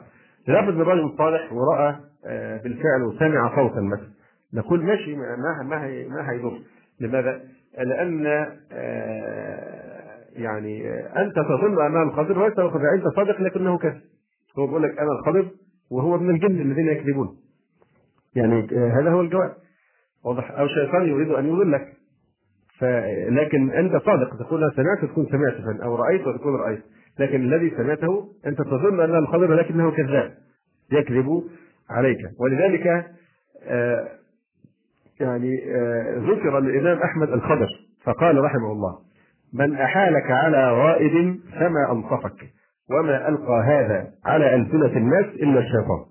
لابد 0.47 0.74
من 0.74 0.82
رجل 0.82 1.17
صالح 1.17 1.53
ورأى 1.53 1.95
آه، 2.26 2.57
بالفعل 2.57 3.03
وسمع 3.03 3.55
صوتا 3.55 3.82
مثلا. 3.82 4.09
نقول 4.53 4.84
ماشي 4.84 5.15
ما 5.15 5.63
ما 5.63 5.88
ما 6.09 6.32
هيضر. 6.32 6.59
لماذا؟ 6.99 7.41
لأن 7.78 8.26
آه، 8.71 10.03
يعني 10.36 10.89
أنت 11.17 11.36
تظن 11.36 11.86
انها 11.86 12.03
الخضر 12.03 12.39
وليس 12.39 12.59
الخضر 12.59 12.93
انت 12.95 13.15
صادق 13.15 13.41
لكنه 13.41 13.78
كذب 13.78 14.01
هو 14.60 14.68
بيقول 14.68 14.84
لك 14.84 14.99
أنا 14.99 15.12
الخضر 15.20 15.51
وهو 15.91 16.18
من 16.18 16.30
الجن 16.30 16.62
الذين 16.62 16.88
يكذبون. 16.88 17.38
يعني 18.36 18.68
هذا 18.72 19.12
هو 19.12 19.22
الجواب. 19.22 19.54
واضح؟ 20.26 20.51
أو 20.51 20.68
شيطان 20.68 21.08
يريد 21.08 21.30
أن 21.30 21.45
يضلك 21.45 21.93
لكن 23.30 23.72
أنت 23.72 23.91
صادق 23.91 24.38
تقول 24.38 24.64
أنا 24.64 24.72
سمعت 24.76 25.12
تكون 25.12 25.26
سمعت 25.26 25.82
أو 25.84 25.95
رأيت 25.95 26.28
وتكون 26.28 26.56
رأيت. 26.56 26.84
لكن 27.20 27.41
الذي 27.41 27.70
سمعته 27.78 28.30
أنت 28.47 28.62
تظن 28.62 28.99
انه 28.99 29.20
الخضر 29.20 29.54
لكنه 29.54 29.91
كذاب. 29.91 30.34
يكذب 30.91 31.43
عليك. 31.89 32.20
ولذلك 32.39 33.06
آه 33.68 34.08
يعني 35.20 35.76
آه 35.76 36.18
ذكر 36.18 36.58
الإمام 36.58 36.97
أحمد 36.97 37.30
الخضر 37.30 37.68
فقال 38.04 38.43
رحمه 38.43 38.72
الله 38.72 38.99
من 39.54 39.76
أحالك 39.76 40.32
على 40.32 40.72
غائب 40.72 41.39
فما 41.60 41.91
أنصفك. 41.91 42.49
وما 42.92 43.30
ألقى 43.30 43.64
هذا 43.66 44.08
على 44.26 44.56
ألسنة 44.56 44.98
الناس 44.98 45.26
إلا 45.26 45.60
الشيطان. 45.60 46.06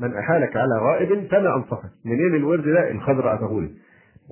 من 0.00 0.16
أحالك 0.16 0.56
على 0.56 0.78
غائب 0.80 1.26
فما 1.30 1.56
انصفك 1.56 1.90
منين 2.04 2.34
الورد 2.34 2.64
ده؟ 2.64 2.90
الخضر 2.90 3.34
اتقولي 3.34 3.70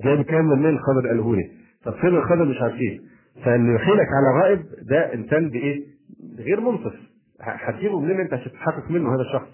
جايب 0.03 0.21
كام 0.21 0.45
منين 0.45 0.69
الخضر 0.69 1.07
قاله 1.07 1.35
لي 1.35 1.51
طب 1.85 1.93
فين 1.93 2.15
الخضر؟ 2.15 2.45
مش 2.45 2.61
عارفين. 2.61 3.01
فاللي 3.45 3.75
يحيلك 3.75 4.07
على 4.13 4.41
غائب 4.43 4.65
ده 4.89 5.13
إنسان 5.13 5.49
بإيه؟ 5.49 5.83
غير 6.39 6.59
منصف. 6.61 6.93
هتجيبه 7.41 7.99
منين؟ 7.99 8.19
أنت 8.19 8.33
عشان 8.33 8.51
تتحقق 8.51 8.91
منه 8.91 9.15
هذا 9.15 9.21
الشخص. 9.21 9.47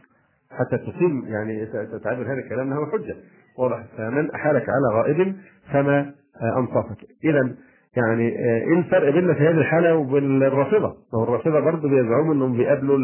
حتى 0.51 0.77
تقيم 0.77 1.25
يعني 1.27 1.65
تعتبر 1.65 2.23
هذا 2.33 2.39
الكلام 2.45 2.69
له 2.69 2.85
حجة. 2.91 3.15
واضح. 3.59 3.83
فمن 3.97 4.31
أحالك 4.31 4.65
على 4.69 4.95
غائب 5.01 5.35
فما 5.71 6.13
انصفك 6.57 6.97
اذا 7.23 7.55
يعني 7.97 8.27
إيه 8.27 8.79
الفرق 8.79 9.13
بيننا 9.13 9.33
في 9.33 9.39
هذه 9.39 9.57
الحالة 9.57 9.95
وبين 9.95 10.43
الرافضه؟ 10.43 10.95
هو 11.15 11.23
الرافضة 11.23 11.59
برضه 11.59 11.89
بيزعموا 11.89 12.33
إنهم 12.33 12.57
بيقابلوا 12.57 12.97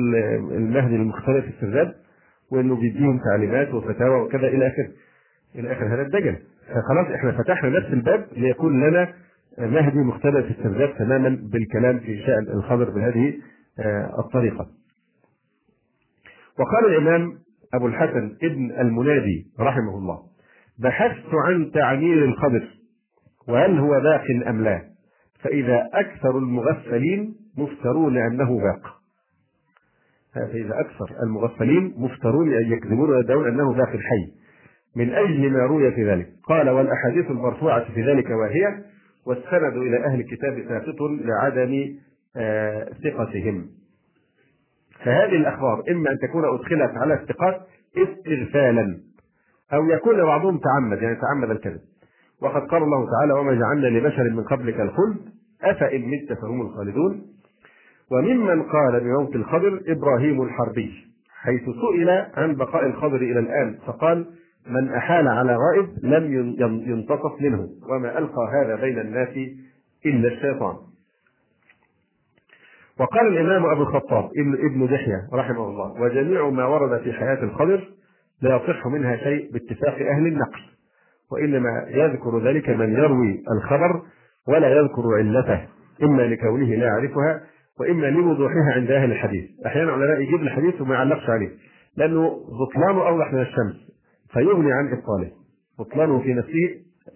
المهدي 0.58 0.96
المختلف 0.96 1.46
السرداب 1.48 1.94
وإنه 2.52 2.76
بيديهم 2.76 3.20
تعليمات 3.32 3.74
وفتاوى 3.74 4.22
وكذا 4.22 4.48
إلى 4.48 4.68
اخره 4.68 4.90
إلى 5.56 5.72
آخر 5.72 5.86
هذا 5.94 6.02
الدجل 6.02 6.36
فخلاص 6.68 7.08
إحنا 7.16 7.32
فتحنا 7.32 7.70
نفس 7.70 7.94
الباب 7.94 8.28
ليكون 8.32 8.88
لنا 8.88 9.14
مهدي 9.58 10.00
مختلف 10.00 10.52
السرداب 10.52 10.98
تماما 10.98 11.40
بالكلام 11.52 12.00
في 12.00 12.24
شأن 12.26 12.48
الخبر 12.58 12.90
بهذه 12.90 13.34
آه، 13.80 14.10
الطريقة 14.20 14.68
وقال 16.60 16.86
الإمام 16.86 17.34
أبو 17.74 17.88
الحسن 17.88 18.38
ابن 18.44 18.72
المنادي 18.72 19.46
رحمه 19.60 19.98
الله 19.98 20.20
بحثت 20.80 21.34
عن 21.34 21.72
تعمير 21.72 22.26
الخبر 22.26 22.68
وهل 23.48 23.80
هو 23.80 24.00
باق 24.00 24.24
أم 24.48 24.64
لا؟ 24.64 24.82
فإذا 25.40 25.90
أكثر 25.94 26.38
المغفلين 26.38 27.36
مفترون 27.58 28.18
أنه 28.18 28.60
باق 28.60 28.98
فإذا 30.34 30.80
أكثر 30.80 31.24
المغفلين 31.24 31.94
مفترون 31.98 32.54
أن 32.54 32.72
يكذبون 32.72 33.10
ويدعون 33.10 33.48
أنه 33.48 33.74
باق 33.74 33.90
حي 33.90 34.34
من 34.96 35.14
أجل 35.14 35.52
ما 35.52 35.60
روي 35.60 35.92
في 35.92 36.10
ذلك. 36.10 36.28
قال 36.44 36.70
والأحاديث 36.70 37.32
المرفوعة 37.32 37.94
في 37.94 38.02
ذلك 38.02 38.30
وهي 38.30 38.84
والسند 39.26 39.78
إلى 39.78 40.06
أهل 40.06 40.20
الكتاب 40.20 40.66
ساقط 40.68 41.02
لعدم 41.02 41.98
آه، 42.36 42.90
ثقتهم. 43.04 43.70
فهذه 45.04 45.36
الأخبار 45.36 45.84
إما 45.92 46.12
أن 46.12 46.18
تكون 46.18 46.46
أدخلت 46.46 46.98
على 46.98 47.14
الثقات 47.14 47.62
استغفالا 47.98 49.00
أو 49.74 49.90
يكون 49.90 50.24
بعضهم 50.24 50.60
تعمد 50.60 51.02
يعني 51.02 51.16
تعمد 51.16 51.52
الكذب. 51.52 51.82
وقد 52.42 52.62
قال 52.62 52.84
الله 52.84 53.06
تعالى 53.12 53.34
وما 53.34 53.54
جعلنا 53.54 53.88
لبشر 53.88 54.24
من 54.24 54.44
قبلك 54.44 54.80
الخلد 54.80 55.18
أفإن 55.64 56.02
مت 56.02 56.38
فهم 56.42 56.62
الخالدون. 56.62 57.22
وممن 58.12 58.64
قال 58.64 59.00
بموت 59.00 59.36
الخضر 59.36 59.82
إبراهيم 59.88 60.42
الحربي 60.42 60.92
حيث 61.42 61.62
سئل 61.62 62.10
عن 62.34 62.56
بقاء 62.56 62.86
الخضر 62.86 63.16
إلى 63.16 63.40
الآن 63.40 63.78
فقال 63.88 64.26
من 64.68 64.94
أحال 64.94 65.28
على 65.28 65.56
غائب 65.56 65.90
لم 66.04 66.34
ينتصف 66.88 67.42
منه 67.42 67.68
وما 67.90 68.18
ألقى 68.18 68.48
هذا 68.54 68.76
بين 68.76 69.00
الناس 69.00 69.38
إلا 70.06 70.28
الشيطان. 70.28 70.76
وقال 73.00 73.28
الإمام 73.28 73.66
أبو 73.66 73.82
الخطاب 73.82 74.30
ابن 74.72 74.88
دحية 74.88 75.28
رحمه 75.34 75.70
الله 75.70 76.02
وجميع 76.02 76.50
ما 76.50 76.66
ورد 76.66 77.02
في 77.02 77.14
حياة 77.14 77.44
الخضر 77.44 77.90
لا 78.42 78.56
يصح 78.56 78.88
منها 78.88 79.18
شيء 79.18 79.52
باتفاق 79.52 79.96
أهل 79.96 80.28
النقل. 80.28 80.77
وإنما 81.32 81.86
يذكر 81.88 82.40
ذلك 82.50 82.70
من 82.70 82.94
يروي 82.94 83.44
الخبر 83.52 84.02
ولا 84.48 84.68
يذكر 84.68 85.04
علته 85.18 85.68
إما 86.04 86.22
لكونه 86.22 86.66
لا 86.66 86.86
يعرفها 86.86 87.42
وإما 87.80 88.06
لوضوحها 88.06 88.72
عند 88.76 88.92
أهل 88.92 89.12
الحديث. 89.12 89.46
أحيانا 89.66 89.96
العلماء 89.96 90.22
يجيب 90.22 90.42
الحديث 90.42 90.82
وما 90.82 90.96
يعلقش 90.96 91.30
عليه 91.30 91.50
لأنه 91.98 92.30
بطلانه 92.62 93.08
أوضح 93.08 93.34
من 93.34 93.42
الشمس 93.42 93.76
فيغني 94.34 94.74
عن 94.74 94.88
إبطاله. 94.88 95.32
بطلانه 95.80 96.20
في 96.20 96.34
نفسه 96.34 96.70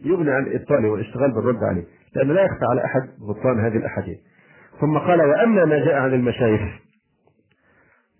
يغني 0.05 0.31
عن 0.31 0.53
إبطاله 0.53 0.89
والاشتغال 0.89 1.31
بالرد 1.31 1.63
عليه 1.63 1.83
لأنه 2.15 2.33
لا 2.33 2.41
يخفى 2.41 2.65
على 2.71 2.85
أحد 2.85 3.01
بطلان 3.29 3.59
هذه 3.59 3.77
الأحاديث. 3.77 4.17
ثم 4.81 4.97
قال 4.97 5.21
وأما 5.21 5.65
ما 5.65 5.85
جاء 5.85 5.95
عن 5.95 6.13
المشايخ 6.13 6.61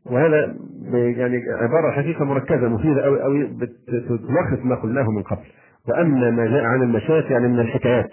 وهذا 0.06 0.56
يعني 0.94 1.42
عبارة 1.62 1.92
حقيقة 1.92 2.26
مركزة 2.26 2.68
مفيدة 2.70 3.06
أوي 3.06 3.24
أوي 3.24 3.44
بتلخص 3.44 4.66
ما 4.66 4.76
قلناه 4.76 5.10
من 5.12 5.24
قبل. 5.24 5.46
وأما 5.90 6.30
ما 6.32 6.46
جاء 6.46 6.64
عن 6.64 6.82
المشايخ 6.82 7.32
يعني 7.32 7.48
من 7.48 7.60
الحكايات. 7.60 8.12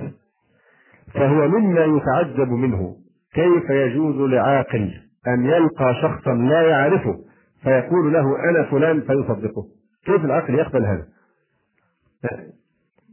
فهو 1.15 1.49
مما 1.49 1.85
يتعجب 1.85 2.49
منه. 2.49 2.97
كيف 3.35 3.71
يجوز 3.71 4.31
لعاقل 4.31 4.95
أن 5.27 5.45
يلقى 5.45 5.95
شخصا 6.03 6.35
لا 6.35 6.63
يعرفه 6.63 7.19
فيقول 7.63 8.13
له 8.13 8.51
أنا 8.51 8.71
فلان 8.71 9.01
فيصدقه؟ 9.01 9.67
كيف 10.05 10.25
العقل 10.25 10.55
يقبل 10.55 10.85
هذا؟ 10.85 11.07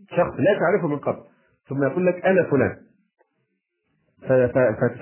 شخص 0.10 0.34
لا 0.40 0.60
تعرفه 0.60 0.88
من 0.88 0.98
قبل 0.98 1.20
ثم 1.70 1.84
يقول 1.84 2.06
لك 2.06 2.26
أنا 2.26 2.44
فلان. 2.44 2.78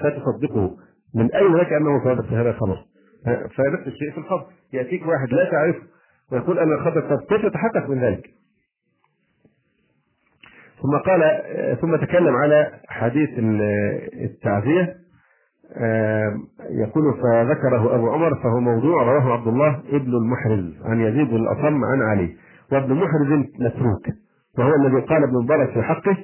فتصدقه. 0.01 0.77
من 1.15 1.31
أين 1.31 1.53
لك 1.55 1.73
أنه 1.73 2.03
صادق 2.03 2.25
في 2.25 2.35
هذا 2.35 2.49
الخبر؟ 2.49 2.77
فنفس 3.25 3.87
الشيء 3.87 4.11
في 4.11 4.17
الخبر. 4.17 4.45
يأتيك 4.73 5.07
واحد 5.07 5.33
لا 5.33 5.51
تعرفه 5.51 5.81
ويقول 6.31 6.59
أنا 6.59 6.75
الخبر 6.75 7.17
كيف 7.29 7.45
تتحقق 7.45 7.89
من 7.89 7.99
ذلك؟ 7.99 8.29
ثم 10.83 10.97
قال 10.97 11.21
ثم 11.81 11.95
تكلم 11.95 12.35
على 12.35 12.71
حديث 12.87 13.29
التعزية 14.23 14.95
يقول 16.69 17.03
فذكره 17.13 17.95
أبو 17.95 18.09
عمر 18.09 18.35
فهو 18.43 18.59
موضوع 18.59 19.03
رواه 19.03 19.33
عبد 19.33 19.47
الله 19.47 19.79
ابن 19.89 20.15
المحرز 20.15 20.81
عن 20.85 21.01
يزيد 21.01 21.33
الأصم 21.33 21.85
عن 21.85 22.01
علي 22.01 22.35
وابن 22.71 22.93
محرز 22.93 23.31
متروك 23.59 24.05
وهو 24.57 24.75
الذي 24.75 25.01
قال 25.01 25.23
ابن 25.23 25.43
مبارك 25.43 25.69
في 25.69 25.81
حقه 25.81 26.17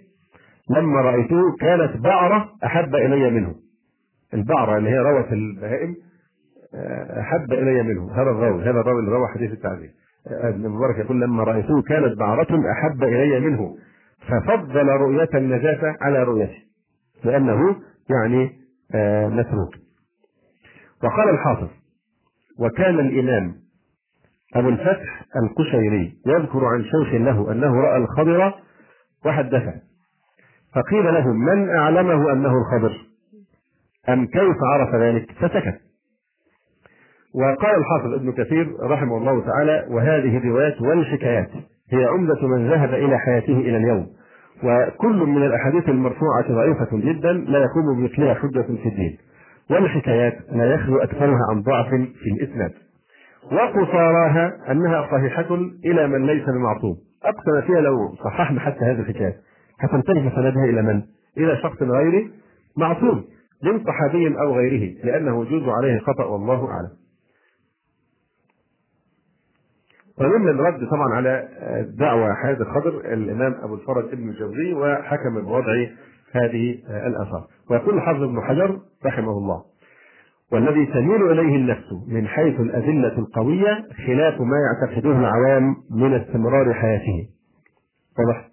لما 0.69 1.01
رأيته 1.01 1.41
كانت 1.59 1.97
بعرة 2.03 2.49
أحب 2.63 2.95
إلي 2.95 3.29
منه. 3.29 3.55
البعرة 4.33 4.77
اللي 4.77 4.89
هي 4.89 4.99
روت 4.99 5.33
البهائم 5.33 5.95
أحب 7.19 7.53
إلي 7.53 7.83
منه. 7.83 8.11
هذا 8.11 8.29
الراوي 8.29 8.63
هذا 8.63 8.79
الراوي 8.79 8.99
اللي 8.99 9.11
روى 9.11 9.27
حديث 9.27 9.51
التعزية. 9.51 9.89
ابن 10.27 10.69
مبارك 10.69 10.97
يقول 10.97 11.21
لما 11.21 11.43
رأيته 11.43 11.81
كانت 11.81 12.17
بعرة 12.19 12.47
أحب 12.71 13.03
إلي 13.03 13.39
منه. 13.39 13.75
ففضل 14.27 14.87
رؤية 14.87 15.29
النجاة 15.33 15.95
على 16.01 16.23
رؤيته 16.23 16.61
لأنه 17.23 17.75
يعني 18.09 18.59
متروك 19.29 19.75
وقال 21.03 21.29
الحافظ 21.29 21.67
وكان 22.59 22.99
الإمام 22.99 23.55
أبو 24.55 24.69
الفتح 24.69 25.25
القشيري 25.43 26.17
يذكر 26.25 26.65
عن 26.65 26.83
شيخ 26.83 27.13
له 27.13 27.51
أنه 27.51 27.81
رأى 27.81 27.97
الخضر 27.97 28.53
وحدثه 29.25 29.73
فقيل 30.75 31.13
له 31.13 31.33
من 31.33 31.69
أعلمه 31.69 32.33
أنه 32.33 32.53
الخضر؟ 32.57 33.05
أم 34.09 34.25
كيف 34.25 34.57
عرف 34.73 34.95
ذلك؟ 34.95 35.31
فسكت. 35.31 35.81
وقال 37.35 37.75
الحافظ 37.75 38.13
ابن 38.13 38.31
كثير 38.31 38.75
رحمه 38.81 39.17
الله 39.17 39.45
تعالى 39.45 39.85
وهذه 39.89 40.37
الروايات 40.37 40.81
والحكايات 40.81 41.49
هي 41.91 42.05
عمدة 42.05 42.47
من 42.47 42.69
ذهب 42.69 42.93
إلى 42.93 43.17
حياته 43.19 43.53
إلى 43.53 43.77
اليوم. 43.77 44.07
وكل 44.63 45.15
من 45.15 45.43
الأحاديث 45.43 45.89
المرفوعة 45.89 46.47
ضعيفة 46.51 46.87
جدا 46.93 47.33
لا 47.33 47.59
يقوم 47.59 47.97
بمثلها 47.97 48.33
حجة 48.33 48.61
في 48.61 48.89
الدين. 48.89 49.17
والحكايات 49.71 50.37
لا 50.51 50.73
يخلو 50.73 50.97
أكثرها 50.97 51.39
عن 51.51 51.61
ضعف 51.61 51.87
في 51.89 52.29
الإسناد. 52.31 52.71
وقصاراها 53.51 54.71
أنها 54.71 55.07
صحيحة 55.11 55.55
إلى 55.85 56.07
من 56.07 56.25
ليس 56.25 56.43
بمعصوم. 56.49 56.97
أقسم 57.23 57.67
فيها 57.67 57.81
لو 57.81 58.15
صححنا 58.23 58.59
حتى 58.59 58.85
هذه 58.85 58.99
الحكايات. 58.99 59.35
هتنتهي 59.79 60.29
سندها 60.35 60.65
إلى 60.65 60.81
من؟ 60.81 61.01
إلى 61.37 61.57
شخص 61.57 61.81
غير 61.81 62.31
معصوم 62.77 63.23
من 63.63 63.83
صحابي 63.85 64.39
أو 64.39 64.55
غيره 64.55 64.95
لأنه 65.03 65.45
يجوز 65.45 65.63
عليه 65.69 65.99
خطأ 65.99 66.23
والله 66.25 66.67
أعلم. 66.67 66.89
ومن 70.19 70.49
الرد 70.49 70.87
طبعا 70.89 71.13
على 71.13 71.47
دعوى 71.97 72.33
حياة 72.35 72.57
الخضر 72.61 73.13
الإمام 73.13 73.55
أبو 73.63 73.75
الفرج 73.75 74.03
ابن 74.13 74.29
الجوزي 74.29 74.73
وحكم 74.73 75.41
بوضع 75.41 75.73
هذه 76.31 76.77
الآثار. 76.89 77.47
ويقول 77.69 77.95
الحافظ 77.95 78.23
ابن 78.23 78.41
حجر 78.41 78.79
رحمه 79.05 79.31
الله 79.31 79.63
والذي 80.51 80.85
تميل 80.85 81.31
إليه 81.31 81.55
النفس 81.55 81.85
من 82.07 82.27
حيث 82.27 82.59
الأدلة 82.59 83.17
القوية 83.17 83.85
خلاف 84.07 84.41
ما 84.41 84.57
يعتقده 84.57 85.11
العوام 85.11 85.75
من 85.91 86.13
استمرار 86.13 86.73
حياته. 86.73 87.27
واضح؟ 88.19 88.48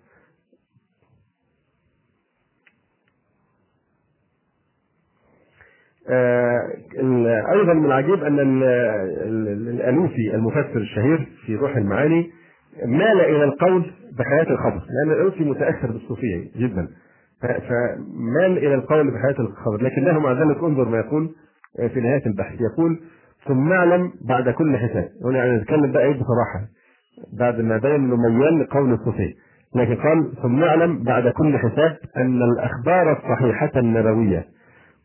أيضا 7.53 7.73
من 7.75 7.85
العجيب 7.85 8.25
أن 8.25 8.39
الالوسي 9.71 10.35
المفسر 10.35 10.77
الشهير 10.77 11.29
في 11.47 11.57
روح 11.57 11.77
المعاني 11.77 12.31
مال 12.87 13.21
إلى 13.21 13.45
القول 13.45 13.91
بحياة 14.19 14.51
الخبر 14.51 14.81
لأن 14.91 15.13
الالوسي 15.13 15.45
متأثر 15.45 15.93
بالصوفية 15.93 16.45
جدا. 16.57 16.89
فمال 17.43 18.59
إلى 18.59 18.75
القول 18.75 19.11
بحياة 19.11 19.41
الخبر 19.41 19.83
لكنه 19.83 20.19
مع 20.21 20.33
ذلك 20.33 20.57
انظر 20.63 20.89
ما 20.89 20.99
يقول 20.99 21.31
في 21.95 22.01
نهاية 22.01 22.27
البحث. 22.27 22.61
يقول 22.61 23.01
ثم 23.49 23.73
اعلم 23.73 24.13
بعد 24.29 24.49
كل 24.51 24.77
حساب. 24.77 25.09
هنا 25.25 25.39
يعني 25.39 25.57
نتكلم 25.57 25.93
بقى 25.93 26.03
إيه 26.05 26.13
بصراحة 26.13 26.61
بعد 27.39 27.61
ما 27.61 27.77
بين 27.79 27.95
إنه 27.95 28.17
ميال 28.17 28.61
لقول 28.61 28.93
الصوفية. 28.93 29.33
لكن 29.75 29.95
قال 29.97 30.33
ثم 30.43 30.65
اعلم 30.65 31.03
بعد 31.03 31.29
كل 31.29 31.59
حساب 31.59 31.97
أن 32.17 32.43
الأخبار 32.43 33.13
الصحيحة 33.13 33.71
النبوية. 33.77 34.45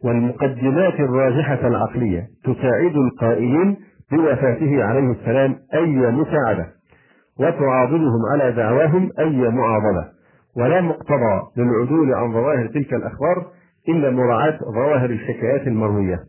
والمقدمات 0.03 0.99
الراجحة 0.99 1.67
العقلية 1.67 2.27
تساعد 2.43 2.95
القائلين 2.95 3.77
بوفاته 4.11 4.83
عليه 4.83 5.11
السلام 5.11 5.55
أي 5.73 6.11
مساعدة 6.11 6.67
وتعاضدهم 7.39 8.19
على 8.33 8.51
دعواهم 8.51 9.09
أي 9.19 9.49
معاضدة. 9.49 10.11
ولا 10.57 10.81
مقتضى 10.81 11.41
للعدول 11.57 12.13
عن 12.13 12.33
ظواهر 12.33 12.67
تلك 12.67 12.93
الأخبار 12.93 13.45
إلا 13.89 14.09
مراعاة 14.11 14.59
ظواهر 14.75 15.09
الحكايات 15.09 15.67
المروية. 15.67 16.19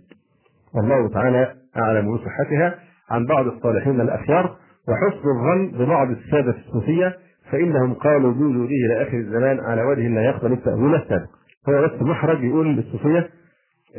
والله 0.75 1.09
تعالى 1.09 1.55
أعلم 1.77 2.15
بصحتها 2.17 2.75
عن 3.11 3.27
بعض 3.27 3.47
الصالحين 3.47 4.01
الأخيار 4.01 4.57
وحسن 4.89 5.29
الظن 5.29 5.79
ببعض 5.79 6.11
السادة 6.11 6.55
الصوفية 6.67 7.17
فإنهم 7.51 7.95
قالوا 7.95 8.33
بوجوده 8.33 8.65
إلى 8.87 9.03
آخر 9.03 9.17
الزمان 9.17 9.61
على 9.61 9.83
وجه 9.83 10.09
لا 10.09 10.23
يقبل 10.25 10.53
التأويل 10.53 10.95
السابق 10.95 11.29
هو 11.69 11.83
بس 11.83 12.03
محرج 12.03 12.45
يقول 12.45 12.77
للصوفية 12.77 13.29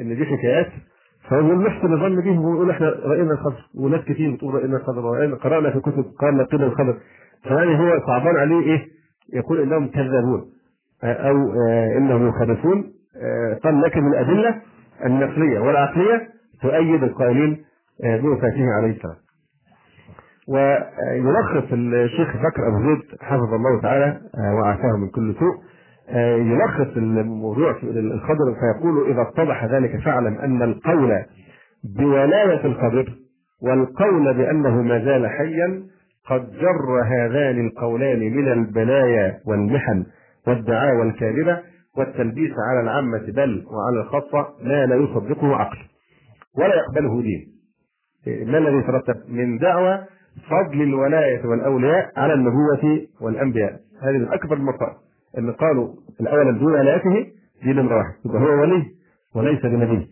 إن 0.01 0.15
دي 0.15 0.25
حكايات 0.25 0.67
فهو 1.29 1.53
نحسن 1.61 1.93
الظن 1.93 2.21
بيهم 2.21 2.45
ونقول 2.45 2.69
إحنا 2.71 2.89
رأينا 2.89 3.31
الخبر 3.33 3.55
وناس 3.75 4.01
كتير 4.05 4.31
بتقول 4.35 4.53
رأينا 4.53 4.77
الخبر 4.77 5.05
ورأينا 5.05 5.35
قرأنا 5.35 5.71
في 5.71 5.79
كتب 5.79 6.05
قال 6.19 6.37
لقينا 6.37 6.65
الخبر 6.65 6.97
فيعني 7.43 7.79
هو 7.79 7.99
صعبان 8.07 8.37
عليه 8.37 8.59
إيه؟ 8.65 8.85
يقول 9.33 9.61
إنهم 9.61 9.87
كذابون 9.87 10.41
أو 11.03 11.35
إنهم 11.97 12.27
مخرفون 12.27 12.83
قال 13.63 13.81
لكن 13.81 14.07
الأدلة 14.07 14.61
النقلية 15.05 15.59
والعقلية 15.59 16.27
تؤيد 16.61 17.03
القائلين 17.03 17.63
بوفاته 18.03 18.65
عليه 18.77 18.91
السلام. 18.91 19.15
ويلخص 20.47 21.73
الشيخ 21.73 22.27
بكر 22.37 22.67
أبو 22.67 22.77
زيد 22.87 23.21
حفظه 23.21 23.55
الله 23.55 23.81
تعالى 23.81 24.21
وعافاه 24.59 24.97
من 24.97 25.09
كل 25.09 25.35
سوء 25.39 25.55
يلخص 26.37 26.97
الموضوع 26.97 27.73
في 27.73 27.83
الخضر 27.83 28.55
فيقول 28.59 29.11
إذا 29.11 29.21
اتضح 29.21 29.65
ذلك 29.65 29.99
فاعلم 30.05 30.37
أن 30.37 30.61
القول 30.61 31.23
بولاية 31.97 32.65
الخضر 32.65 33.13
والقول 33.61 34.33
بأنه 34.33 34.81
ما 34.81 35.05
زال 35.05 35.27
حيا 35.27 35.83
قد 36.29 36.51
جر 36.51 37.01
هذان 37.05 37.67
القولان 37.67 38.19
من 38.19 38.51
البلايا 38.51 39.39
والمحن 39.45 40.05
والدعاوى 40.47 41.01
الكاذبة 41.03 41.59
والتلبيس 41.97 42.51
على 42.69 42.79
العامة 42.81 43.31
بل 43.31 43.65
وعلى 43.67 44.01
الخاصة 44.01 44.47
ما 44.63 44.85
لا 44.85 44.95
يصدقه 44.95 45.55
عقل 45.55 45.77
ولا 46.57 46.75
يقبله 46.75 47.21
دين. 47.21 47.47
ما 48.51 48.57
الذي 48.57 48.77
يترتب 48.77 49.15
من 49.29 49.57
دعوى 49.57 49.99
فضل 50.49 50.81
الولاية 50.81 51.45
والأولياء 51.45 52.11
على 52.17 52.33
النبوة 52.33 53.01
والأنبياء. 53.21 53.79
هذه 54.01 54.17
من 54.17 54.33
أكبر 54.33 54.57
المصائب. 54.57 55.02
أن 55.37 55.51
قالوا 55.51 55.93
الأول 56.21 56.59
دون 56.59 56.73
ولايته 56.73 57.27
دي 57.63 57.73
نمرة 57.73 57.97
واحد 57.97 58.13
يبقى 58.25 58.41
هو 58.41 58.61
ولي 58.61 58.85
وليس 59.35 59.61
بنبي 59.61 60.07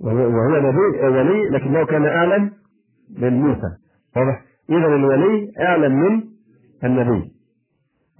وهو 0.00 0.58
نبي 0.58 1.06
ولي 1.06 1.48
لكنه 1.48 1.86
كان 1.86 2.04
أعلم 2.06 2.50
من 3.18 3.32
موسى. 3.40 3.68
واضح؟ 4.16 4.42
إذا 4.70 4.86
الولي 4.86 5.52
أعلم 5.60 5.92
من 6.00 6.22
النبي. 6.84 7.32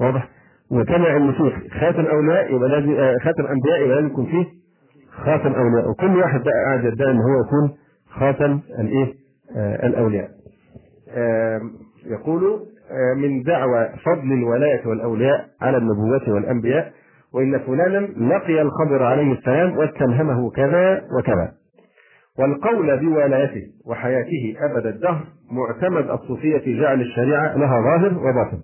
واضح؟ 0.01 0.29
وكما 0.71 1.33
في 1.33 1.69
خاتم 1.71 2.07
أولياء 2.07 2.55
يبقى 2.55 2.69
لازم 2.69 2.91
آه، 2.93 3.17
خاتم 3.25 3.47
أنبياء 3.47 3.81
يبقى 3.83 3.95
لازم 3.97 4.07
يكون 4.07 4.27
فيه 4.27 4.47
خاتم 5.11 5.53
أولياء. 5.53 5.91
وكل 5.91 6.17
واحد 6.17 6.41
بقى 6.41 6.65
قاعد 6.67 6.85
يدعي 6.85 7.11
إن 7.11 7.17
هو 7.17 7.41
يكون 7.47 7.77
خاتم 8.11 8.61
الإيه؟ 8.79 9.15
آه 9.57 9.87
الأولياء. 9.87 10.29
آه 11.11 11.61
يقول 12.07 12.67
من 13.17 13.43
دعوى 13.43 13.89
فضل 14.05 14.33
الولاية 14.33 14.87
والأولياء 14.87 15.47
على 15.63 15.77
النبوة 15.77 16.23
والأنبياء 16.35 16.93
وإن 17.35 17.59
فلانا 17.59 17.99
لقي 18.35 18.63
الخضر 18.63 19.03
عليه 19.03 19.33
السلام 19.33 19.77
واستلهمه 19.77 20.51
كذا 20.51 21.03
وكذا. 21.19 21.53
والقول 22.39 22.97
بولايته 22.99 23.63
وحياته 23.87 24.55
أبد 24.59 24.87
الدهر 24.87 25.25
معتمد 25.51 26.11
الصوفية 26.11 26.59
في 26.59 26.81
جعل 26.81 27.01
الشريعة 27.01 27.57
لها 27.57 27.81
ظاهر 27.81 28.19
وباطن. 28.19 28.61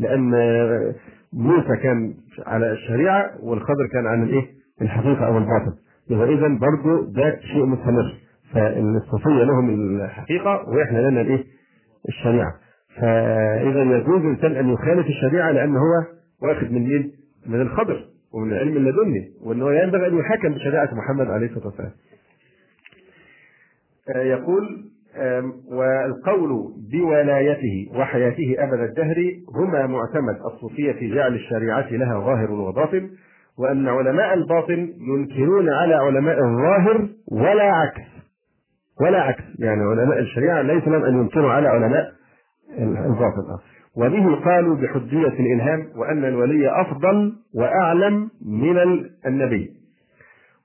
لأن 0.00 0.30
موسى 1.32 1.76
كان 1.82 2.14
على 2.46 2.72
الشريعة 2.72 3.30
والخضر 3.42 3.86
كان 3.92 4.06
على 4.06 4.22
الإيه؟ 4.22 4.46
الحقيقة 4.82 5.26
أو 5.26 5.38
الباطن. 5.38 5.72
يبقى 6.10 6.28
إذا 6.34 6.48
برضه 6.48 7.12
ده 7.12 7.40
شيء 7.40 7.66
مستمر. 7.66 8.14
فالصوفية 8.54 9.44
لهم 9.44 9.70
الحقيقة 10.00 10.68
وإحنا 10.68 10.98
لنا 10.98 11.20
الإيه؟ 11.20 11.44
الشريعة. 12.08 12.52
فإذا 13.00 13.82
يجوز 13.82 14.20
الإنسان 14.20 14.56
أن 14.56 14.68
يخالف 14.68 15.06
الشريعة 15.06 15.50
لأن 15.50 15.76
هو 15.76 16.04
واخد 16.42 16.72
من 16.72 16.82
مين؟ 16.82 17.12
من 17.46 17.60
الخضر 17.60 18.04
ومن 18.34 18.52
العلم 18.52 18.76
اللدني 18.76 19.32
وأنه 19.42 19.72
ينبغي 19.72 20.06
أن 20.06 20.18
يحكم 20.18 20.54
بشريعة 20.54 20.88
محمد 20.94 21.26
عليه 21.26 21.46
الصلاة 21.46 21.66
والسلام 21.66 21.92
آه، 24.16 24.22
يقول 24.22 24.88
والقول 25.70 26.72
بولايته 26.92 27.90
وحياته 27.94 28.54
أبد 28.58 28.80
الدهر 28.80 29.16
هما 29.54 29.86
معتمد 29.86 30.36
الصوفية 30.54 30.92
في 30.92 31.14
جعل 31.14 31.34
الشريعة 31.34 31.90
لها 31.90 32.18
ظاهر 32.18 32.50
وباطن 32.50 33.10
وأن 33.58 33.88
علماء 33.88 34.34
الباطن 34.34 34.88
ينكرون 35.00 35.68
على 35.68 35.94
علماء 35.94 36.38
الظاهر 36.38 37.08
ولا 37.32 37.64
عكس 37.64 38.08
ولا 39.00 39.20
عكس 39.20 39.44
يعني 39.58 39.82
علماء 39.82 40.18
الشريعة 40.18 40.62
ليس 40.62 40.88
لهم 40.88 41.04
أن 41.04 41.14
ينكروا 41.20 41.52
على 41.52 41.68
علماء 41.68 42.17
الباطن 42.78 43.58
وبه 43.96 44.44
قالوا 44.44 44.76
بحجية 44.76 45.28
الإلهام 45.28 45.86
وأن 45.96 46.24
الولي 46.24 46.80
أفضل 46.80 47.32
وأعلم 47.54 48.30
من 48.46 48.78
النبي. 49.26 49.70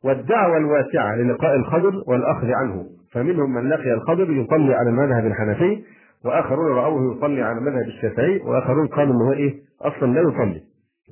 والدعوة 0.04 0.58
الواسعة 0.58 1.16
للقاء 1.16 1.56
الخضر 1.56 2.04
والأخذ 2.08 2.48
عنه. 2.52 2.86
فمنهم 3.12 3.54
من 3.54 3.70
لقي 3.70 3.94
الخضر 3.94 4.32
يصلي 4.32 4.74
على 4.76 4.90
المذهب 4.90 5.26
الحنفي 5.26 5.84
وآخرون 6.26 6.72
رأوه 6.72 7.18
يصلي 7.18 7.42
على 7.42 7.58
المذهب 7.58 7.88
الشافعي 7.88 8.38
وآخرون 8.38 8.88
قالوا 8.88 9.14
ان 9.16 9.22
هو 9.22 9.34
إيه؟ 9.34 9.54
أصلا 9.82 10.14
لا 10.14 10.22
يصلي 10.22 10.62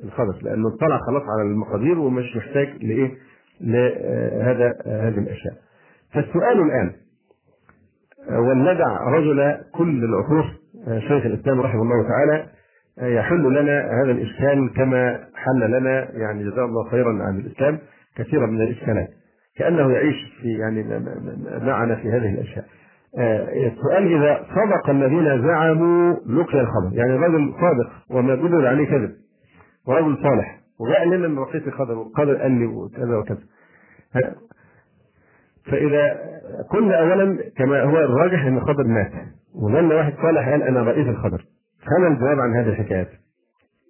الخضر 0.03 0.39
لأنه 0.41 0.67
اطلع 0.75 0.97
خلاص 0.97 1.23
على 1.23 1.49
المقادير 1.49 1.99
ومش 1.99 2.35
محتاج 2.35 2.67
لإيه؟ 2.83 3.11
لهذا 3.61 4.73
هذه 4.85 5.17
الأشياء. 5.17 5.53
فالسؤال 6.13 6.61
الآن 6.61 6.91
ولندع 8.29 9.03
رجل 9.09 9.57
كل 9.73 10.03
العصور 10.03 10.60
شيخ 10.85 11.25
الإسلام 11.25 11.61
رحمه 11.61 11.81
الله 11.81 12.07
تعالى 12.07 12.45
يحل 12.97 13.61
لنا 13.61 14.03
هذا 14.03 14.11
الاشكال 14.11 14.73
كما 14.75 15.19
حل 15.35 15.71
لنا 15.71 16.11
يعني 16.11 16.43
جزاه 16.43 16.65
الله 16.65 16.89
خيرا 16.89 17.23
عن 17.23 17.39
الإسلام 17.39 17.79
كثيرا 18.15 18.45
من 18.45 18.61
الاشكالات 18.61 19.09
كأنه 19.57 19.91
يعيش 19.91 20.15
في 20.41 20.47
يعني 20.47 20.83
معنا 21.65 21.95
في 21.95 22.09
هذه 22.09 22.33
الأشياء. 22.33 22.65
آه، 23.17 23.67
السؤال 23.67 24.15
إذا 24.15 24.45
صدق 24.49 24.89
الذين 24.89 25.47
زعموا 25.47 26.15
لقي 26.25 26.61
الخبر، 26.61 26.89
يعني 26.93 27.15
رجل 27.15 27.53
صادق 27.61 27.89
وما 28.09 28.35
دل 28.35 28.65
عليه 28.65 28.85
كذب 28.85 29.11
ورجل 29.87 30.17
صالح 30.23 30.59
وجاء 30.79 31.05
لنا 31.07 31.27
من 31.27 31.41
لقيت 31.41 31.67
الخبر 31.67 31.93
والقدر 31.93 32.35
قال 32.35 32.51
لي 32.51 32.65
وكذا 32.65 33.17
وكذا. 33.17 33.43
فإذا 35.65 36.17
كنا 36.71 36.99
اولا 36.99 37.37
كما 37.57 37.83
هو 37.83 37.97
الراجح 37.97 38.45
أن 38.45 38.57
الخبر 38.57 38.83
مات. 38.83 39.11
وظل 39.55 39.93
واحد 39.93 40.13
صالح 40.13 40.49
قال 40.49 40.63
أنا 40.63 40.83
رئيس 40.83 41.07
الخبر. 41.07 41.45
فما 41.85 42.07
الجواب 42.07 42.39
عن 42.39 42.55
هذه 42.55 42.69
الحكايات؟ 42.69 43.09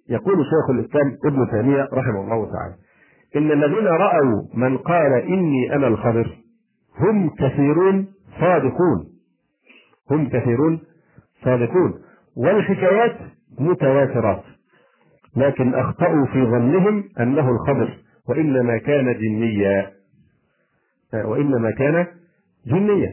يقول 0.08 0.36
شيخ 0.36 0.70
الإسلام 0.70 1.16
ابن 1.26 1.50
تيمية 1.50 1.88
رحمه 1.92 2.20
الله 2.20 2.52
تعالى 2.52 2.74
إن 3.36 3.52
الذين 3.52 3.86
رأوا 3.86 4.42
من 4.54 4.78
قال 4.78 5.12
إني 5.12 5.74
أنا 5.74 5.86
الخضر 5.86 6.38
هم 6.98 7.30
كثيرون 7.30 8.06
صادقون. 8.40 9.06
هم 10.10 10.28
كثيرون 10.28 10.80
صادقون. 11.44 11.94
والحكايات 12.36 13.16
متواترات. 13.60 14.42
لكن 15.36 15.74
أخطأوا 15.74 16.26
في 16.26 16.44
ظنهم 16.44 17.04
أنه 17.20 17.50
الخضر 17.50 17.98
وإنما 18.28 18.78
كان 18.78 19.18
جنيا. 19.18 19.90
وإنما 21.14 21.70
كان 21.70 22.06
جنيا 22.66 23.12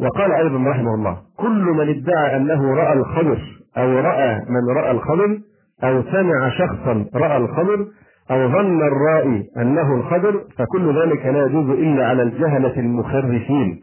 وقال 0.00 0.32
أيضا 0.32 0.70
رحمه 0.70 0.94
الله 0.94 1.18
كل 1.36 1.62
من 1.64 1.88
ادعى 1.88 2.36
أنه 2.36 2.74
رأى 2.74 2.92
الخضر 2.92 3.38
أو 3.78 3.98
رأى 3.98 4.40
من 4.48 4.76
رأى 4.76 4.90
الخضر 4.90 5.38
أو 5.84 6.02
سمع 6.02 6.50
شخصا 6.58 7.06
رأى 7.14 7.36
الخضر 7.36 7.86
أو 8.30 8.48
ظن 8.48 8.82
الرائي 8.82 9.50
أنه 9.56 9.94
الخضر 9.94 10.44
فكل 10.58 11.02
ذلك 11.02 11.26
لا 11.26 11.46
يجوز 11.46 11.70
إلا 11.70 12.06
على 12.06 12.22
الجهلة 12.22 12.80
المخرفين 12.80 13.80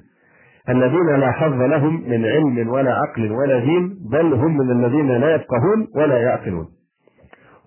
الذين 0.69 1.15
لا 1.15 1.31
حظ 1.31 1.61
لهم 1.61 2.09
من 2.09 2.25
علم 2.25 2.69
ولا 2.69 2.93
عقل 2.93 3.31
ولا 3.31 3.59
دين 3.59 3.97
بل 4.11 4.33
هم 4.33 4.57
من 4.57 4.71
الذين 4.71 5.07
لا 5.07 5.36
يفقهون 5.36 5.88
ولا 5.95 6.17
يعقلون. 6.17 6.67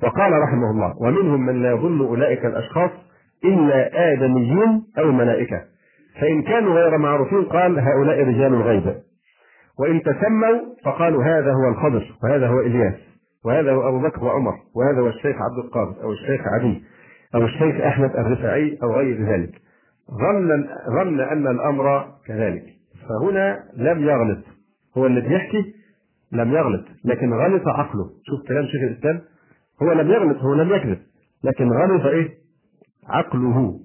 وقال 0.02 0.32
رحمه 0.32 0.70
الله 0.70 0.94
ومنهم 1.00 1.46
من 1.46 1.62
لا 1.62 1.70
يظن 1.70 2.00
أولئك 2.00 2.44
الأشخاص 2.46 2.90
إلا 3.44 4.12
آدميين 4.12 4.82
أو 4.98 5.12
ملائكة 5.12 5.60
فإن 6.20 6.42
كانوا 6.42 6.74
غير 6.74 6.98
معروفين 6.98 7.42
قال 7.44 7.78
هؤلاء 7.78 8.20
رجال 8.20 8.54
الغيب. 8.54 8.94
وإن 9.78 10.02
تسموا 10.02 10.58
فقالوا 10.84 11.24
هذا 11.24 11.52
هو 11.52 11.68
الخضر 11.68 12.16
وهذا 12.22 12.48
هو 12.48 12.60
إلياس 12.60 12.94
وهذا 13.44 13.72
هو 13.72 13.88
أبو 13.88 14.00
بكر 14.00 14.24
وعمر 14.24 14.54
وهذا 14.74 15.00
هو 15.00 15.08
الشيخ 15.08 15.36
عبد 15.36 15.64
القادر 15.64 16.02
أو 16.02 16.12
الشيخ 16.12 16.40
علي 16.46 16.82
أو 17.34 17.44
الشيخ 17.44 17.80
أحمد 17.80 18.10
الرفاعي 18.10 18.78
أو 18.82 18.92
غير 18.92 19.32
ذلك. 19.32 19.52
ظن 20.10 20.64
ظن 20.88 21.20
أن 21.20 21.46
الأمر 21.46 22.04
كذلك. 22.26 22.64
فهنا 23.08 23.64
لم 23.76 24.02
يغلط. 24.02 24.44
هو 24.98 25.06
اللي 25.06 25.20
بيحكي 25.20 25.74
لم 26.32 26.52
يغلط. 26.52 26.84
لكن 27.04 27.32
غلط 27.32 27.68
عقله 27.68 28.04
شوف 28.24 28.48
كلام 28.48 28.64
شيخ 28.64 28.82
الإسلام. 28.82 29.20
هو 29.82 29.92
لم 29.92 30.10
يغلط 30.10 30.38
هو 30.38 30.54
لم 30.54 30.74
يكذب. 30.74 30.98
لكن 31.44 31.72
غلط 31.72 32.06
إيه؟ 32.06 32.28
عقله 33.08 33.80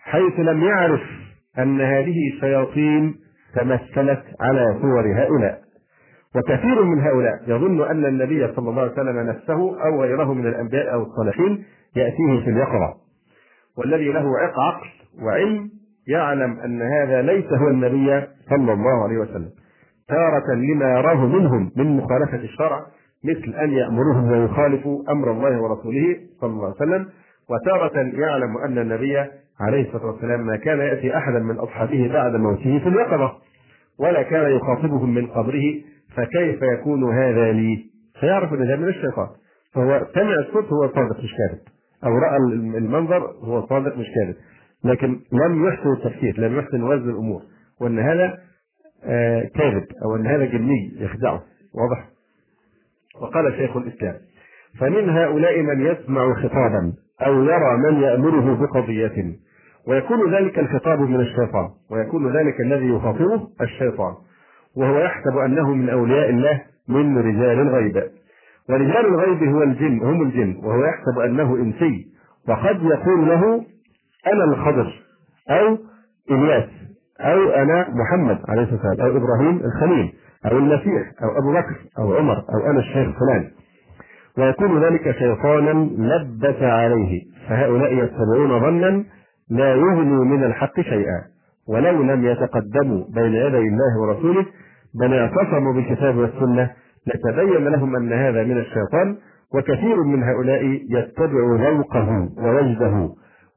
حيث 0.00 0.40
لم 0.40 0.62
يعرف 0.64 1.00
أن 1.58 1.80
هذه 1.80 2.16
شياطين 2.40 3.14
تمثلت 3.54 4.24
على 4.40 4.78
صور 4.82 5.22
هؤلاء. 5.22 5.60
وكثير 6.36 6.82
من 6.82 7.00
هؤلاء 7.00 7.42
يظن 7.46 7.82
أن 7.90 8.04
النبي 8.04 8.54
صلى 8.56 8.70
الله 8.70 8.82
عليه 8.82 8.92
وسلم 8.92 9.18
نفسه 9.28 9.84
أو 9.84 10.02
غيره 10.02 10.34
من 10.34 10.46
الأنبياء 10.46 10.94
أو 10.94 11.02
الصالحين 11.02 11.64
يأتيه 11.96 12.44
في 12.44 12.50
اليقظة. 12.50 12.94
والذي 13.78 14.12
له 14.12 14.38
عق 14.38 14.60
عقل 14.60 14.86
وعلم 15.22 15.70
يعلم 16.08 16.60
أن 16.60 16.82
هذا 16.82 17.22
ليس 17.22 17.52
هو 17.52 17.68
النبي 17.68 18.26
صلى 18.50 18.72
الله 18.72 19.04
عليه 19.04 19.18
وسلم. 19.18 19.50
تارة 20.08 20.54
لما 20.54 20.90
يراه 20.98 21.26
منهم 21.26 21.72
من 21.76 21.96
مخالفة 21.96 22.36
الشرع 22.36 22.86
مثل 23.24 23.54
أن 23.54 23.70
يأمرهم 23.70 24.30
ويخالفوا 24.30 25.12
أمر 25.12 25.30
الله 25.30 25.62
ورسوله 25.62 26.16
صلى 26.40 26.50
الله 26.50 26.64
عليه 26.64 26.76
وسلم 26.76 27.06
وتارة 27.50 27.96
يعلم 27.96 28.56
أن 28.56 28.78
النبي 28.78 29.16
عليه 29.60 29.86
الصلاة 29.86 30.06
والسلام 30.06 30.46
ما 30.46 30.56
كان 30.56 30.78
يأتي 30.78 31.16
أحدا 31.16 31.38
من 31.38 31.58
أصحابه 31.58 32.08
بعد 32.12 32.36
موته 32.36 32.78
في 32.78 32.88
اليقظة 32.88 33.32
ولا 33.98 34.22
كان 34.22 34.56
يخاطبهم 34.56 35.14
من 35.14 35.26
قبره 35.26 35.74
فكيف 36.16 36.62
يكون 36.62 37.14
هذا 37.14 37.52
لي؟ 37.52 37.84
فيعرف 38.20 38.52
ان 38.52 38.68
ده 38.68 38.76
من 38.76 38.88
الشيطان. 38.88 39.28
فهو 39.74 40.06
سمع 40.14 40.34
الصوت 40.38 40.64
هو 40.64 40.88
صادق 40.88 41.18
مش 41.24 41.34
كاذب. 41.38 41.60
أو 42.04 42.18
رأى 42.18 42.36
المنظر 42.78 43.30
هو 43.42 43.66
صادق 43.66 43.96
مش 43.98 44.06
كاذب. 44.14 44.36
لكن 44.84 45.20
لم 45.32 45.68
يحسن 45.68 45.92
التفكير 45.92 46.40
لم 46.40 46.58
يحسن 46.58 46.82
وزن 46.82 47.10
الأمور. 47.10 47.42
وأن 47.80 47.98
هذا 47.98 48.38
آه 49.04 49.42
كاذب 49.54 49.84
أو 50.04 50.16
أن 50.16 50.26
هذا 50.26 50.44
جني 50.44 50.92
يخدعه. 50.96 51.42
واضح؟ 51.74 52.08
وقال 53.20 53.54
شيخ 53.56 53.76
الإسلام 53.76 54.14
فمن 54.80 55.10
هؤلاء 55.10 55.62
من 55.62 55.86
يسمع 55.86 56.34
خطابا. 56.34 56.92
أو 57.22 57.44
يرى 57.44 57.76
من 57.76 58.00
يأمره 58.00 58.54
بقضية. 58.60 59.36
ويكون 59.88 60.34
ذلك 60.34 60.58
الخطاب 60.58 61.00
من 61.00 61.20
الشيطان. 61.20 61.68
ويكون 61.90 62.36
ذلك 62.36 62.60
الذي 62.60 62.88
يخاطبه 62.88 63.48
الشيطان. 63.60 64.14
وهو 64.76 64.98
يحسب 64.98 65.36
أنه 65.38 65.74
من 65.74 65.88
أولياء 65.88 66.30
الله 66.30 66.62
من 66.88 67.18
رجال 67.18 67.60
الغيب. 67.60 68.02
ورجال 68.68 69.06
الغيب 69.06 69.42
هو 69.54 69.62
الجن 69.62 70.00
هم 70.02 70.22
الجن. 70.22 70.56
وهو 70.64 70.84
يحسب 70.84 71.18
أنه 71.18 71.56
إنسي. 71.56 72.06
وقد 72.48 72.82
يقول 72.82 73.28
له 73.28 73.64
أنا 74.32 74.44
الخضر 74.44 74.92
أو 75.50 75.78
إلياس 76.30 76.68
أو 77.20 77.50
أنا 77.50 77.88
محمد 77.90 78.38
عليه 78.48 78.62
الصلاة 78.62 78.88
والسلام 78.88 79.10
أو 79.10 79.16
إبراهيم 79.16 79.60
الخليل 79.64 80.12
أو 80.46 80.58
المسيح 80.58 81.12
أو 81.22 81.38
أبو 81.38 81.52
بكر 81.52 81.76
أو 81.98 82.14
عمر 82.16 82.36
أو 82.38 82.70
أنا 82.70 82.80
الشيخ 82.80 83.08
فلان. 83.18 83.50
ويكون 84.38 84.84
ذلك 84.84 85.10
شيطانا 85.18 85.90
لبس 85.98 86.62
عليه. 86.62 87.22
فهؤلاء 87.48 87.92
يتبعون 87.92 88.60
ظنا 88.60 89.04
لا 89.50 89.74
يغني 89.74 90.24
من 90.24 90.44
الحق 90.44 90.80
شيئا. 90.80 91.22
ولو 91.68 92.02
لم 92.02 92.24
يتقدموا 92.24 93.04
بين 93.14 93.34
يدي 93.34 93.58
الله 93.58 94.00
ورسوله 94.00 94.46
بل 95.00 95.14
اعتصموا 95.14 95.72
بالكتاب 95.72 96.16
والسنة 96.16 96.70
لتبين 97.06 97.68
لهم 97.68 97.96
أن 97.96 98.12
هذا 98.12 98.44
من 98.44 98.58
الشيطان 98.58 99.16
وكثير 99.54 100.02
من 100.02 100.22
هؤلاء 100.22 100.64
يتبع 100.90 101.70
ذوقه 101.70 102.28
ووجده. 102.38 103.10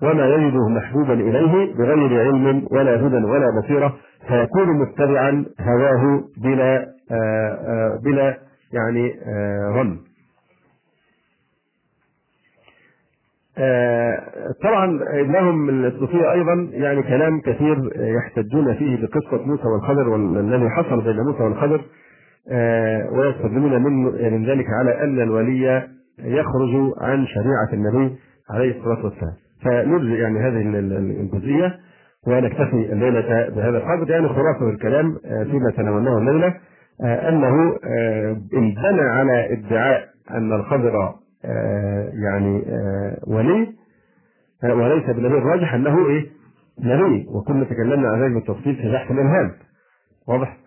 وما 0.04 0.26
يجده 0.26 0.68
محبوبا 0.70 1.14
إليه 1.14 1.76
بغير 1.76 2.22
علم 2.22 2.68
ولا 2.72 2.96
هدى 3.08 3.16
ولا 3.16 3.46
بصيرة 3.60 3.96
فيكون 4.28 4.68
متبعا 4.68 5.46
هواه 5.62 6.24
بلا 6.44 6.78
آآ 6.78 6.86
آه، 7.12 7.16
آآ 7.16 7.96
آه، 7.96 8.00
بلا 8.04 8.38
يعني 8.74 9.14
آه، 9.28 9.74
ظن. 9.74 10.09
طبعا 14.64 14.88
لهم 15.14 15.70
الصوفية 15.70 16.32
أيضا 16.32 16.70
يعني 16.72 17.04
كلام 17.04 17.42
كثير 17.42 17.92
يحتجون 17.96 18.74
فيه 18.74 18.98
بقصة 19.02 19.46
موسى 19.46 19.68
والخضر 19.68 20.10
والذي 20.10 20.70
حصل 20.70 21.02
بين 21.04 21.20
موسى 21.20 21.44
والخضر 21.44 21.82
آه، 22.52 23.10
ويستدلون 23.12 23.84
من 23.84 24.04
من 24.34 24.46
ذلك 24.46 24.66
على 24.80 25.04
أن 25.04 25.22
الولي 25.22 25.88
يخرج 26.20 26.94
عن 27.02 27.26
شريعة 27.26 27.70
النبي 27.74 28.16
عليه 28.52 28.78
الصلاة 28.78 29.06
والسلام. 29.06 29.34
فنرجع 29.64 30.20
يعني 30.20 30.40
هذه 30.40 30.62
الجزئية 31.22 31.76
ونكتفي 32.28 32.94
الليلة 32.94 33.50
بهذا 33.56 33.78
القدر 33.78 34.10
يعني 34.12 34.28
خلاصة 34.30 34.70
الكلام 34.70 35.18
آه، 35.26 35.44
فيما 35.44 35.72
تناولناه 35.72 36.18
الليلة 36.18 36.54
أنه 37.04 37.76
انبنى 38.54 39.02
على 39.02 39.54
ادعاء 39.54 40.06
أن 40.32 40.54
الخضر 40.54 40.98
آه، 40.98 41.16
يعني 42.24 42.64
آه، 42.68 43.18
ولي 43.28 43.68
آه، 44.64 44.74
وليس 44.74 45.06
بالنبي 45.06 45.38
الراجح 45.38 45.74
أنه 45.74 46.08
إيه؟ 46.10 46.26
نبي 46.84 47.26
وكنا 47.30 47.64
تكلمنا 47.64 48.10
عن 48.10 48.22
ذلك 48.24 48.32
بالتفصيل 48.34 48.76
في 48.76 48.92
بحث 48.92 49.12
الالهام 49.12 49.52
واضح؟ 50.28 50.58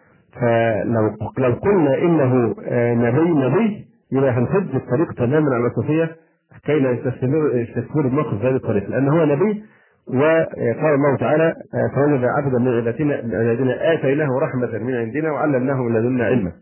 فلو 0.40 1.16
لو 1.38 1.52
قلنا 1.54 1.98
إنه 1.98 2.54
نبي 2.94 3.30
نبي 3.46 3.86
يبقى 4.12 4.30
هنسد 4.30 4.74
الطريق 4.74 5.12
تماما 5.12 5.54
على 5.54 5.66
الصوفيه 5.66 6.16
كي 6.64 6.78
لا 6.80 6.90
يستثمر 6.90 7.56
يستثمر 7.56 8.06
الموقف 8.06 8.34
بهذه 8.34 8.56
الطريقة 8.56 8.88
لأن 8.88 9.08
هو 9.08 9.24
نبي 9.24 9.64
وقال 10.08 10.94
الله 10.94 11.16
تعالى 11.16 11.54
فوجد 11.94 12.24
عبدا 12.24 12.58
من 12.58 12.68
عبادنا 12.68 13.22
من 13.22 13.34
عبادنا 13.34 13.94
آتيناه 13.94 14.38
رحمة 14.38 14.78
من 14.78 14.94
عندنا 14.94 15.32
وعلمناه 15.32 15.82
من 15.82 15.92
لدنا 15.94 16.24
علما. 16.24 16.52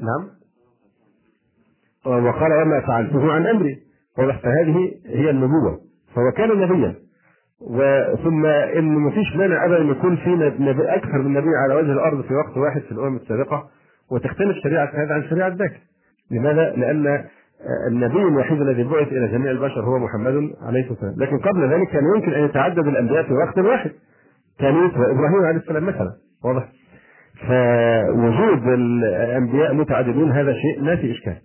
نعم 0.00 0.28
وقال 2.06 2.52
وما 2.52 2.80
فعلته 2.80 3.32
عن 3.32 3.46
أمري 3.46 3.78
واضح 4.18 4.38
فهذه 4.42 4.92
هي 5.06 5.30
النبوة 5.30 5.80
فهو 6.14 6.32
كان 6.36 6.60
نبيا 6.60 6.94
وثم 7.60 8.46
إن 8.46 8.84
ما 8.84 9.10
فيش 9.10 9.36
مانع 9.36 9.66
ابدا 9.66 9.78
يكون 9.78 10.16
في 10.16 10.30
نبي 10.58 10.94
أكثر 10.94 11.18
من 11.18 11.32
نبي 11.32 11.48
على 11.64 11.74
وجه 11.74 11.92
الأرض 11.92 12.20
في 12.24 12.34
وقت 12.34 12.56
واحد 12.56 12.80
في 12.80 12.92
الأمم 12.92 13.16
السابقة 13.16 13.68
وتختلف 14.10 14.56
شريعة 14.62 14.90
هذا 14.94 15.14
عن 15.14 15.22
شريعة 15.22 15.48
ذاك 15.48 15.72
لماذا؟ 16.30 16.70
لأن 16.76 17.24
النبي 17.88 18.22
الوحيد 18.22 18.60
الذي 18.60 18.84
بعث 18.84 19.08
إلى 19.08 19.28
جميع 19.28 19.50
البشر 19.50 19.80
هو 19.80 19.98
محمد 19.98 20.50
عليه 20.62 20.80
الصلاة 20.80 20.90
والسلام، 20.90 21.14
لكن 21.16 21.38
قبل 21.38 21.72
ذلك 21.72 21.88
كان 21.88 22.02
يمكن 22.16 22.32
أن 22.32 22.44
يتعدد 22.44 22.86
الأنبياء 22.86 23.22
في 23.22 23.32
وقت 23.32 23.58
واحد. 23.58 23.90
كان 24.58 24.90
إبراهيم 24.96 25.44
عليه 25.44 25.58
السلام 25.58 25.86
مثلا، 25.86 26.10
واضح؟ 26.44 26.68
فوجود 27.48 28.68
الأنبياء 28.68 29.74
متعددون 29.74 30.32
هذا 30.32 30.52
شيء 30.52 30.84
ما 30.84 30.96
في 30.96 31.10
إشكال. 31.12 31.36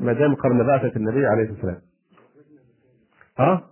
ما 0.00 0.12
دام 0.12 0.34
قبل 0.34 0.64
بعثة 0.66 0.96
النبي 0.96 1.26
عليه 1.26 1.42
الصلاة 1.42 1.56
والسلام. 1.56 1.80
آه 3.38 3.62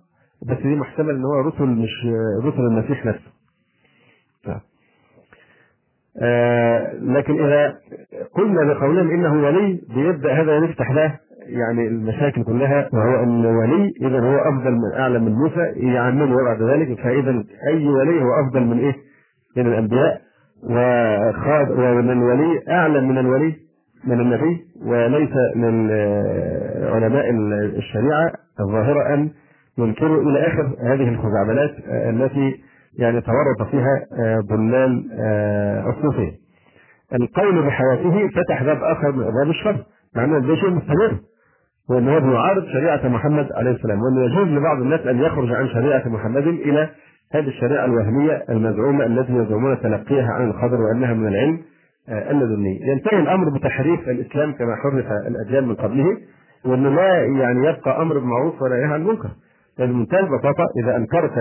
بس 0.42 0.56
دي 0.62 0.74
محتمل 0.76 1.10
إن 1.14 1.24
هو 1.24 1.40
رسل 1.40 1.66
مش 1.66 2.06
رسل 2.44 2.60
المسيح 2.60 3.06
نفسه. 3.06 3.30
طيب. 4.44 4.60
آه 6.22 6.94
لكن 6.94 7.44
إذا 7.44 7.78
قلنا 8.34 8.74
بقولهم 8.74 9.10
إنه 9.10 9.32
ولي 9.46 9.80
بيبدأ 9.94 10.32
هذا 10.42 10.56
يفتح 10.56 10.90
له 10.90 11.18
يعني 11.46 11.88
المشاكل 11.88 12.44
كلها 12.44 12.88
وهو 12.92 13.22
إن 13.22 13.46
ولي 13.46 13.94
اذا 14.00 14.20
هو 14.20 14.36
أفضل 14.36 14.72
من 14.72 14.92
اعلى 14.98 15.18
من 15.18 15.32
موسى 15.32 15.72
يعمله 15.76 16.44
بعد 16.44 16.62
ذلك 16.62 17.00
فاذا 17.00 17.44
أي 17.68 17.86
ولي 17.88 18.22
هو 18.22 18.40
أفضل 18.46 18.60
من 18.60 18.78
إيه؟ 18.78 18.96
من 19.56 19.66
الأنبياء 19.66 20.20
وخاض 20.62 21.70
ومن 21.70 22.10
الولي 22.10 22.62
أعلم 22.68 23.08
من 23.08 23.18
الولي 23.18 23.54
من 24.06 24.20
النبي 24.20 24.60
وليس 24.86 25.30
من 25.56 25.90
علماء 26.94 27.30
الشريعة 27.78 28.32
الظاهرة 28.60 29.14
أن 29.14 29.30
ينكروا 29.78 30.22
إلى 30.22 30.46
آخر 30.46 30.76
هذه 30.82 31.08
الخزعبلات 31.08 31.70
التي 31.88 32.54
يعني 32.98 33.20
تورط 33.20 33.68
فيها 33.70 34.06
ضلال 34.40 35.04
الصوفية. 35.88 36.32
القول 37.14 37.66
بحياته 37.66 38.28
فتح 38.28 38.62
باب 38.62 38.82
آخر 38.82 39.12
من 39.12 39.22
أبواب 39.24 39.48
الشر 39.50 39.84
مع 40.16 40.24
أن 40.24 40.46
ده 40.46 40.54
شيء 40.54 40.70
مستمر 40.70 41.18
وأن 41.90 42.08
هو 42.08 42.20
بيعارض 42.20 42.64
شريعة 42.66 43.08
محمد 43.08 43.48
عليه 43.52 43.70
السلام 43.70 43.98
وأنه 44.02 44.24
يجوز 44.24 44.48
لبعض 44.48 44.80
الناس 44.82 45.00
أن 45.00 45.18
يخرج 45.18 45.52
عن 45.52 45.68
شريعة 45.68 46.08
محمد 46.08 46.46
إلى 46.46 46.88
هذه 47.34 47.48
الشريعة 47.48 47.84
الوهمية 47.84 48.44
المزعومة 48.50 49.06
التي 49.06 49.32
يزعمون 49.32 49.80
تلقيها 49.80 50.32
عن 50.32 50.48
الخضر 50.50 50.80
وأنها 50.80 51.14
من 51.14 51.28
العلم 51.28 51.58
اللدني 52.08 52.80
ينتهي 52.82 53.20
الأمر 53.20 53.58
بتحريف 53.58 54.08
الإسلام 54.08 54.52
كما 54.52 54.76
حرف 54.76 55.06
الأديان 55.26 55.68
من 55.68 55.74
قبله 55.74 56.16
وانه 56.64 56.88
لا 56.90 57.24
يعني 57.24 57.66
يبقى 57.68 58.02
أمر 58.02 58.18
بالمعروف 58.18 58.62
ولا 58.62 58.76
ينهى 58.78 58.94
عن 58.94 59.00
المنكر. 59.00 59.28
بمنتهى 59.78 60.20
البساطة 60.20 60.64
إذا 60.82 60.96
أنكرت 60.96 61.32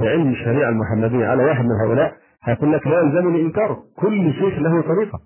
بعلم 0.00 0.30
الشريعة 0.30 0.68
المحمدية 0.68 1.26
على 1.26 1.44
واحد 1.44 1.64
من 1.64 1.70
هؤلاء 1.84 2.12
هيقول 2.44 2.72
لك 2.72 2.86
لا 2.86 3.00
يلزمني 3.00 3.40
انكاره 3.42 3.78
كل 3.96 4.32
شيخ 4.32 4.58
له 4.58 4.80
طريقة. 4.82 5.20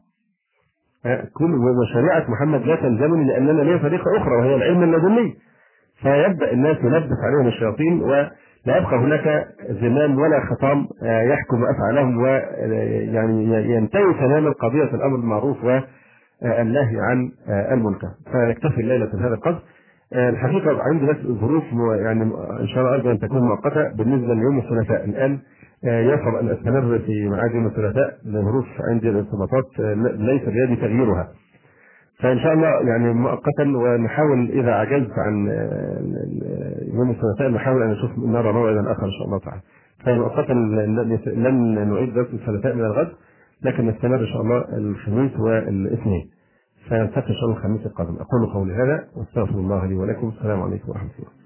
كل 1.39 1.55
وشريعة 1.55 2.31
محمد 2.31 2.61
لا 2.63 2.77
تلزمني 2.77 3.25
لأننا 3.25 3.63
لي 3.63 3.79
طريقة 3.79 4.17
أخرى 4.17 4.37
وهي 4.37 4.55
العلم 4.55 4.83
اللدني 4.83 5.35
فيبدأ 6.03 6.53
الناس 6.53 6.77
يلبس 6.77 7.17
عليهم 7.25 7.47
الشياطين 7.49 8.03
و 8.03 8.27
لا 8.67 8.77
يبقى 8.77 8.97
هناك 8.97 9.47
زمام 9.71 10.19
ولا 10.19 10.41
خطام 10.51 10.87
آه، 11.03 11.23
يحكم 11.23 11.65
افعالهم 11.65 12.19
ويعني 12.23 13.57
آه، 13.57 13.61
ينتهي 13.61 14.15
تماما 14.21 14.51
قضيه 14.51 14.95
الأمر 14.95 15.17
بالمعروف 15.17 15.65
والنهي 15.65 17.01
عن 17.01 17.31
آه، 17.49 17.75
المنكر. 17.75 18.09
فنكتفي 18.33 18.81
الليلة 18.81 19.07
بهذا 19.07 19.35
القدر. 19.35 19.59
الحقيقة 20.13 20.83
عندي 20.83 21.07
بس 21.07 21.17
ظروف 21.17 21.65
يعني 22.01 22.23
إن 22.61 22.67
شاء 22.67 22.79
الله 22.85 22.95
أرجو 22.95 23.11
أن 23.11 23.19
تكون 23.19 23.43
مؤقتة. 23.43 23.89
بالنسبة 23.97 24.35
ليوم 24.35 24.59
الثلاثاء 24.59 25.05
الآن 25.05 25.39
يصعب 25.85 26.35
ان 26.35 26.49
استمر 26.49 26.99
في 26.99 27.29
ميعاد 27.29 27.55
يوم 27.55 27.67
الثلاثاء 27.67 28.15
لظروف 28.27 28.67
عندي 28.81 29.09
الارتباطات 29.11 29.65
ليس 30.19 30.43
بيدي 30.43 30.77
تغييرها. 30.77 31.29
فإن 32.23 32.39
شاء 32.39 32.53
الله 32.53 32.69
يعني 32.69 33.13
مؤقتا 33.13 33.65
ونحاول 33.77 34.51
إذا 34.51 34.73
عجزت 34.73 35.13
عن 35.19 35.49
آه، 35.49 36.95
يوم 36.95 37.11
الثلاثاء 37.11 37.51
نحاول 37.51 37.83
أن 37.83 37.91
نشوف 37.91 38.11
نرى 38.19 38.53
موعدا 38.53 38.93
آخر 38.93 39.07
إن 39.07 39.11
شاء 39.11 39.27
الله 39.27 39.39
تعالى. 39.39 39.61
فمؤقتا 40.05 40.53
لن 41.33 41.89
نعيد 41.91 42.15
درس 42.15 42.35
الثلاثاء 42.35 42.75
من 42.75 42.85
الغد 42.85 43.09
لكن 43.63 43.87
نستمر 43.87 44.21
إن 44.21 44.27
شاء 44.27 44.43
الله 44.43 44.65
الخميس 44.77 45.41
والاثنين. 45.41 46.31
فنلتقي 46.91 47.29
إن 47.29 47.35
شاء 47.35 47.45
الله 47.45 47.57
الخميس 47.57 47.87
القادم. 47.87 48.15
أقول 48.15 48.53
قولي 48.55 48.75
هذا 48.75 49.05
واستغفر 49.17 49.59
الله 49.59 49.87
لي 49.87 49.95
ولكم 49.95 50.29
السلام 50.29 50.63
عليكم 50.63 50.89
ورحمة 50.89 51.11
الله. 51.19 51.38